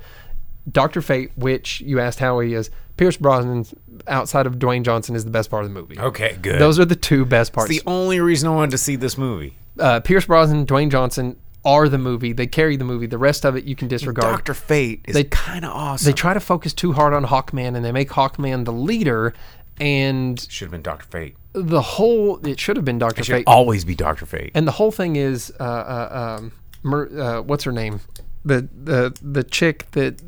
Doctor 0.71 1.03
Fate, 1.03 1.33
which 1.37 1.81
you 1.81 1.99
asked 1.99 2.21
how 2.21 2.39
he 2.41 2.55
is. 2.55 2.71
Pierce 2.99 3.17
Brosnan, 3.17 3.65
outside 4.07 4.47
of 4.47 4.57
Dwayne 4.57 4.83
Johnson, 4.85 5.17
is 5.17 5.25
the 5.25 5.31
best 5.31 5.51
part 5.51 5.65
of 5.65 5.71
the 5.73 5.75
movie. 5.81 5.99
Okay, 5.99 6.37
good. 6.43 6.61
Those 6.61 6.79
are 6.79 6.85
the 6.85 6.97
two 6.97 7.25
best 7.25 7.53
parts. 7.55 7.71
It's 7.71 7.83
the 7.83 7.89
only 7.91 8.21
reason 8.21 8.51
I 8.51 8.55
wanted 8.55 8.73
to 8.73 8.79
see 8.79 8.97
this 8.97 9.17
movie. 9.17 9.57
uh, 9.79 10.01
Pierce 10.01 10.27
Brosnan, 10.27 10.67
Dwayne 10.67 10.91
Johnson 10.91 11.37
are 11.65 11.89
the 11.89 11.99
movie. 11.99 12.33
They 12.33 12.47
carry 12.47 12.77
the 12.77 12.85
movie. 12.85 13.07
The 13.07 13.19
rest 13.19 13.45
of 13.45 13.57
it 13.57 13.65
you 13.65 13.75
can 13.77 13.89
disregard. 13.89 14.33
Doctor 14.35 14.55
Fate 14.55 15.01
is 15.09 15.15
They- 15.15 15.25
kind 15.25 15.65
of 15.65 15.73
awesome. 15.73 16.07
They 16.07 16.13
try 16.13 16.35
to 16.35 16.41
focus 16.41 16.73
too 16.75 16.93
hard 16.93 17.15
on 17.15 17.25
Hawkman, 17.25 17.75
and 17.77 17.85
they 17.85 17.93
make 17.93 18.11
Hawkman 18.11 18.65
the 18.65 18.73
leader. 18.73 19.33
And 19.81 20.41
should 20.51 20.67
have 20.67 20.73
been 20.73 20.83
Doctor 20.83 21.07
Fate. 21.07 21.37
the 21.53 21.81
whole 21.83 22.45
it 22.47 22.59
should 22.59 22.75
have 22.77 22.85
been 22.85 22.99
Doctor 22.99 23.21
It 23.21 23.25
should 23.27 23.37
Fate. 23.37 23.45
always 23.47 23.85
be 23.85 23.95
Doctor 23.95 24.27
Fate. 24.27 24.51
And 24.55 24.67
the 24.67 24.73
whole 24.73 24.91
thing 24.91 25.15
is, 25.17 25.53
uh, 25.61 25.63
uh, 25.63 26.37
um, 26.41 26.53
Mer, 26.83 27.09
uh, 27.21 27.43
what's 27.43 27.63
her 27.65 27.73
name? 27.73 28.01
The 28.45 28.69
the 28.83 29.15
the 29.23 29.45
chick 29.45 29.87
that 29.93 30.21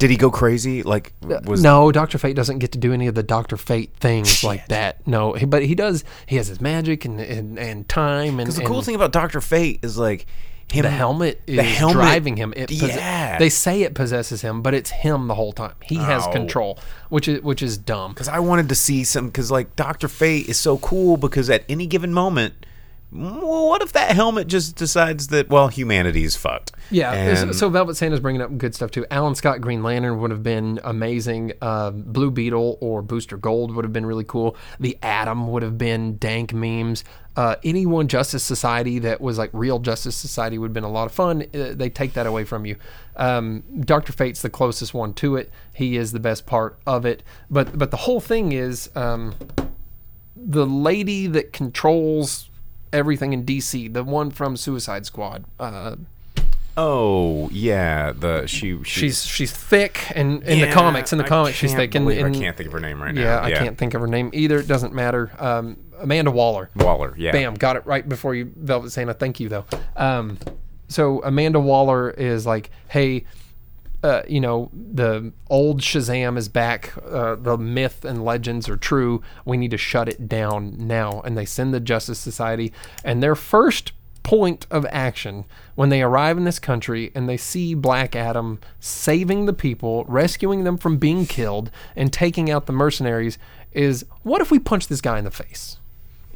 Did 0.00 0.10
he 0.10 0.16
go 0.16 0.30
crazy? 0.30 0.82
Like 0.82 1.12
uh, 1.30 1.40
was 1.44 1.62
no 1.62 1.92
Doctor 1.92 2.18
Fate 2.18 2.34
doesn't 2.34 2.58
get 2.58 2.72
to 2.72 2.78
do 2.78 2.92
any 2.92 3.06
of 3.06 3.14
the 3.14 3.22
Doctor 3.22 3.56
Fate 3.56 3.92
things 4.00 4.42
like 4.42 4.66
that. 4.68 5.06
No, 5.06 5.34
he, 5.34 5.46
but 5.46 5.62
he 5.64 5.74
does. 5.76 6.02
He 6.26 6.36
has 6.36 6.48
his 6.48 6.60
magic 6.60 7.04
and 7.04 7.20
and, 7.20 7.58
and 7.58 7.88
time 7.88 8.38
and 8.40 8.46
Because 8.46 8.56
the 8.56 8.64
cool 8.64 8.78
and 8.78 8.86
thing 8.86 8.94
about 8.96 9.12
Doctor 9.12 9.40
Fate 9.40 9.78
is 9.82 9.96
like 9.98 10.26
him. 10.72 10.82
the 10.84 10.90
helmet 10.90 11.40
is 11.46 11.56
the 11.56 11.62
helmet- 11.64 11.94
driving 11.96 12.36
him. 12.36 12.52
It 12.56 12.70
posse- 12.70 12.86
yeah. 12.86 13.38
they 13.38 13.48
say 13.50 13.82
it 13.82 13.92
possesses 13.94 14.40
him, 14.40 14.62
but 14.62 14.72
it's 14.72 14.90
him 14.90 15.26
the 15.28 15.34
whole 15.34 15.52
time. 15.52 15.74
He 15.84 15.96
has 15.96 16.26
Oh. 16.26 16.32
control, 16.32 16.78
which 17.08 17.28
is 17.28 17.42
which 17.42 17.62
is 17.62 17.76
dumb. 17.76 18.12
Because 18.12 18.28
I 18.28 18.38
wanted 18.40 18.68
to 18.70 18.74
see 18.74 19.04
some. 19.04 19.26
Because 19.26 19.50
like 19.50 19.76
Doctor 19.76 20.08
Fate 20.08 20.48
is 20.48 20.56
so 20.58 20.78
cool. 20.78 21.16
Because 21.16 21.50
at 21.50 21.64
any 21.68 21.86
given 21.86 22.12
moment, 22.14 22.54
well, 23.12 23.68
what 23.68 23.82
if 23.82 23.92
that 23.92 24.12
helmet 24.14 24.46
just 24.46 24.76
decides 24.76 25.28
that 25.28 25.48
well 25.48 25.68
humanity 25.68 26.22
is 26.24 26.36
fucked? 26.36 26.72
Yeah, 26.90 27.12
And- 27.12 27.54
so 27.54 27.68
Velvet 27.68 27.96
Santa's 27.96 28.20
bringing 28.20 28.42
up 28.42 28.56
good 28.58 28.74
stuff 28.74 28.90
too. 28.90 29.06
Alan 29.10 29.34
Scott 29.34 29.60
Green 29.60 29.82
Lantern 29.82 30.20
would 30.20 30.30
have 30.30 30.42
been 30.42 30.80
amazing. 30.84 31.52
Uh, 31.62 31.90
Blue 31.90 32.30
Beetle 32.30 32.78
or 32.80 33.02
Booster 33.02 33.36
Gold 33.36 33.74
would 33.74 33.84
have 33.84 33.92
been 33.92 34.06
really 34.06 34.24
cool. 34.24 34.56
The 34.78 34.96
Atom 35.02 35.50
would 35.52 35.62
have 35.62 35.76
been 35.78 36.16
dank 36.18 36.52
memes. 36.52 37.04
Uh, 37.36 37.56
anyone 37.64 38.08
Justice 38.08 38.42
Society 38.42 38.98
that 39.00 39.20
was 39.20 39.38
like 39.38 39.50
real 39.52 39.78
Justice 39.78 40.16
Society 40.16 40.58
would 40.58 40.68
have 40.68 40.74
been 40.74 40.84
a 40.84 40.90
lot 40.90 41.06
of 41.06 41.12
fun. 41.12 41.42
Uh, 41.54 41.72
they 41.74 41.88
take 41.88 42.12
that 42.14 42.26
away 42.26 42.44
from 42.44 42.66
you. 42.66 42.76
Um, 43.16 43.62
Doctor 43.80 44.12
Fate's 44.12 44.42
the 44.42 44.50
closest 44.50 44.94
one 44.94 45.14
to 45.14 45.36
it. 45.36 45.50
He 45.72 45.96
is 45.96 46.12
the 46.12 46.20
best 46.20 46.44
part 46.44 46.78
of 46.86 47.06
it. 47.06 47.22
But 47.50 47.78
but 47.78 47.90
the 47.92 47.96
whole 47.98 48.20
thing 48.20 48.52
is 48.52 48.90
um, 48.96 49.34
the 50.36 50.66
lady 50.66 51.26
that 51.28 51.52
controls 51.52 52.49
everything 52.92 53.32
in 53.32 53.44
DC, 53.44 53.92
the 53.92 54.04
one 54.04 54.30
from 54.30 54.56
Suicide 54.56 55.06
Squad. 55.06 55.44
Uh, 55.58 55.96
oh 56.76 57.48
yeah, 57.52 58.12
the 58.12 58.46
she, 58.46 58.82
she 58.84 59.00
She's 59.00 59.24
she's 59.24 59.52
thick, 59.52 60.10
and 60.14 60.42
in 60.44 60.58
Yeah, 60.58 60.66
the 60.66 60.72
comics, 60.72 61.12
in 61.12 61.18
the 61.18 61.24
comics, 61.24 61.56
she's 61.56 61.74
thick. 61.74 61.94
And, 61.94 62.08
I 62.08 62.30
can't 62.30 62.56
think 62.56 62.68
of 62.68 62.72
her 62.72 62.80
name 62.80 63.02
right 63.02 63.14
now. 63.14 63.22
Yeah, 63.22 63.42
I 63.42 63.52
can't 63.52 63.78
think 63.78 63.94
of 63.94 64.00
her 64.00 64.06
name 64.06 64.30
either. 64.32 64.58
It 64.58 64.66
doesn't 64.68 64.94
matter. 64.94 65.30
Um, 65.38 65.76
Amanda 65.98 66.30
Waller. 66.30 66.70
Waller. 66.76 67.14
Yeah. 67.16 67.32
Bam, 67.32 67.54
got 67.54 67.76
it 67.76 67.84
right 67.86 68.08
before 68.08 68.34
you 68.34 68.52
Velvet 68.56 68.90
Santa. 68.90 69.14
Thank 69.14 69.38
you 69.40 69.48
though. 69.48 69.64
Um, 69.96 70.38
so 70.88 71.22
Amanda 71.22 71.60
Waller 71.60 72.10
is 72.10 72.46
like, 72.46 72.70
hey, 72.88 73.24
uh, 74.02 74.22
you 74.28 74.40
know, 74.40 74.70
the 74.72 75.32
old 75.48 75.80
Shazam 75.80 76.36
is 76.38 76.48
back. 76.48 76.94
Uh, 77.04 77.34
the 77.36 77.58
myth 77.58 78.04
and 78.04 78.24
legends 78.24 78.68
are 78.68 78.76
true. 78.76 79.22
We 79.44 79.56
need 79.56 79.70
to 79.72 79.78
shut 79.78 80.08
it 80.08 80.28
down 80.28 80.74
now. 80.78 81.20
And 81.20 81.36
they 81.36 81.44
send 81.44 81.74
the 81.74 81.80
Justice 81.80 82.18
Society, 82.18 82.72
and 83.04 83.22
their 83.22 83.34
first 83.34 83.92
point 84.22 84.66
of 84.70 84.86
action 84.90 85.44
when 85.74 85.88
they 85.88 86.02
arrive 86.02 86.36
in 86.36 86.44
this 86.44 86.58
country 86.58 87.10
and 87.14 87.28
they 87.28 87.38
see 87.38 87.74
Black 87.74 88.14
Adam 88.14 88.60
saving 88.78 89.46
the 89.46 89.52
people, 89.52 90.04
rescuing 90.04 90.64
them 90.64 90.76
from 90.76 90.98
being 90.98 91.26
killed, 91.26 91.70
and 91.96 92.12
taking 92.12 92.50
out 92.50 92.66
the 92.66 92.72
mercenaries 92.72 93.38
is 93.72 94.04
what 94.22 94.40
if 94.40 94.50
we 94.50 94.58
punch 94.58 94.88
this 94.88 95.00
guy 95.00 95.18
in 95.18 95.24
the 95.24 95.30
face? 95.30 95.79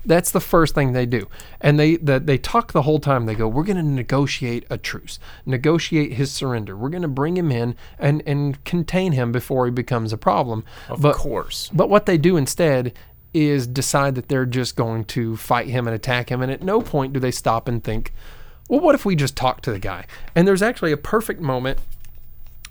That's 0.06 0.30
the 0.30 0.40
first 0.40 0.74
thing 0.74 0.92
they 0.92 1.06
do, 1.06 1.28
and 1.60 1.78
they 1.78 1.96
the, 1.96 2.20
they 2.20 2.38
talk 2.38 2.72
the 2.72 2.82
whole 2.82 2.98
time. 2.98 3.26
They 3.26 3.34
go, 3.34 3.48
"We're 3.48 3.64
going 3.64 3.76
to 3.76 3.82
negotiate 3.82 4.66
a 4.68 4.76
truce, 4.76 5.18
negotiate 5.46 6.14
his 6.14 6.30
surrender. 6.32 6.76
We're 6.76 6.90
going 6.90 7.02
to 7.02 7.08
bring 7.08 7.36
him 7.36 7.50
in 7.50 7.74
and 7.98 8.22
and 8.26 8.62
contain 8.64 9.12
him 9.12 9.32
before 9.32 9.64
he 9.64 9.70
becomes 9.70 10.12
a 10.12 10.18
problem." 10.18 10.64
Of 10.88 11.00
but, 11.00 11.14
course. 11.16 11.70
But 11.72 11.88
what 11.88 12.06
they 12.06 12.18
do 12.18 12.36
instead 12.36 12.92
is 13.32 13.66
decide 13.66 14.14
that 14.14 14.28
they're 14.28 14.46
just 14.46 14.76
going 14.76 15.04
to 15.06 15.36
fight 15.36 15.68
him 15.68 15.86
and 15.86 15.94
attack 15.94 16.30
him, 16.30 16.42
and 16.42 16.52
at 16.52 16.62
no 16.62 16.80
point 16.80 17.12
do 17.12 17.20
they 17.20 17.30
stop 17.30 17.66
and 17.66 17.82
think, 17.82 18.12
"Well, 18.68 18.80
what 18.80 18.94
if 18.94 19.04
we 19.04 19.16
just 19.16 19.36
talk 19.36 19.62
to 19.62 19.72
the 19.72 19.78
guy?" 19.78 20.06
And 20.34 20.46
there's 20.46 20.62
actually 20.62 20.92
a 20.92 20.96
perfect 20.96 21.40
moment 21.40 21.78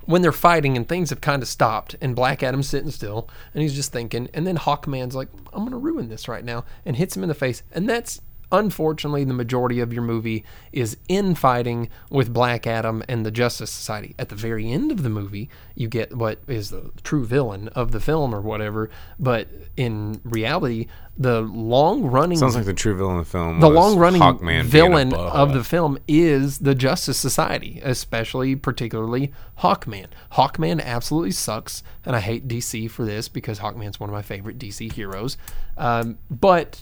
when 0.05 0.21
they're 0.21 0.31
fighting 0.31 0.75
and 0.77 0.87
things 0.87 1.09
have 1.09 1.21
kind 1.21 1.41
of 1.41 1.47
stopped 1.47 1.95
and 2.01 2.15
Black 2.15 2.43
Adam's 2.43 2.69
sitting 2.69 2.91
still 2.91 3.29
and 3.53 3.61
he's 3.61 3.75
just 3.75 3.91
thinking 3.91 4.29
and 4.33 4.45
then 4.45 4.57
Hawkman's 4.57 5.15
like 5.15 5.29
I'm 5.53 5.61
going 5.61 5.71
to 5.71 5.77
ruin 5.77 6.09
this 6.09 6.27
right 6.27 6.43
now 6.43 6.65
and 6.85 6.95
hits 6.95 7.15
him 7.15 7.23
in 7.23 7.29
the 7.29 7.35
face 7.35 7.63
and 7.71 7.89
that's 7.89 8.21
unfortunately 8.53 9.23
the 9.23 9.33
majority 9.33 9.79
of 9.79 9.91
your 9.91 10.03
movie 10.03 10.45
is 10.71 10.95
infighting 11.09 11.89
with 12.09 12.31
Black 12.31 12.65
Adam 12.67 13.03
and 13.09 13.25
the 13.25 13.31
Justice 13.31 13.71
Society 13.71 14.15
at 14.17 14.29
the 14.29 14.35
very 14.35 14.71
end 14.71 14.91
of 14.91 15.03
the 15.03 15.09
movie 15.09 15.49
you 15.75 15.89
get 15.89 16.15
what 16.15 16.39
is 16.47 16.69
the 16.69 16.91
true 17.03 17.25
villain 17.25 17.67
of 17.69 17.91
the 17.91 17.99
film 17.99 18.33
or 18.33 18.39
whatever 18.39 18.89
but 19.19 19.47
in 19.75 20.21
reality 20.23 20.87
the 21.17 21.41
long 21.41 22.03
running 22.03 22.37
Sounds 22.37 22.55
like 22.55 22.65
the 22.65 22.73
true 22.73 22.95
villain 22.95 23.19
of 23.19 23.25
the 23.25 23.31
film. 23.31 23.59
the 23.59 23.69
long 23.69 23.97
running 23.97 24.21
Hawkman 24.21 24.63
villain 24.63 25.13
of 25.13 25.53
the 25.53 25.63
film 25.63 25.97
is 26.07 26.59
the 26.59 26.73
Justice 26.73 27.19
Society, 27.19 27.79
especially 27.83 28.55
particularly 28.55 29.31
Hawkman. 29.59 30.07
Hawkman 30.33 30.81
absolutely 30.81 31.31
sucks, 31.31 31.83
and 32.03 32.15
I 32.15 32.19
hate 32.19 32.47
DC 32.47 32.89
for 32.89 33.05
this 33.05 33.27
because 33.27 33.59
Hawkman's 33.59 33.99
one 33.99 34.09
of 34.09 34.13
my 34.13 34.23
favorite 34.23 34.57
DC 34.57 34.91
heroes. 34.91 35.37
Um, 35.77 36.17
but 36.31 36.81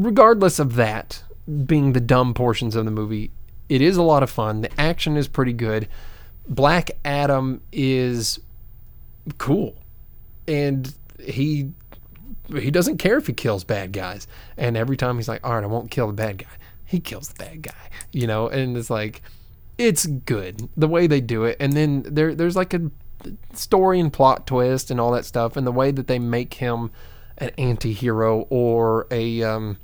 regardless 0.00 0.58
of 0.58 0.76
that 0.76 1.22
being 1.66 1.92
the 1.92 2.00
dumb 2.00 2.32
portions 2.32 2.74
of 2.74 2.84
the 2.84 2.90
movie, 2.90 3.30
it 3.68 3.82
is 3.82 3.96
a 3.96 4.02
lot 4.02 4.22
of 4.22 4.30
fun. 4.30 4.62
The 4.62 4.80
action 4.80 5.16
is 5.16 5.28
pretty 5.28 5.52
good. 5.52 5.88
Black 6.48 6.90
Adam 7.04 7.60
is 7.70 8.40
cool, 9.38 9.76
and 10.48 10.92
he 11.20 11.72
he 12.48 12.70
doesn't 12.70 12.96
care 12.96 13.16
if 13.16 13.26
he 13.26 13.32
kills 13.32 13.62
bad 13.62 13.92
guys. 13.92 14.26
And 14.56 14.76
every 14.76 14.96
time 14.96 15.16
he's 15.16 15.28
like, 15.28 15.44
all 15.44 15.54
right, 15.54 15.62
I 15.62 15.68
won't 15.68 15.90
kill 15.90 16.08
the 16.08 16.12
bad 16.12 16.38
guy. 16.38 16.48
He 16.84 16.98
kills 16.98 17.28
the 17.28 17.44
bad 17.44 17.62
guy, 17.62 17.90
you 18.12 18.26
know? 18.26 18.48
And 18.48 18.76
it's 18.76 18.90
like, 18.90 19.22
it's 19.78 20.06
good 20.06 20.68
the 20.76 20.88
way 20.88 21.06
they 21.06 21.20
do 21.20 21.44
it. 21.44 21.56
And 21.60 21.74
then 21.74 22.02
there, 22.04 22.34
there's 22.34 22.56
like 22.56 22.74
a 22.74 22.90
story 23.52 24.00
and 24.00 24.12
plot 24.12 24.46
twist 24.46 24.90
and 24.90 24.98
all 24.98 25.12
that 25.12 25.24
stuff. 25.24 25.56
And 25.56 25.64
the 25.64 25.72
way 25.72 25.92
that 25.92 26.08
they 26.08 26.18
make 26.18 26.54
him 26.54 26.90
an 27.40 27.50
anti 27.58 27.92
hero 27.92 28.46
or 28.50 29.06
a, 29.10 29.42
um, 29.42 29.78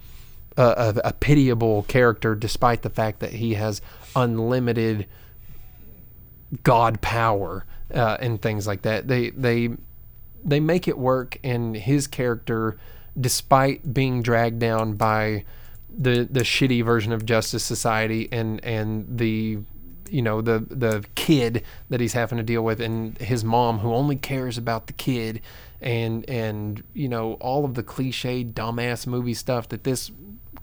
a, 0.57 0.63
a, 0.63 1.01
a 1.09 1.13
pitiable 1.13 1.83
character, 1.85 2.35
despite 2.35 2.83
the 2.83 2.91
fact 2.91 3.21
that 3.21 3.33
he 3.33 3.55
has 3.55 3.81
unlimited 4.15 5.07
god 6.63 7.01
power 7.01 7.67
uh, 7.93 8.17
and 8.21 8.41
things 8.41 8.67
like 8.67 8.83
that. 8.83 9.09
They, 9.09 9.31
they, 9.31 9.71
they 10.45 10.61
make 10.61 10.87
it 10.87 10.97
work 10.97 11.39
and 11.43 11.77
his 11.77 12.07
character 12.07 12.77
despite 13.19 13.93
being 13.93 14.23
dragged 14.23 14.59
down 14.59 14.95
by 14.95 15.45
the 15.99 16.29
the 16.31 16.41
shitty 16.41 16.85
version 16.85 17.13
of 17.13 17.25
justice 17.25 17.65
society 17.65 18.29
and 18.31 18.63
and 18.65 19.07
the 19.19 19.59
you 20.11 20.23
know 20.23 20.41
the 20.41 20.59
the 20.69 21.05
kid 21.15 21.63
that 21.89 22.01
he's 22.01 22.13
having 22.13 22.39
to 22.39 22.45
deal 22.45 22.63
with 22.63 22.81
and 22.81 23.19
his 23.19 23.45
mom 23.45 23.79
who 23.79 23.93
only 23.93 24.17
cares 24.17 24.59
about 24.59 24.87
the 24.87 24.93
kid 24.93 25.41
and 25.81 26.29
and 26.29 26.83
you 26.95 27.09
know 27.09 27.35
all 27.35 27.65
of 27.65 27.75
the 27.75 27.83
cliche 27.83 28.45
dumbass 28.45 29.07
movie 29.07 29.35
stuff 29.35 29.69
that 29.69 29.85
this 29.85 30.11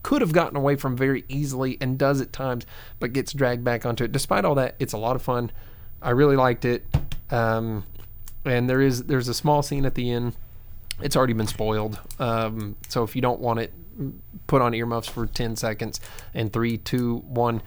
could 0.01 0.21
have 0.21 0.33
gotten 0.33 0.57
away 0.57 0.75
from 0.75 0.97
very 0.97 1.23
easily 1.29 1.77
and 1.79 1.97
does 1.97 2.19
at 2.19 2.33
times 2.33 2.65
but 2.99 3.13
gets 3.13 3.31
dragged 3.31 3.63
back 3.63 3.85
onto 3.85 4.03
it 4.03 4.11
despite 4.11 4.43
all 4.43 4.55
that 4.55 4.75
it's 4.79 4.93
a 4.93 4.97
lot 4.97 5.15
of 5.15 5.21
fun 5.21 5.51
i 6.01 6.09
really 6.09 6.35
liked 6.35 6.65
it 6.65 6.85
um, 7.31 7.83
and 8.45 8.69
there 8.69 8.81
is 8.81 9.03
there's 9.03 9.27
a 9.27 9.33
small 9.33 9.61
scene 9.61 9.85
at 9.85 9.95
the 9.95 10.11
end. 10.11 10.35
It's 11.01 11.15
already 11.15 11.33
been 11.33 11.47
spoiled, 11.47 11.99
um, 12.19 12.75
so 12.87 13.03
if 13.03 13.15
you 13.15 13.21
don't 13.21 13.39
want 13.39 13.59
it, 13.59 13.73
put 14.47 14.61
on 14.61 14.73
earmuffs 14.73 15.07
for 15.07 15.25
ten 15.25 15.55
seconds. 15.55 15.99
And 16.33 16.51
three, 16.53 16.77
two, 16.77 17.17
one. 17.27 17.61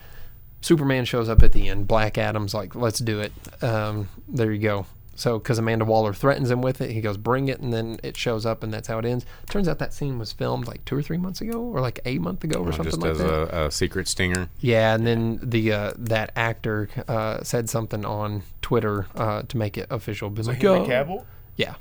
Superman 0.67 1.05
shows 1.05 1.29
up 1.29 1.43
at 1.45 1.53
the 1.53 1.69
end. 1.69 1.87
Black 1.87 2.19
Adam's 2.19 2.53
like, 2.53 2.75
"Let's 2.75 2.99
do 2.99 3.21
it." 3.21 3.33
Um, 3.63 4.09
there 4.27 4.51
you 4.51 4.61
go. 4.61 4.87
So, 5.15 5.39
because 5.39 5.59
Amanda 5.59 5.85
Waller 5.85 6.13
threatens 6.13 6.51
him 6.51 6.61
with 6.61 6.81
it, 6.81 6.91
he 6.91 7.01
goes, 7.01 7.17
"Bring 7.17 7.47
it," 7.49 7.61
and 7.61 7.73
then 7.73 8.01
it 8.03 8.17
shows 8.17 8.45
up, 8.45 8.63
and 8.65 8.75
that's 8.75 8.89
how 8.89 8.99
it 8.99 9.05
ends. 9.05 9.25
Turns 9.49 9.69
out 9.69 9.79
that 9.79 9.95
scene 9.95 10.19
was 10.19 10.33
filmed 10.33 10.67
like 10.67 10.85
two 10.85 10.97
or 10.97 11.03
three 11.03 11.19
months 11.19 11.41
ago, 11.41 11.61
or 11.61 11.81
like 11.81 12.01
a 12.05 12.19
month 12.19 12.43
ago, 12.43 12.59
or 12.61 12.73
something 12.73 12.91
just 12.91 13.01
like 13.01 13.13
as 13.13 13.19
that. 13.19 13.29
a, 13.55 13.67
a 13.67 13.71
secret 13.71 14.09
stinger. 14.09 14.49
Yeah, 14.61 14.95
and 14.95 15.07
then 15.07 15.39
the 15.41 15.73
uh, 15.73 15.93
that 15.99 16.33
actor 16.35 16.89
uh, 17.07 17.45
said 17.45 17.71
something 17.71 18.05
on 18.05 18.43
Twitter 18.61 19.07
uh, 19.15 19.43
to 19.43 19.57
make 19.57 19.79
it 19.79 19.87
official. 19.89 20.29
Be 20.31 20.43
like, 20.43 20.63
"Oh." 20.65 21.25
Yeah, 21.57 21.77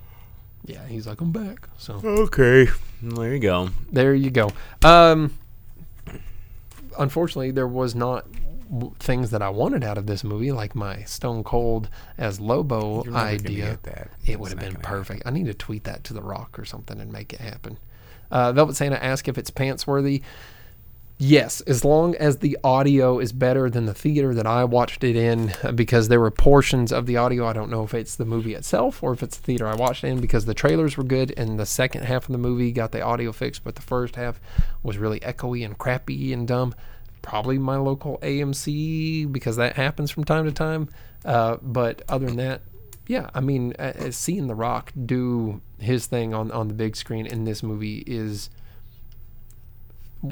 yeah. 0.63 0.85
He's 0.87 1.07
like, 1.07 1.19
I'm 1.19 1.31
back. 1.31 1.67
So 1.77 1.95
Okay, 2.05 2.67
there 3.01 3.33
you 3.33 3.39
go. 3.39 3.69
there 3.91 4.13
you 4.13 4.29
go. 4.29 4.51
Um, 4.83 5.37
unfortunately, 6.97 7.51
there 7.51 7.67
was 7.67 7.95
not 7.95 8.25
w- 8.69 8.93
things 8.99 9.31
that 9.31 9.41
I 9.41 9.49
wanted 9.49 9.83
out 9.83 9.97
of 9.97 10.05
this 10.07 10.23
movie, 10.23 10.51
like 10.51 10.75
my 10.75 11.03
Stone 11.03 11.43
Cold 11.43 11.89
as 12.17 12.39
Lobo 12.39 13.03
idea. 13.15 13.79
It 14.25 14.39
would 14.39 14.49
have 14.49 14.59
been 14.59 14.81
perfect. 14.83 15.23
I 15.25 15.31
need 15.31 15.45
to 15.45 15.53
tweet 15.53 15.83
that 15.85 16.03
to 16.05 16.13
The 16.13 16.21
Rock 16.21 16.57
or 16.59 16.65
something 16.65 16.99
and 16.99 17.11
make 17.11 17.33
it 17.33 17.39
happen. 17.39 17.77
Uh, 18.31 18.51
Velvet 18.51 18.75
Santa 18.75 19.01
asked 19.03 19.27
if 19.27 19.37
it's 19.37 19.49
pants 19.49 19.85
worthy. 19.85 20.21
Yes, 21.17 21.61
as 21.61 21.85
long 21.85 22.13
as 22.15 22.39
the 22.39 22.57
audio 22.61 23.19
is 23.19 23.31
better 23.31 23.69
than 23.69 23.85
the 23.85 23.93
theater 23.93 24.33
that 24.33 24.45
I 24.45 24.65
watched 24.65 25.01
it 25.01 25.15
in, 25.15 25.53
uh, 25.63 25.71
because 25.71 26.09
there 26.09 26.19
were 26.19 26.29
portions 26.29 26.91
of 26.91 27.05
the 27.05 27.15
audio. 27.15 27.45
I 27.47 27.53
don't 27.53 27.69
know 27.69 27.83
if 27.83 27.93
it's 27.93 28.15
the 28.17 28.25
movie 28.25 28.53
itself 28.53 29.01
or 29.01 29.13
if 29.13 29.23
it's 29.23 29.37
the 29.37 29.43
theater 29.43 29.65
I 29.65 29.75
watched 29.75 30.03
it 30.03 30.07
in, 30.07 30.19
because 30.19 30.43
the 30.43 30.53
trailers 30.53 30.97
were 30.97 31.05
good 31.05 31.33
and 31.37 31.57
the 31.57 31.65
second 31.65 32.03
half 32.03 32.27
of 32.27 32.33
the 32.33 32.37
movie 32.37 32.73
got 32.73 32.91
the 32.91 33.01
audio 33.01 33.31
fixed, 33.31 33.63
but 33.63 33.75
the 33.75 33.81
first 33.81 34.17
half 34.17 34.41
was 34.83 34.97
really 34.97 35.21
echoey 35.21 35.63
and 35.63 35.77
crappy 35.77 36.33
and 36.33 36.49
dumb. 36.49 36.75
Probably 37.25 37.57
my 37.57 37.77
local 37.77 38.19
AMC 38.19 39.31
because 39.31 39.55
that 39.55 39.75
happens 39.75 40.11
from 40.11 40.25
time 40.25 40.45
to 40.45 40.51
time. 40.51 40.89
Uh, 41.25 41.57
but 41.59 42.03
other 42.07 42.27
than 42.27 42.37
that, 42.37 42.61
yeah, 43.07 43.31
I 43.33 43.39
mean, 43.39 43.73
uh, 43.79 43.93
uh, 43.97 44.11
seeing 44.11 44.45
The 44.45 44.53
Rock 44.53 44.93
do 45.05 45.59
his 45.79 46.05
thing 46.05 46.35
on, 46.35 46.51
on 46.51 46.67
the 46.67 46.75
big 46.75 46.95
screen 46.95 47.25
in 47.25 47.43
this 47.43 47.63
movie 47.63 48.03
is 48.05 48.51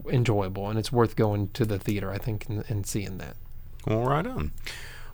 enjoyable 0.07 0.69
and 0.69 0.77
it's 0.77 0.91
worth 0.91 1.15
going 1.15 1.49
to 1.49 1.65
the 1.65 1.79
theater, 1.79 2.11
I 2.11 2.19
think, 2.19 2.47
and, 2.47 2.63
and 2.69 2.85
seeing 2.85 3.17
that. 3.17 3.37
Well, 3.87 4.03
right 4.03 4.25
on. 4.25 4.51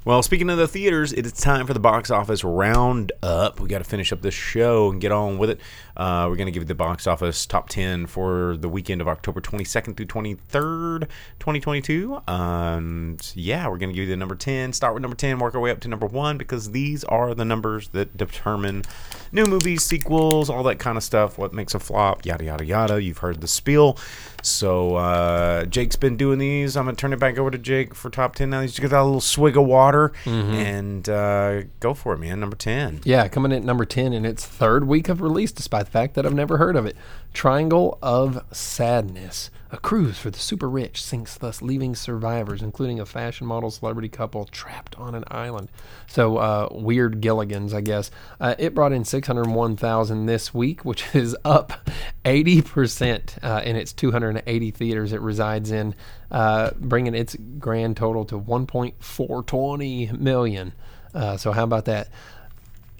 Well, 0.06 0.24
speaking 0.24 0.50
of 0.50 0.58
the 0.58 0.68
theaters, 0.68 1.12
it 1.12 1.26
is 1.26 1.34
time 1.34 1.68
for 1.68 1.74
the 1.74 1.80
box 1.80 2.10
office 2.10 2.42
roundup. 2.42 3.60
We 3.60 3.68
got 3.68 3.80
to 3.80 3.84
finish 3.84 4.14
up 4.14 4.22
this 4.22 4.34
show 4.34 4.90
and 4.90 5.02
get 5.02 5.12
on 5.12 5.38
with 5.38 5.50
it. 5.50 5.60
Uh, 5.98 6.28
we're 6.30 6.38
going 6.38 6.46
to 6.46 6.54
give 6.54 6.64
you 6.64 6.68
the 6.68 6.74
box 6.74 7.06
office 7.06 7.46
top 7.46 7.68
10 7.68 8.08
for 8.08 8.56
the 8.56 8.70
weekend 8.70 9.02
of 9.02 9.10
October 9.10 9.42
22nd 9.42 9.98
through 9.98 10.06
23rd, 10.06 11.02
2022. 11.40 12.22
And 12.30 13.32
yeah, 13.36 13.68
we're 13.68 13.78
going 13.78 13.90
to 13.90 13.94
give 13.94 14.06
you 14.06 14.10
the 14.10 14.16
number 14.16 14.36
10. 14.36 14.72
Start 14.72 14.94
with 14.94 15.02
number 15.02 15.18
10, 15.18 15.38
work 15.38 15.54
our 15.54 15.60
way 15.60 15.70
up 15.70 15.82
to 15.82 15.90
number 15.90 16.08
1 16.08 16.38
because 16.38 16.72
these 16.72 17.04
are 17.04 17.36
the 17.36 17.44
numbers 17.44 17.90
that 17.90 18.16
determine 18.16 18.84
new 19.32 19.46
movies, 19.46 19.84
sequels, 19.84 20.50
all 20.50 20.64
that 20.64 20.80
kind 20.80 20.98
of 20.98 21.04
stuff, 21.04 21.38
what 21.38 21.54
makes 21.54 21.74
a 21.76 21.80
flop, 21.80 22.26
yada, 22.26 22.46
yada, 22.46 22.66
yada. 22.66 23.02
You've 23.02 23.20
heard 23.20 23.42
the 23.42 23.48
spiel. 23.48 23.98
So 24.42 24.96
uh, 24.96 25.66
Jake's 25.66 25.96
been 25.96 26.16
doing 26.18 26.40
these. 26.40 26.78
I'm 26.78 26.86
going 26.86 26.96
to 26.96 27.00
turn 27.00 27.14
it 27.14 27.20
back 27.20 27.38
over 27.38 27.52
to 27.52 27.58
Jake 27.58 27.94
for 27.94 28.10
top 28.10 28.36
10 28.36 28.50
now. 28.50 28.62
He's 28.62 28.72
just 28.72 28.82
got 28.82 28.92
that 28.92 29.04
little 29.04 29.22
swig 29.22 29.58
of 29.58 29.66
water 29.66 30.14
and 30.26 31.08
uh, 31.10 31.64
go 31.80 31.94
for 31.94 32.14
it, 32.14 32.20
man. 32.20 32.40
Number 32.40 32.56
10. 32.56 33.02
Yeah, 33.04 33.28
coming 33.28 33.52
in 33.52 33.60
at 33.60 33.64
number 33.64 33.86
10 33.86 34.14
in 34.14 34.26
its 34.26 34.46
third 34.46 34.88
week 34.88 35.10
of 35.10 35.22
release, 35.22 35.52
despite 35.52 35.86
the 35.86 35.92
fact 35.92 36.14
that 36.16 36.26
I've 36.26 36.34
never 36.34 36.58
heard 36.58 36.76
of 36.76 36.86
it. 36.86 36.96
Triangle 37.34 37.98
of 38.02 38.44
Sadness. 38.52 39.50
A 39.72 39.78
cruise 39.78 40.18
for 40.18 40.32
the 40.32 40.40
super 40.40 40.68
rich 40.68 41.00
sinks, 41.04 41.38
thus 41.38 41.62
leaving 41.62 41.94
survivors, 41.94 42.64
including 42.64 43.00
a 43.00 43.06
fashion 43.06 43.46
model 43.46 43.70
celebrity 43.70 44.10
couple, 44.10 44.46
trapped 44.46 44.98
on 44.98 45.14
an 45.14 45.24
island. 45.28 45.70
So, 46.08 46.38
uh, 46.38 46.70
weird 46.72 47.22
Gilligans, 47.22 47.72
I 47.72 47.82
guess. 47.82 48.10
Uh, 48.40 48.56
it 48.58 48.74
brought 48.74 48.94
in 48.94 49.06
601,000 49.06 50.26
this 50.26 50.56
week, 50.56 50.84
which 50.84 51.06
is 51.16 51.38
up 51.46 51.88
80% 52.26 53.44
uh, 53.44 53.62
in 53.64 53.76
its 53.76 53.94
280 53.94 54.72
theaters 54.72 55.14
it 55.14 55.22
resides 55.22 55.70
in, 55.70 55.94
uh, 56.32 56.72
bringing 56.80 57.14
its 57.14 57.36
grand 57.60 57.96
total 57.96 58.26
to 58.26 58.40
1.420 58.40 60.20
million. 60.20 60.74
Uh, 61.14 61.38
so, 61.38 61.52
how 61.52 61.64
about 61.64 61.86
that? 61.86 62.10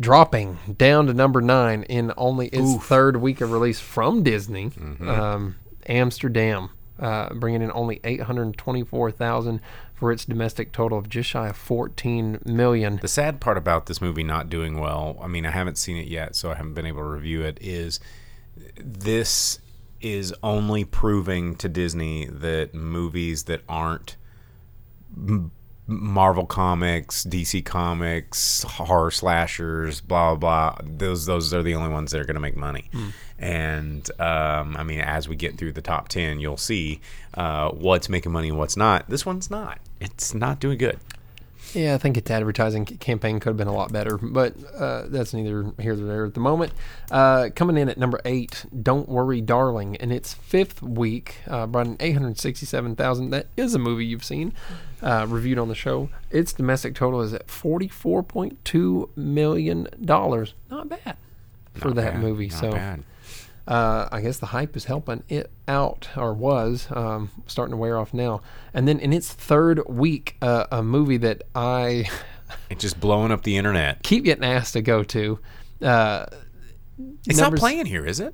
dropping 0.02 0.58
down 0.78 1.08
to 1.08 1.14
number 1.14 1.42
nine 1.42 1.84
in 1.84 2.14
only 2.16 2.48
its 2.48 2.86
third 2.86 3.18
week 3.18 3.42
of 3.42 3.52
release 3.52 3.82
from 3.82 4.24
Disney. 4.24 4.72
Um, 5.02 5.56
Amsterdam, 5.90 6.70
uh, 7.00 7.34
bringing 7.34 7.62
in 7.62 7.72
only 7.74 8.00
eight 8.04 8.22
hundred 8.22 8.56
twenty-four 8.58 9.12
thousand 9.12 9.60
for 9.96 10.12
its 10.14 10.24
domestic 10.24 10.72
total 10.72 10.98
of 10.98 11.10
just 11.10 11.30
shy 11.30 11.50
of 11.50 11.58
fourteen 11.58 12.40
million. 12.46 13.00
The 13.02 13.08
sad 13.10 13.42
part 13.42 13.58
about 13.58 13.88
this 13.88 14.00
movie 14.00 14.24
not 14.24 14.50
doing 14.50 14.80
well, 14.80 15.18
I 15.22 15.28
mean, 15.28 15.46
I 15.46 15.52
haven't 15.52 15.78
seen 15.78 15.98
it 15.98 16.08
yet, 16.08 16.36
so 16.36 16.52
I 16.52 16.56
haven't 16.56 16.76
been 16.76 16.86
able 16.86 17.02
to 17.02 17.10
review 17.10 17.42
it, 17.42 17.58
is 17.60 18.00
this 18.78 19.60
is 20.00 20.34
only 20.42 20.86
proving 20.86 21.56
to 21.56 21.68
Disney 21.68 22.26
that 22.28 22.74
movies 22.74 23.44
that 23.44 23.62
aren't 23.68 24.16
Marvel 25.90 26.46
comics, 26.46 27.26
DC 27.26 27.66
comics, 27.66 28.64
horror 28.64 29.12
slashers, 29.12 30.02
blah 30.02 30.36
blah 30.36 30.76
blah. 30.76 30.86
Those 30.98 31.26
those 31.26 31.54
are 31.54 31.64
the 31.64 31.76
only 31.76 31.90
ones 31.90 32.12
that 32.12 32.22
are 32.22 32.26
going 32.26 32.36
to 32.36 32.42
make 32.42 32.56
money. 32.56 32.90
And 33.40 34.10
um, 34.20 34.76
I 34.78 34.84
mean, 34.84 35.00
as 35.00 35.28
we 35.28 35.36
get 35.36 35.58
through 35.58 35.72
the 35.74 35.82
top 35.82 36.08
ten, 36.10 36.40
you'll 36.40 36.58
see 36.58 37.00
uh, 37.34 37.70
what's 37.72 38.10
making 38.10 38.32
money 38.32 38.50
and 38.50 38.58
what's 38.58 38.78
not. 38.78 39.10
This 39.10 39.26
one's 39.26 39.50
not. 39.50 39.80
It's 40.00 40.34
not 40.34 40.60
doing 40.60 40.78
good. 40.78 41.00
Yeah, 41.74 41.94
I 41.94 41.98
think 41.98 42.18
its 42.18 42.30
advertising 42.32 42.86
campaign 42.86 43.40
could 43.40 43.50
have 43.50 43.58
been 43.58 43.68
a 43.68 43.74
lot 43.74 43.92
better, 43.92 44.18
but 44.18 44.56
uh, 44.76 45.04
that's 45.08 45.34
neither 45.34 45.72
here 45.80 45.96
nor 45.96 46.08
there 46.08 46.26
at 46.26 46.34
the 46.34 46.40
moment. 46.40 46.74
Uh, 47.12 47.50
coming 47.56 47.78
in 47.78 47.90
at 47.90 47.98
number 47.98 48.20
eight, 48.26 48.66
Don't 48.82 49.08
Worry, 49.08 49.40
Darling, 49.42 49.96
in 49.96 50.12
its 50.12 50.34
fifth 50.34 50.82
week, 50.82 51.36
uh, 51.48 51.68
brought 51.68 51.86
in 51.88 51.98
867,000. 52.00 53.30
That 53.30 53.48
is 53.56 53.76
a 53.76 53.80
movie 53.80 54.06
you've 54.06 54.24
seen, 54.24 54.54
uh, 55.02 55.26
reviewed 55.30 55.60
on 55.60 55.68
the 55.68 55.76
show. 55.76 56.10
Its 56.32 56.54
domestic 56.54 56.96
total 56.96 57.22
is 57.22 57.34
at 57.34 57.48
$44.2 57.48 59.10
million. 59.16 59.88
Not 60.00 60.90
bad 60.90 61.18
for 61.76 61.90
Not 61.90 61.96
that 61.96 62.14
bad, 62.14 62.22
movie. 62.22 62.48
not 62.50 62.60
so 62.60 62.72
bad. 62.72 63.04
Uh, 63.70 64.10
I 64.12 64.20
guess 64.22 64.38
the 64.40 64.48
hype 64.48 64.76
is 64.76 64.86
helping 64.86 65.24
it 65.30 65.50
out, 65.68 66.10
or 66.18 66.34
was 66.34 66.88
um, 66.92 67.30
starting 67.48 67.72
to 67.72 67.78
wear 67.78 67.98
off 67.98 68.14
now. 68.14 68.42
And 68.74 68.88
then 68.88 69.00
in 69.00 69.14
its 69.14 69.32
third 69.32 69.82
week, 69.88 70.36
uh, 70.42 70.66
a 70.72 70.84
movie 70.84 71.18
that 71.18 71.44
I 71.56 72.10
It's 72.70 72.82
just 72.82 73.00
blowing 73.00 73.32
up 73.32 73.44
the 73.44 73.56
internet. 73.58 74.04
keep 74.04 74.24
getting 74.26 74.44
asked 74.44 74.74
to 74.74 74.82
go 74.82 75.04
to. 75.04 75.40
Uh, 75.82 76.26
It's 77.28 77.38
not 77.40 77.56
playing 77.56 77.86
here, 77.86 78.06
is 78.06 78.20
it? 78.20 78.34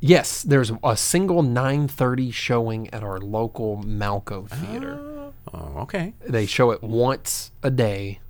Yes, 0.00 0.42
there's 0.42 0.70
a 0.84 0.96
single 0.96 1.42
9:30 1.42 2.30
showing 2.32 2.92
at 2.92 3.02
our 3.02 3.18
local 3.20 3.78
Malco 3.78 4.48
theater. 4.48 5.00
Oh, 5.54 5.78
okay. 5.82 6.14
They 6.28 6.44
show 6.46 6.72
it 6.72 6.82
once 6.82 7.52
a 7.62 7.70
day 7.70 8.20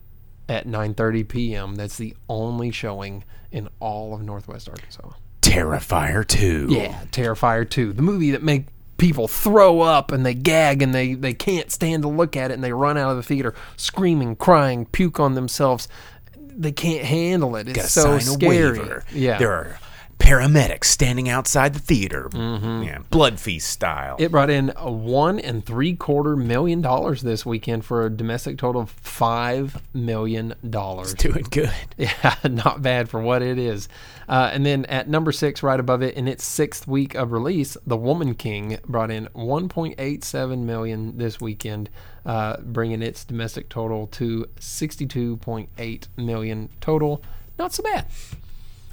at 0.48 0.66
9:30 0.66 1.26
p.m. 1.28 1.74
That's 1.76 1.96
the 1.96 2.14
only 2.28 2.70
showing 2.70 3.24
in 3.50 3.68
all 3.80 4.14
of 4.14 4.22
Northwest 4.22 4.68
Arkansas. 4.68 5.10
Terrifier 5.42 6.26
2. 6.26 6.68
Yeah, 6.70 6.98
Terrifier 7.10 7.68
2, 7.68 7.92
the 7.92 8.02
movie 8.02 8.30
that 8.30 8.42
make 8.42 8.66
people 8.96 9.26
throw 9.26 9.80
up 9.80 10.12
and 10.12 10.24
they 10.24 10.32
gag 10.32 10.80
and 10.80 10.94
they, 10.94 11.14
they 11.14 11.34
can't 11.34 11.72
stand 11.72 12.04
to 12.04 12.08
look 12.08 12.36
at 12.36 12.50
it 12.50 12.54
and 12.54 12.62
they 12.62 12.72
run 12.72 12.96
out 12.96 13.10
of 13.10 13.16
the 13.16 13.22
theater 13.22 13.52
screaming, 13.76 14.36
crying, 14.36 14.86
puke 14.86 15.18
on 15.18 15.34
themselves. 15.34 15.88
They 16.36 16.72
can't 16.72 17.04
handle 17.04 17.56
it. 17.56 17.68
It's 17.68 17.76
Gotta 17.76 18.20
so 18.20 18.34
scary. 18.34 19.02
Yeah. 19.12 19.38
There 19.38 19.52
are 19.52 19.78
paramedics 20.22 20.84
standing 20.84 21.28
outside 21.28 21.74
the 21.74 21.80
theater. 21.80 22.28
Yeah, 22.32 22.98
blood 23.10 23.40
feast 23.40 23.68
style. 23.68 24.14
It 24.20 24.30
brought 24.30 24.50
in 24.50 24.72
a 24.76 24.90
one 24.90 25.38
and 25.40 25.64
three 25.66 25.94
quarter 25.96 26.36
million 26.36 26.80
dollars 26.80 27.22
this 27.22 27.44
weekend 27.44 27.84
for 27.84 28.06
a 28.06 28.10
domestic 28.10 28.56
total 28.56 28.82
of 28.82 28.90
five 28.90 29.82
million 29.92 30.54
dollars. 30.68 31.14
doing 31.14 31.44
good. 31.50 31.72
Yeah, 31.98 32.34
not 32.44 32.82
bad 32.82 33.08
for 33.08 33.20
what 33.20 33.42
it 33.42 33.58
is. 33.58 33.88
Uh, 34.28 34.50
and 34.52 34.64
then 34.64 34.84
at 34.86 35.08
number 35.08 35.32
six, 35.32 35.62
right 35.62 35.78
above 35.78 36.02
it, 36.02 36.14
in 36.14 36.26
its 36.28 36.44
sixth 36.44 36.86
week 36.86 37.14
of 37.14 37.32
release, 37.32 37.76
The 37.86 37.96
Woman 37.96 38.34
King 38.34 38.78
brought 38.86 39.10
in 39.10 39.26
1.87 39.34 40.58
million 40.60 41.18
this 41.18 41.40
weekend, 41.40 41.90
uh, 42.24 42.56
bringing 42.60 43.02
its 43.02 43.24
domestic 43.24 43.68
total 43.68 44.06
to 44.08 44.46
62.8 44.58 46.06
million 46.16 46.68
total. 46.80 47.22
Not 47.58 47.72
so 47.72 47.82
bad. 47.82 48.06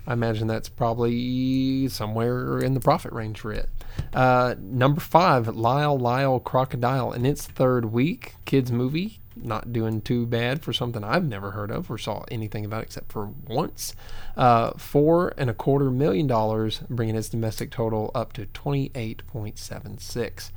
I 0.10 0.14
imagine 0.14 0.48
that's 0.48 0.70
probably 0.70 1.88
somewhere 1.88 2.58
in 2.58 2.74
the 2.74 2.80
profit 2.80 3.14
range 3.14 3.42
for 3.42 3.54
it. 3.54 3.70
Uh, 4.12 4.56
number 4.60 5.00
five, 5.00 5.56
Lyle 5.56 6.00
Lyle 6.00 6.40
Crocodile. 6.40 7.14
In 7.14 7.28
its 7.28 7.46
third 7.46 7.86
week, 7.86 8.34
kids 8.46 8.72
movie, 8.72 9.20
not 9.36 9.72
doing 9.72 10.02
too 10.02 10.26
bad 10.26 10.64
for 10.64 10.74
something 10.74 11.04
I've 11.04 11.26
never 11.26 11.52
heard 11.52 11.70
of 11.70 11.92
or 11.92 12.00
saw 12.00 12.24
anything 12.32 12.66
about 12.66 12.82
except 12.82 13.12
for 13.12 13.30
once. 13.48 13.94
Uh, 14.36 14.72
four 14.72 15.32
and 15.38 15.48
a 15.48 15.54
quarter 15.54 15.92
million 15.92 16.26
dollars, 16.26 16.82
bringing 16.90 17.16
its 17.16 17.30
domestic 17.30 17.70
total 17.70 18.10
up 18.16 18.34
to 18.34 18.48
28.76. 18.48 20.52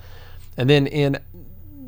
And 0.56 0.70
then 0.70 0.86
in 0.86 1.18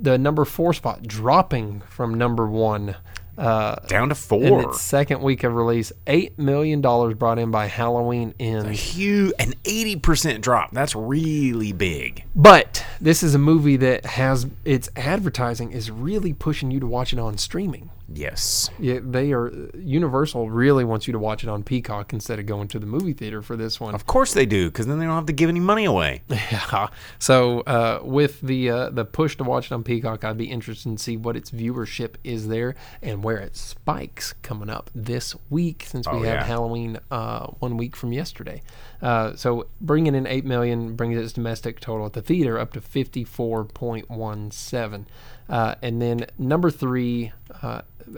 the 0.03 0.19
number 0.19 0.45
four 0.45 0.75
spot, 0.75 1.05
dropping 1.05 1.81
from 1.89 2.13
number 2.13 2.47
one, 2.47 2.97
Uh, 3.37 3.77
Down 3.87 4.11
to 4.11 4.15
four. 4.15 4.43
in 4.43 4.69
its 4.69 4.81
second 4.81 5.21
week 5.23 5.43
of 5.45 5.55
release, 5.55 5.93
eight 6.07 6.39
million 6.39 6.81
dollars 6.81 7.15
brought 7.15 7.39
in 7.39 7.51
by 7.51 7.67
Halloween 7.67 8.35
Ends. 8.39 8.79
Huge, 8.95 9.33
an 9.39 9.55
eighty 9.65 9.97
percent 9.97 10.41
drop. 10.43 10.71
That's 10.73 10.95
really 10.95 11.73
big. 11.73 12.25
But 12.37 12.85
this 13.01 13.23
is 13.23 13.35
a 13.35 13.39
movie 13.39 13.77
that 13.79 14.07
has 14.07 14.47
its 14.65 14.89
advertising 14.97 15.73
is 15.73 15.91
really 15.91 16.33
pushing 16.33 16.71
you 16.71 16.81
to 16.81 16.87
watch 16.87 17.13
it 17.13 17.19
on 17.19 17.37
streaming. 17.39 17.91
Yes. 18.13 18.69
Yeah, 18.79 18.99
they 19.03 19.33
are 19.33 19.51
Universal 19.75 20.51
really 20.51 20.85
wants 20.85 21.07
you 21.07 21.13
to 21.13 21.19
watch 21.19 21.43
it 21.43 21.49
on 21.49 21.63
Peacock 21.63 22.13
instead 22.13 22.39
of 22.39 22.47
going 22.47 22.69
to 22.69 22.79
the 22.79 22.87
movie 22.87 23.15
theater 23.15 23.41
for 23.41 23.57
this 23.57 23.81
one. 23.81 23.95
Of 23.95 24.07
course 24.07 24.35
they 24.35 24.45
do, 24.47 24.69
because 24.69 24.87
then 24.87 24.99
they 24.99 25.07
don't 25.07 25.15
have 25.15 25.27
to 25.27 25.33
give 25.33 25.49
any 25.49 25.61
money 25.61 25.85
away. 25.85 26.23
Yeah. 26.53 26.89
So 27.19 27.61
uh, 27.61 28.01
with 28.03 28.41
the 28.43 28.69
uh, 28.71 28.91
the 28.91 29.05
push 29.05 29.37
to 29.39 29.45
watch 29.45 29.67
it 29.67 29.73
on 29.73 29.83
Peacock, 29.83 30.23
I'd 30.25 30.37
be 30.37 30.45
interested 30.51 30.97
to 30.97 31.03
see 31.03 31.17
what 31.17 31.37
its 31.37 31.51
viewership 31.51 32.17
is 32.23 32.49
there 32.49 32.75
and 33.03 33.25
where 33.25 33.39
it 33.39 33.57
spikes 33.57 34.35
coming 34.43 34.69
up 34.69 34.91
this 34.95 35.35
week 35.49 35.85
since 35.87 36.07
we 36.07 36.19
Oh, 36.19 36.23
have 36.23 36.35
yeah. 36.41 36.45
Halloween 36.45 36.99
uh, 37.11 37.47
one 37.59 37.77
week 37.79 37.97
from 37.97 38.13
yesterday. 38.13 38.63
Uh, 39.01 39.35
so 39.35 39.67
bringing 39.81 40.15
in 40.15 40.27
eight 40.27 40.45
million 40.45 40.95
brings 40.95 41.17
its 41.17 41.33
domestic 41.33 41.81
total 41.81 42.07
at 42.07 42.13
the 42.13 42.23
theater 42.23 42.59
up 42.59 42.73
to 42.75 42.81
fifty 42.81 43.25
four 43.25 43.65
point 43.65 44.11
one 44.11 44.51
seven, 44.51 45.07
uh, 45.49 45.75
and 45.81 46.03
then 46.03 46.27
number 46.39 46.71
three. 46.71 47.33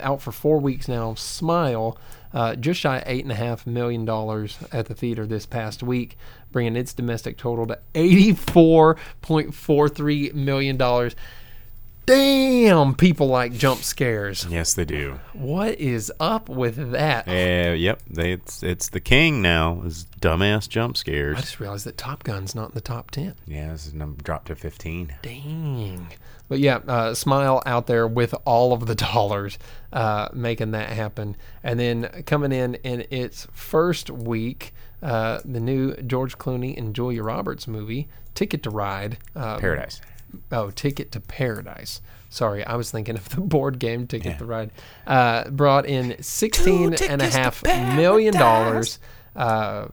Out 0.01 0.23
for 0.23 0.33
four 0.33 0.59
weeks 0.59 0.89
now. 0.89 1.15
Smile, 1.15 1.99
uh, 2.33 2.55
just 2.57 2.81
shy 2.81 2.99
of 2.99 3.05
eight 3.07 3.25
and 3.25 3.33
a 3.33 3.37
half 3.37 3.67
million 3.67 4.05
dollars 4.05 4.59
at 4.73 4.87
the 4.87 4.95
theater 4.95 5.27
this 5.27 5.47
past 5.47 5.83
week, 5.83 6.17
bringing 6.53 6.77
its 6.77 6.93
domestic 6.93 7.37
total 7.37 7.67
to 7.67 7.79
eighty-four 7.95 8.97
point 9.23 9.55
four 9.55 9.89
three 9.89 10.31
million 10.33 10.77
dollars. 10.77 11.17
Damn, 12.07 12.95
people 12.95 13.27
like 13.27 13.53
jump 13.53 13.83
scares. 13.83 14.47
Yes, 14.49 14.75
they 14.75 14.85
do. 14.85 15.19
What 15.33 15.81
is 15.81 16.13
up 16.21 16.49
with 16.49 16.93
that? 16.93 17.27
Uh, 17.27 17.73
yep, 17.73 18.01
they, 18.09 18.33
it's 18.33 18.63
it's 18.63 18.89
the 18.89 19.01
king 19.01 19.43
now. 19.43 19.83
Is 19.83 20.07
dumbass 20.21 20.69
jump 20.69 20.97
scares. 20.97 21.37
I 21.37 21.41
just 21.41 21.59
realized 21.59 21.85
that 21.87 21.97
Top 21.97 22.23
Gun's 22.23 22.55
not 22.55 22.69
in 22.69 22.75
the 22.75 22.81
top 22.81 23.11
ten. 23.11 23.35
Yeah, 23.45 23.73
this 23.73 23.87
is 23.87 23.95
number 23.95 24.23
dropped 24.23 24.47
to 24.47 24.55
fifteen. 24.55 25.15
Dang. 25.23 26.07
But 26.49 26.61
yeah, 26.61 26.77
uh, 26.87 27.15
Smile 27.15 27.61
out 27.67 27.89
there 27.89 28.07
with 28.07 28.37
all 28.45 28.73
of 28.73 28.87
the 28.87 28.95
dollars 28.95 29.59
uh, 29.93 30.29
making 30.33 30.71
that 30.71 30.91
happen. 30.91 31.37
And 31.65 31.81
then 31.81 32.23
coming 32.25 32.53
in 32.53 32.77
in 32.77 33.05
its 33.11 33.49
first 33.53 34.11
week, 34.11 34.73
uh, 35.03 35.41
the 35.45 35.59
new 35.59 35.97
George 35.97 36.39
Clooney 36.39 36.79
and 36.79 36.95
Julia 36.95 37.25
Roberts 37.25 37.67
movie, 37.67 38.07
Ticket 38.35 38.63
to 38.63 38.71
Ride. 38.71 39.19
Uh, 39.35 39.59
Paradise. 39.59 40.01
Oh, 40.53 40.71
Ticket 40.71 41.13
to 41.13 41.21
Paradise. 41.21 42.01
Sorry, 42.29 42.65
I 42.65 42.77
was 42.77 42.91
thinking 42.91 43.17
of 43.17 43.29
the 43.31 43.41
board 43.41 43.79
game 43.79 44.07
Ticket 44.07 44.33
Yeah. 44.33 44.39
to 44.39 44.45
Ride. 44.45 44.71
Uh, 45.07 45.49
brought 45.51 45.87
in 45.87 46.21
sixteen 46.23 46.95
and 47.09 47.23
a 47.23 47.29
half 47.29 47.63
million 47.65 48.35
dollars. 48.35 48.99
Uh, 49.35 49.87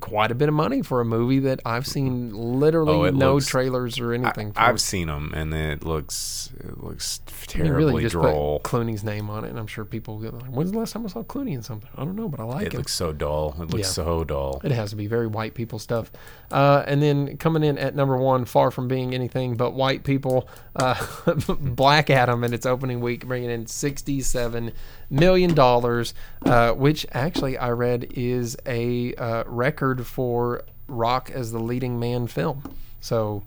quite 0.00 0.30
a 0.30 0.34
bit 0.34 0.48
of 0.48 0.54
money 0.54 0.82
for 0.82 1.00
a 1.00 1.04
movie 1.04 1.38
that 1.40 1.60
I've 1.64 1.86
seen 1.86 2.34
literally 2.34 3.08
Oh, 3.08 3.10
no 3.12 3.34
looks- 3.34 3.46
trailers 3.46 3.98
or 4.00 4.12
anything. 4.12 4.52
for. 4.52 4.60
I've 4.60 4.80
seen 4.80 5.06
them, 5.06 5.32
and 5.34 5.54
it 5.54 5.84
looks 5.84 6.50
it 6.58 6.82
looks 6.82 7.20
I 7.28 7.58
mean, 7.58 7.66
terribly 7.66 7.84
really 7.92 8.02
just 8.02 8.12
droll. 8.12 8.60
put 8.60 8.70
Clooney's 8.72 9.02
name 9.04 9.30
on 9.30 9.44
it, 9.44 9.50
and 9.50 9.58
I'm 9.58 9.66
sure 9.66 9.84
people 9.84 10.18
go 10.18 10.30
like, 10.30 10.50
"When's 10.50 10.72
the 10.72 10.78
last 10.78 10.92
time 10.92 11.04
I 11.06 11.08
saw 11.08 11.22
Clooney 11.22 11.54
in 11.54 11.62
something?" 11.62 11.88
I 11.96 12.04
don't 12.04 12.16
know, 12.16 12.28
but 12.28 12.40
I 12.40 12.44
like 12.44 12.66
It 12.66 12.72
him. 12.74 12.78
looks 12.78 12.92
so 12.94 13.12
dull. 13.12 13.54
It 13.60 13.70
looks 13.70 13.78
Yeah. 13.88 14.04
so 14.04 14.24
dull. 14.24 14.60
It 14.64 14.72
has 14.72 14.90
to 14.90 14.96
be 14.96 15.06
very 15.06 15.26
white 15.26 15.54
people 15.54 15.78
stuff. 15.78 16.10
Uh, 16.50 16.82
and 16.86 17.02
then 17.02 17.36
coming 17.38 17.62
in 17.64 17.78
at 17.78 17.94
number 17.94 18.16
one, 18.16 18.44
far 18.44 18.70
from 18.70 18.88
being 18.88 19.14
anything 19.14 19.56
but 19.56 19.72
white 19.72 20.04
people, 20.04 20.48
uh, 20.76 20.94
Black 21.48 22.10
Adam 22.10 22.44
in 22.44 22.52
its 22.52 22.66
opening 22.66 23.00
week, 23.00 23.26
bringing 23.26 23.50
in 23.50 23.64
$67 23.66 24.72
million, 25.12 25.58
uh, 25.58 26.72
which 26.72 27.06
actually 27.12 27.56
I 27.58 27.70
read 27.70 28.08
is 28.14 28.56
a 28.66 29.14
uh, 29.14 29.44
record 29.46 30.06
for 30.06 30.62
Rock 30.88 31.30
as 31.30 31.52
the 31.52 31.60
leading 31.60 31.98
man 32.00 32.26
film. 32.26 32.62
So 33.00 33.42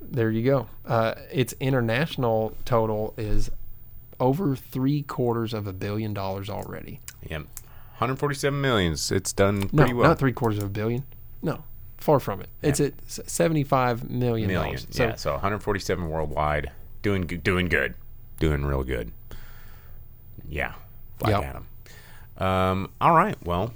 there 0.00 0.30
you 0.30 0.42
go. 0.42 0.66
Uh, 0.86 1.14
its 1.32 1.54
international 1.60 2.56
total 2.64 3.14
is 3.16 3.50
over 4.20 4.54
three 4.56 5.02
quarters 5.02 5.52
of 5.54 5.66
a 5.66 5.72
billion 5.72 6.14
dollars 6.14 6.48
already. 6.50 7.00
Yep. 7.28 7.42
147 7.98 8.60
millions. 8.60 9.10
It's 9.12 9.32
done 9.32 9.60
No, 9.72 9.82
pretty 9.82 9.92
well. 9.92 10.08
not 10.08 10.18
three 10.18 10.32
quarters 10.32 10.58
of 10.58 10.64
a 10.64 10.68
billion. 10.70 11.04
No, 11.42 11.62
far 11.96 12.18
from 12.20 12.40
it. 12.40 12.48
It's 12.62 12.80
at 12.80 12.94
seventy-five 13.08 14.08
million 14.10 14.48
Million. 14.48 14.74
dollars. 14.76 14.86
So 14.90 15.04
yeah, 15.04 15.14
so 15.14 15.32
147 15.32 16.08
worldwide. 16.08 16.70
Doing 17.02 17.22
doing 17.26 17.68
good. 17.68 17.94
Doing 18.40 18.64
real 18.64 18.82
good. 18.82 19.12
Yeah. 20.48 20.74
Black 21.18 21.32
Yep. 21.32 21.44
Adam. 21.44 21.66
Um, 22.36 22.90
all 23.00 23.14
right. 23.14 23.36
Well, 23.44 23.72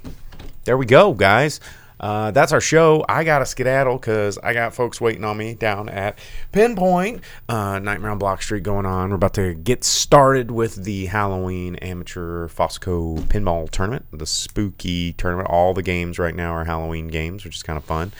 there 0.65 0.77
we 0.77 0.85
go, 0.85 1.13
guys. 1.13 1.59
Uh, 1.99 2.31
that's 2.31 2.53
our 2.53 2.61
show. 2.61 3.03
I 3.09 3.25
got 3.25 3.39
to 3.39 3.45
skedaddle 3.45 3.97
because 3.97 4.37
I 4.37 4.53
got 4.53 4.73
folks 4.73 5.01
waiting 5.01 5.25
on 5.25 5.35
me 5.35 5.53
down 5.53 5.89
at 5.89 6.17
Pinpoint, 6.53 7.21
uh, 7.49 7.79
Nightmare 7.79 8.11
on 8.11 8.17
Block 8.17 8.41
Street 8.41 8.63
going 8.63 8.85
on. 8.85 9.09
We're 9.09 9.15
about 9.15 9.33
to 9.33 9.53
get 9.53 9.83
started 9.83 10.49
with 10.49 10.85
the 10.85 11.07
Halloween 11.07 11.75
Amateur 11.77 12.47
Fosco 12.47 13.17
Pinball 13.23 13.69
Tournament, 13.69 14.05
the 14.13 14.25
spooky 14.25 15.11
tournament. 15.11 15.49
All 15.49 15.73
the 15.73 15.83
games 15.83 16.17
right 16.17 16.33
now 16.35 16.53
are 16.53 16.63
Halloween 16.63 17.09
games, 17.09 17.43
which 17.43 17.57
is 17.57 17.63
kind 17.63 17.75
of 17.75 17.83
fun. 17.83 18.13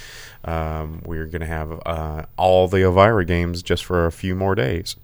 Um, 0.44 1.02
we're 1.06 1.26
going 1.28 1.42
to 1.42 1.48
have 1.48 1.82
uh, 1.86 2.26
all 2.36 2.68
the 2.68 2.84
Elvira 2.84 3.24
games 3.24 3.64
just 3.64 3.86
for 3.86 4.06
a 4.06 4.12
few 4.12 4.36
more 4.36 4.56
days. 4.56 4.98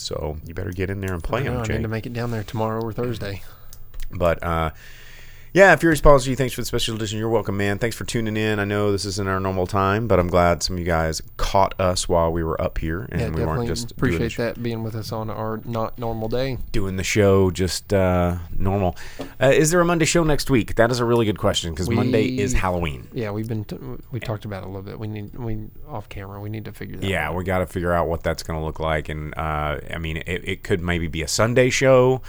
So 0.00 0.38
you 0.46 0.54
better 0.54 0.72
get 0.72 0.90
in 0.90 1.00
there 1.00 1.12
and 1.12 1.22
play 1.22 1.40
I, 1.40 1.44
know, 1.44 1.62
them, 1.62 1.70
I 1.70 1.76
need 1.76 1.82
to 1.82 1.88
make 1.88 2.06
it 2.06 2.12
down 2.12 2.30
there 2.30 2.42
tomorrow 2.42 2.80
or 2.82 2.92
Thursday. 2.92 3.42
But 4.10 4.42
uh, 4.42 4.70
yeah, 5.52 5.74
Furious 5.76 6.00
Policy, 6.00 6.34
thanks 6.34 6.54
for 6.54 6.60
the 6.60 6.66
special 6.66 6.94
edition. 6.94 7.18
You're 7.18 7.28
welcome, 7.28 7.56
man. 7.56 7.78
Thanks 7.78 7.96
for 7.96 8.04
tuning 8.04 8.36
in. 8.36 8.60
I 8.60 8.64
know 8.64 8.92
this 8.92 9.04
isn't 9.04 9.28
our 9.28 9.40
normal 9.40 9.66
time, 9.66 10.06
but 10.06 10.20
I'm 10.20 10.28
glad 10.28 10.62
some 10.62 10.76
of 10.76 10.80
you 10.80 10.86
guys 10.86 11.20
caught 11.36 11.78
us 11.80 12.08
while 12.08 12.30
we 12.30 12.44
were 12.44 12.60
up 12.60 12.78
here 12.78 13.08
and 13.10 13.20
yeah, 13.20 13.28
we 13.30 13.44
weren't 13.44 13.66
just 13.66 13.90
appreciate 13.90 14.32
sh- 14.32 14.36
that 14.36 14.62
being 14.62 14.84
with 14.84 14.94
us 14.94 15.10
on 15.10 15.28
our 15.28 15.60
not 15.64 15.98
normal 15.98 16.28
day. 16.28 16.58
doing 16.70 16.96
the 16.96 17.04
show 17.04 17.50
just 17.50 17.92
uh, 17.92 18.36
normal. 18.56 18.96
Uh, 19.40 19.48
is 19.48 19.70
there 19.70 19.80
a 19.80 19.84
Monday 19.84 20.04
show 20.04 20.22
next 20.22 20.50
week? 20.50 20.76
That 20.76 20.90
is 20.92 21.00
a 21.00 21.04
really 21.04 21.26
good 21.26 21.38
question 21.38 21.72
because 21.72 21.90
Monday 21.90 22.38
is 22.38 22.52
Halloween. 22.52 23.08
Yeah, 23.12 23.32
we've 23.32 23.48
been 23.48 23.64
t- 23.64 23.78
we 24.12 24.20
talked 24.20 24.44
about 24.44 24.62
it 24.62 24.66
a 24.66 24.68
little 24.68 24.82
bit. 24.82 25.00
We 25.00 25.08
need 25.08 25.34
we 25.36 25.68
off 25.88 26.08
camera. 26.08 26.40
We 26.40 26.48
need 26.48 26.64
to 26.66 26.72
figure 26.72 26.96
that. 26.96 27.04
Out. 27.04 27.10
Yeah, 27.10 27.28
out. 27.28 27.34
we 27.34 27.44
got 27.44 27.58
to 27.58 27.66
figure 27.66 27.92
out 27.92 28.06
what 28.06 28.22
that's 28.22 28.42
going 28.44 28.58
to 28.58 28.64
look 28.64 28.78
like, 28.78 29.08
and 29.08 29.36
uh, 29.36 29.80
I 29.92 29.98
mean, 29.98 30.18
it, 30.18 30.48
it 30.48 30.62
could 30.62 30.80
maybe 30.80 31.08
be 31.08 31.22
a 31.22 31.28
Sunday 31.28 31.70
show 31.70 32.22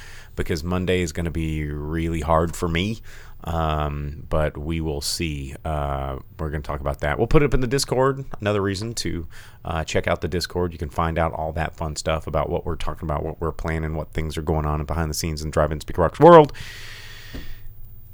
because 0.43 0.63
Monday 0.63 1.01
is 1.01 1.11
going 1.11 1.25
to 1.25 1.31
be 1.31 1.69
really 1.69 2.21
hard 2.21 2.55
for 2.55 2.67
me. 2.67 3.01
Um, 3.43 4.27
but 4.29 4.55
we 4.57 4.81
will 4.81 5.01
see. 5.01 5.55
Uh, 5.65 6.19
we're 6.37 6.51
going 6.51 6.61
to 6.61 6.67
talk 6.67 6.79
about 6.79 6.99
that. 6.99 7.17
We'll 7.17 7.27
put 7.27 7.41
it 7.41 7.45
up 7.45 7.53
in 7.53 7.61
the 7.61 7.67
Discord. 7.67 8.23
Another 8.39 8.61
reason 8.61 8.93
to 8.95 9.27
uh, 9.65 9.83
check 9.83 10.07
out 10.07 10.21
the 10.21 10.27
Discord. 10.27 10.73
You 10.73 10.77
can 10.77 10.89
find 10.89 11.17
out 11.17 11.33
all 11.33 11.51
that 11.53 11.75
fun 11.75 11.95
stuff 11.95 12.27
about 12.27 12.49
what 12.49 12.65
we're 12.65 12.75
talking 12.75 13.07
about, 13.07 13.23
what 13.23 13.41
we're 13.41 13.51
planning, 13.51 13.95
what 13.95 14.13
things 14.13 14.37
are 14.37 14.43
going 14.43 14.65
on 14.65 14.83
behind 14.85 15.09
the 15.09 15.15
scenes 15.15 15.41
in 15.41 15.49
Drive-In 15.49 15.81
Speaker 15.81 16.03
Box 16.03 16.19
world. 16.19 16.53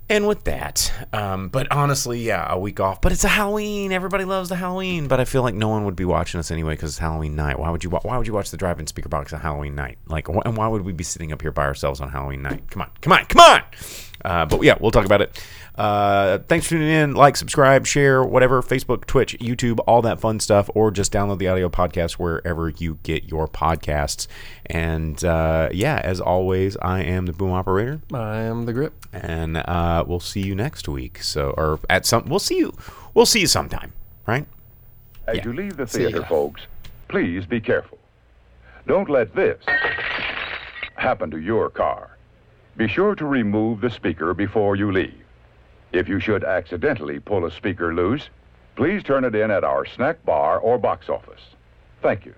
And 0.10 0.26
with 0.26 0.45
that, 0.45 0.89
um, 1.12 1.49
but 1.49 1.70
honestly, 1.70 2.22
yeah, 2.22 2.45
a 2.49 2.58
week 2.58 2.80
off. 2.80 3.01
But 3.01 3.12
it's 3.12 3.26
a 3.26 3.28
Halloween. 3.28 3.91
Everybody 3.91 4.24
loves 4.24 4.47
the 4.47 4.55
Halloween. 4.55 5.10
But 5.10 5.20
I 5.20 5.26
feel 5.26 5.41
like 5.41 5.53
no 5.53 5.68
one 5.68 5.84
would 5.84 5.97
be 5.97 6.05
watching 6.05 6.39
us 6.39 6.49
anyway 6.49 6.74
because 6.74 6.91
it's 6.91 6.97
Halloween 6.97 7.36
night. 7.36 7.60
Why 7.60 7.70
would 7.70 7.84
you? 7.84 7.89
Why 7.89 8.18
would 8.18 8.26
you 8.26 8.32
watch 8.32 8.49
the 8.49 8.55
drive-in 8.55 8.88
speaker 8.88 9.10
box 9.10 9.34
on 9.34 9.41
Halloween 9.41 9.76
night? 9.76 9.97
Like, 10.08 10.28
wh- 10.28 10.39
and 10.45 10.55
why 10.55 10.70
would 10.70 10.84
we 10.84 10.93
be 10.93 11.03
sitting 11.03 11.34
up 11.34 11.41
here 11.41 11.51
by 11.51 11.66
ourselves 11.66 11.99
on 11.99 12.10
Halloween 12.10 12.41
night? 12.41 12.70
Come 12.72 12.84
on, 12.84 12.89
come 13.01 13.12
on, 13.12 13.26
come 13.26 13.41
on. 13.41 13.62
Uh, 14.24 14.45
but 14.45 14.64
yeah, 14.64 14.78
we'll 14.80 14.91
talk 14.91 15.05
about 15.05 15.22
it. 15.22 15.43
Uh, 15.78 16.39
thanks 16.47 16.65
for 16.65 16.71
tuning 16.71 16.89
in. 16.89 17.13
Like, 17.13 17.38
subscribe, 17.38 17.86
share, 17.86 18.23
whatever. 18.23 18.61
Facebook, 18.63 19.05
Twitch, 19.05 19.38
YouTube, 19.39 19.80
all 19.88 20.01
that 20.01 20.19
fun 20.19 20.39
stuff. 20.39 20.69
Or 20.73 20.89
just 20.91 21.13
download 21.13 21.38
the 21.38 21.47
audio 21.47 21.69
podcast 21.69 22.13
wherever 22.13 22.69
you 22.69 22.97
get 23.03 23.25
your 23.25 23.47
podcasts. 23.47 24.28
And 24.65 25.23
uh, 25.23 25.69
yeah, 25.71 26.01
as 26.03 26.19
always, 26.19 26.78
I 26.78 27.03
am 27.03 27.25
the 27.28 27.34
boom 27.34 27.51
operator 27.51 28.01
I 28.13 28.38
am 28.39 28.65
the 28.65 28.73
grip. 28.73 28.93
and 29.13 29.57
uh, 29.57 30.03
we'll 30.07 30.19
see 30.19 30.41
you 30.41 30.55
next 30.55 30.88
week. 30.88 31.21
So, 31.21 31.51
or 31.57 31.80
at 31.89 32.05
some, 32.05 32.25
we'll 32.25 32.39
see 32.39 32.57
you. 32.57 32.73
We'll 33.13 33.25
see 33.28 33.41
you 33.41 33.47
sometime, 33.47 33.93
right? 34.25 34.47
As 35.28 35.38
Yeah. 35.38 35.45
you 35.45 35.53
leave 35.53 35.78
the 35.78 35.86
theater, 35.86 36.23
folks, 36.25 36.61
please 37.07 37.45
be 37.45 37.59
careful. 37.61 37.99
Don't 38.88 39.09
let 39.09 39.36
this 39.36 39.61
happen 40.95 41.30
to 41.32 41.38
your 41.38 41.69
car. 41.69 42.17
Be 42.78 42.88
sure 42.88 43.15
to 43.15 43.25
remove 43.25 43.82
the 43.82 43.89
speaker 43.89 44.34
before 44.34 44.75
you 44.75 44.91
leave. 44.91 45.13
If 45.91 46.07
you 46.07 46.19
should 46.19 46.43
accidentally 46.43 47.19
pull 47.19 47.45
a 47.45 47.51
speaker 47.51 47.93
loose, 47.93 48.29
please 48.75 49.03
turn 49.03 49.23
it 49.23 49.35
in 49.35 49.51
at 49.51 49.63
our 49.63 49.85
snack 49.85 50.23
bar 50.25 50.59
or 50.59 50.77
box 50.77 51.09
office. 51.09 51.41
Thank 52.01 52.25
you. 52.25 52.35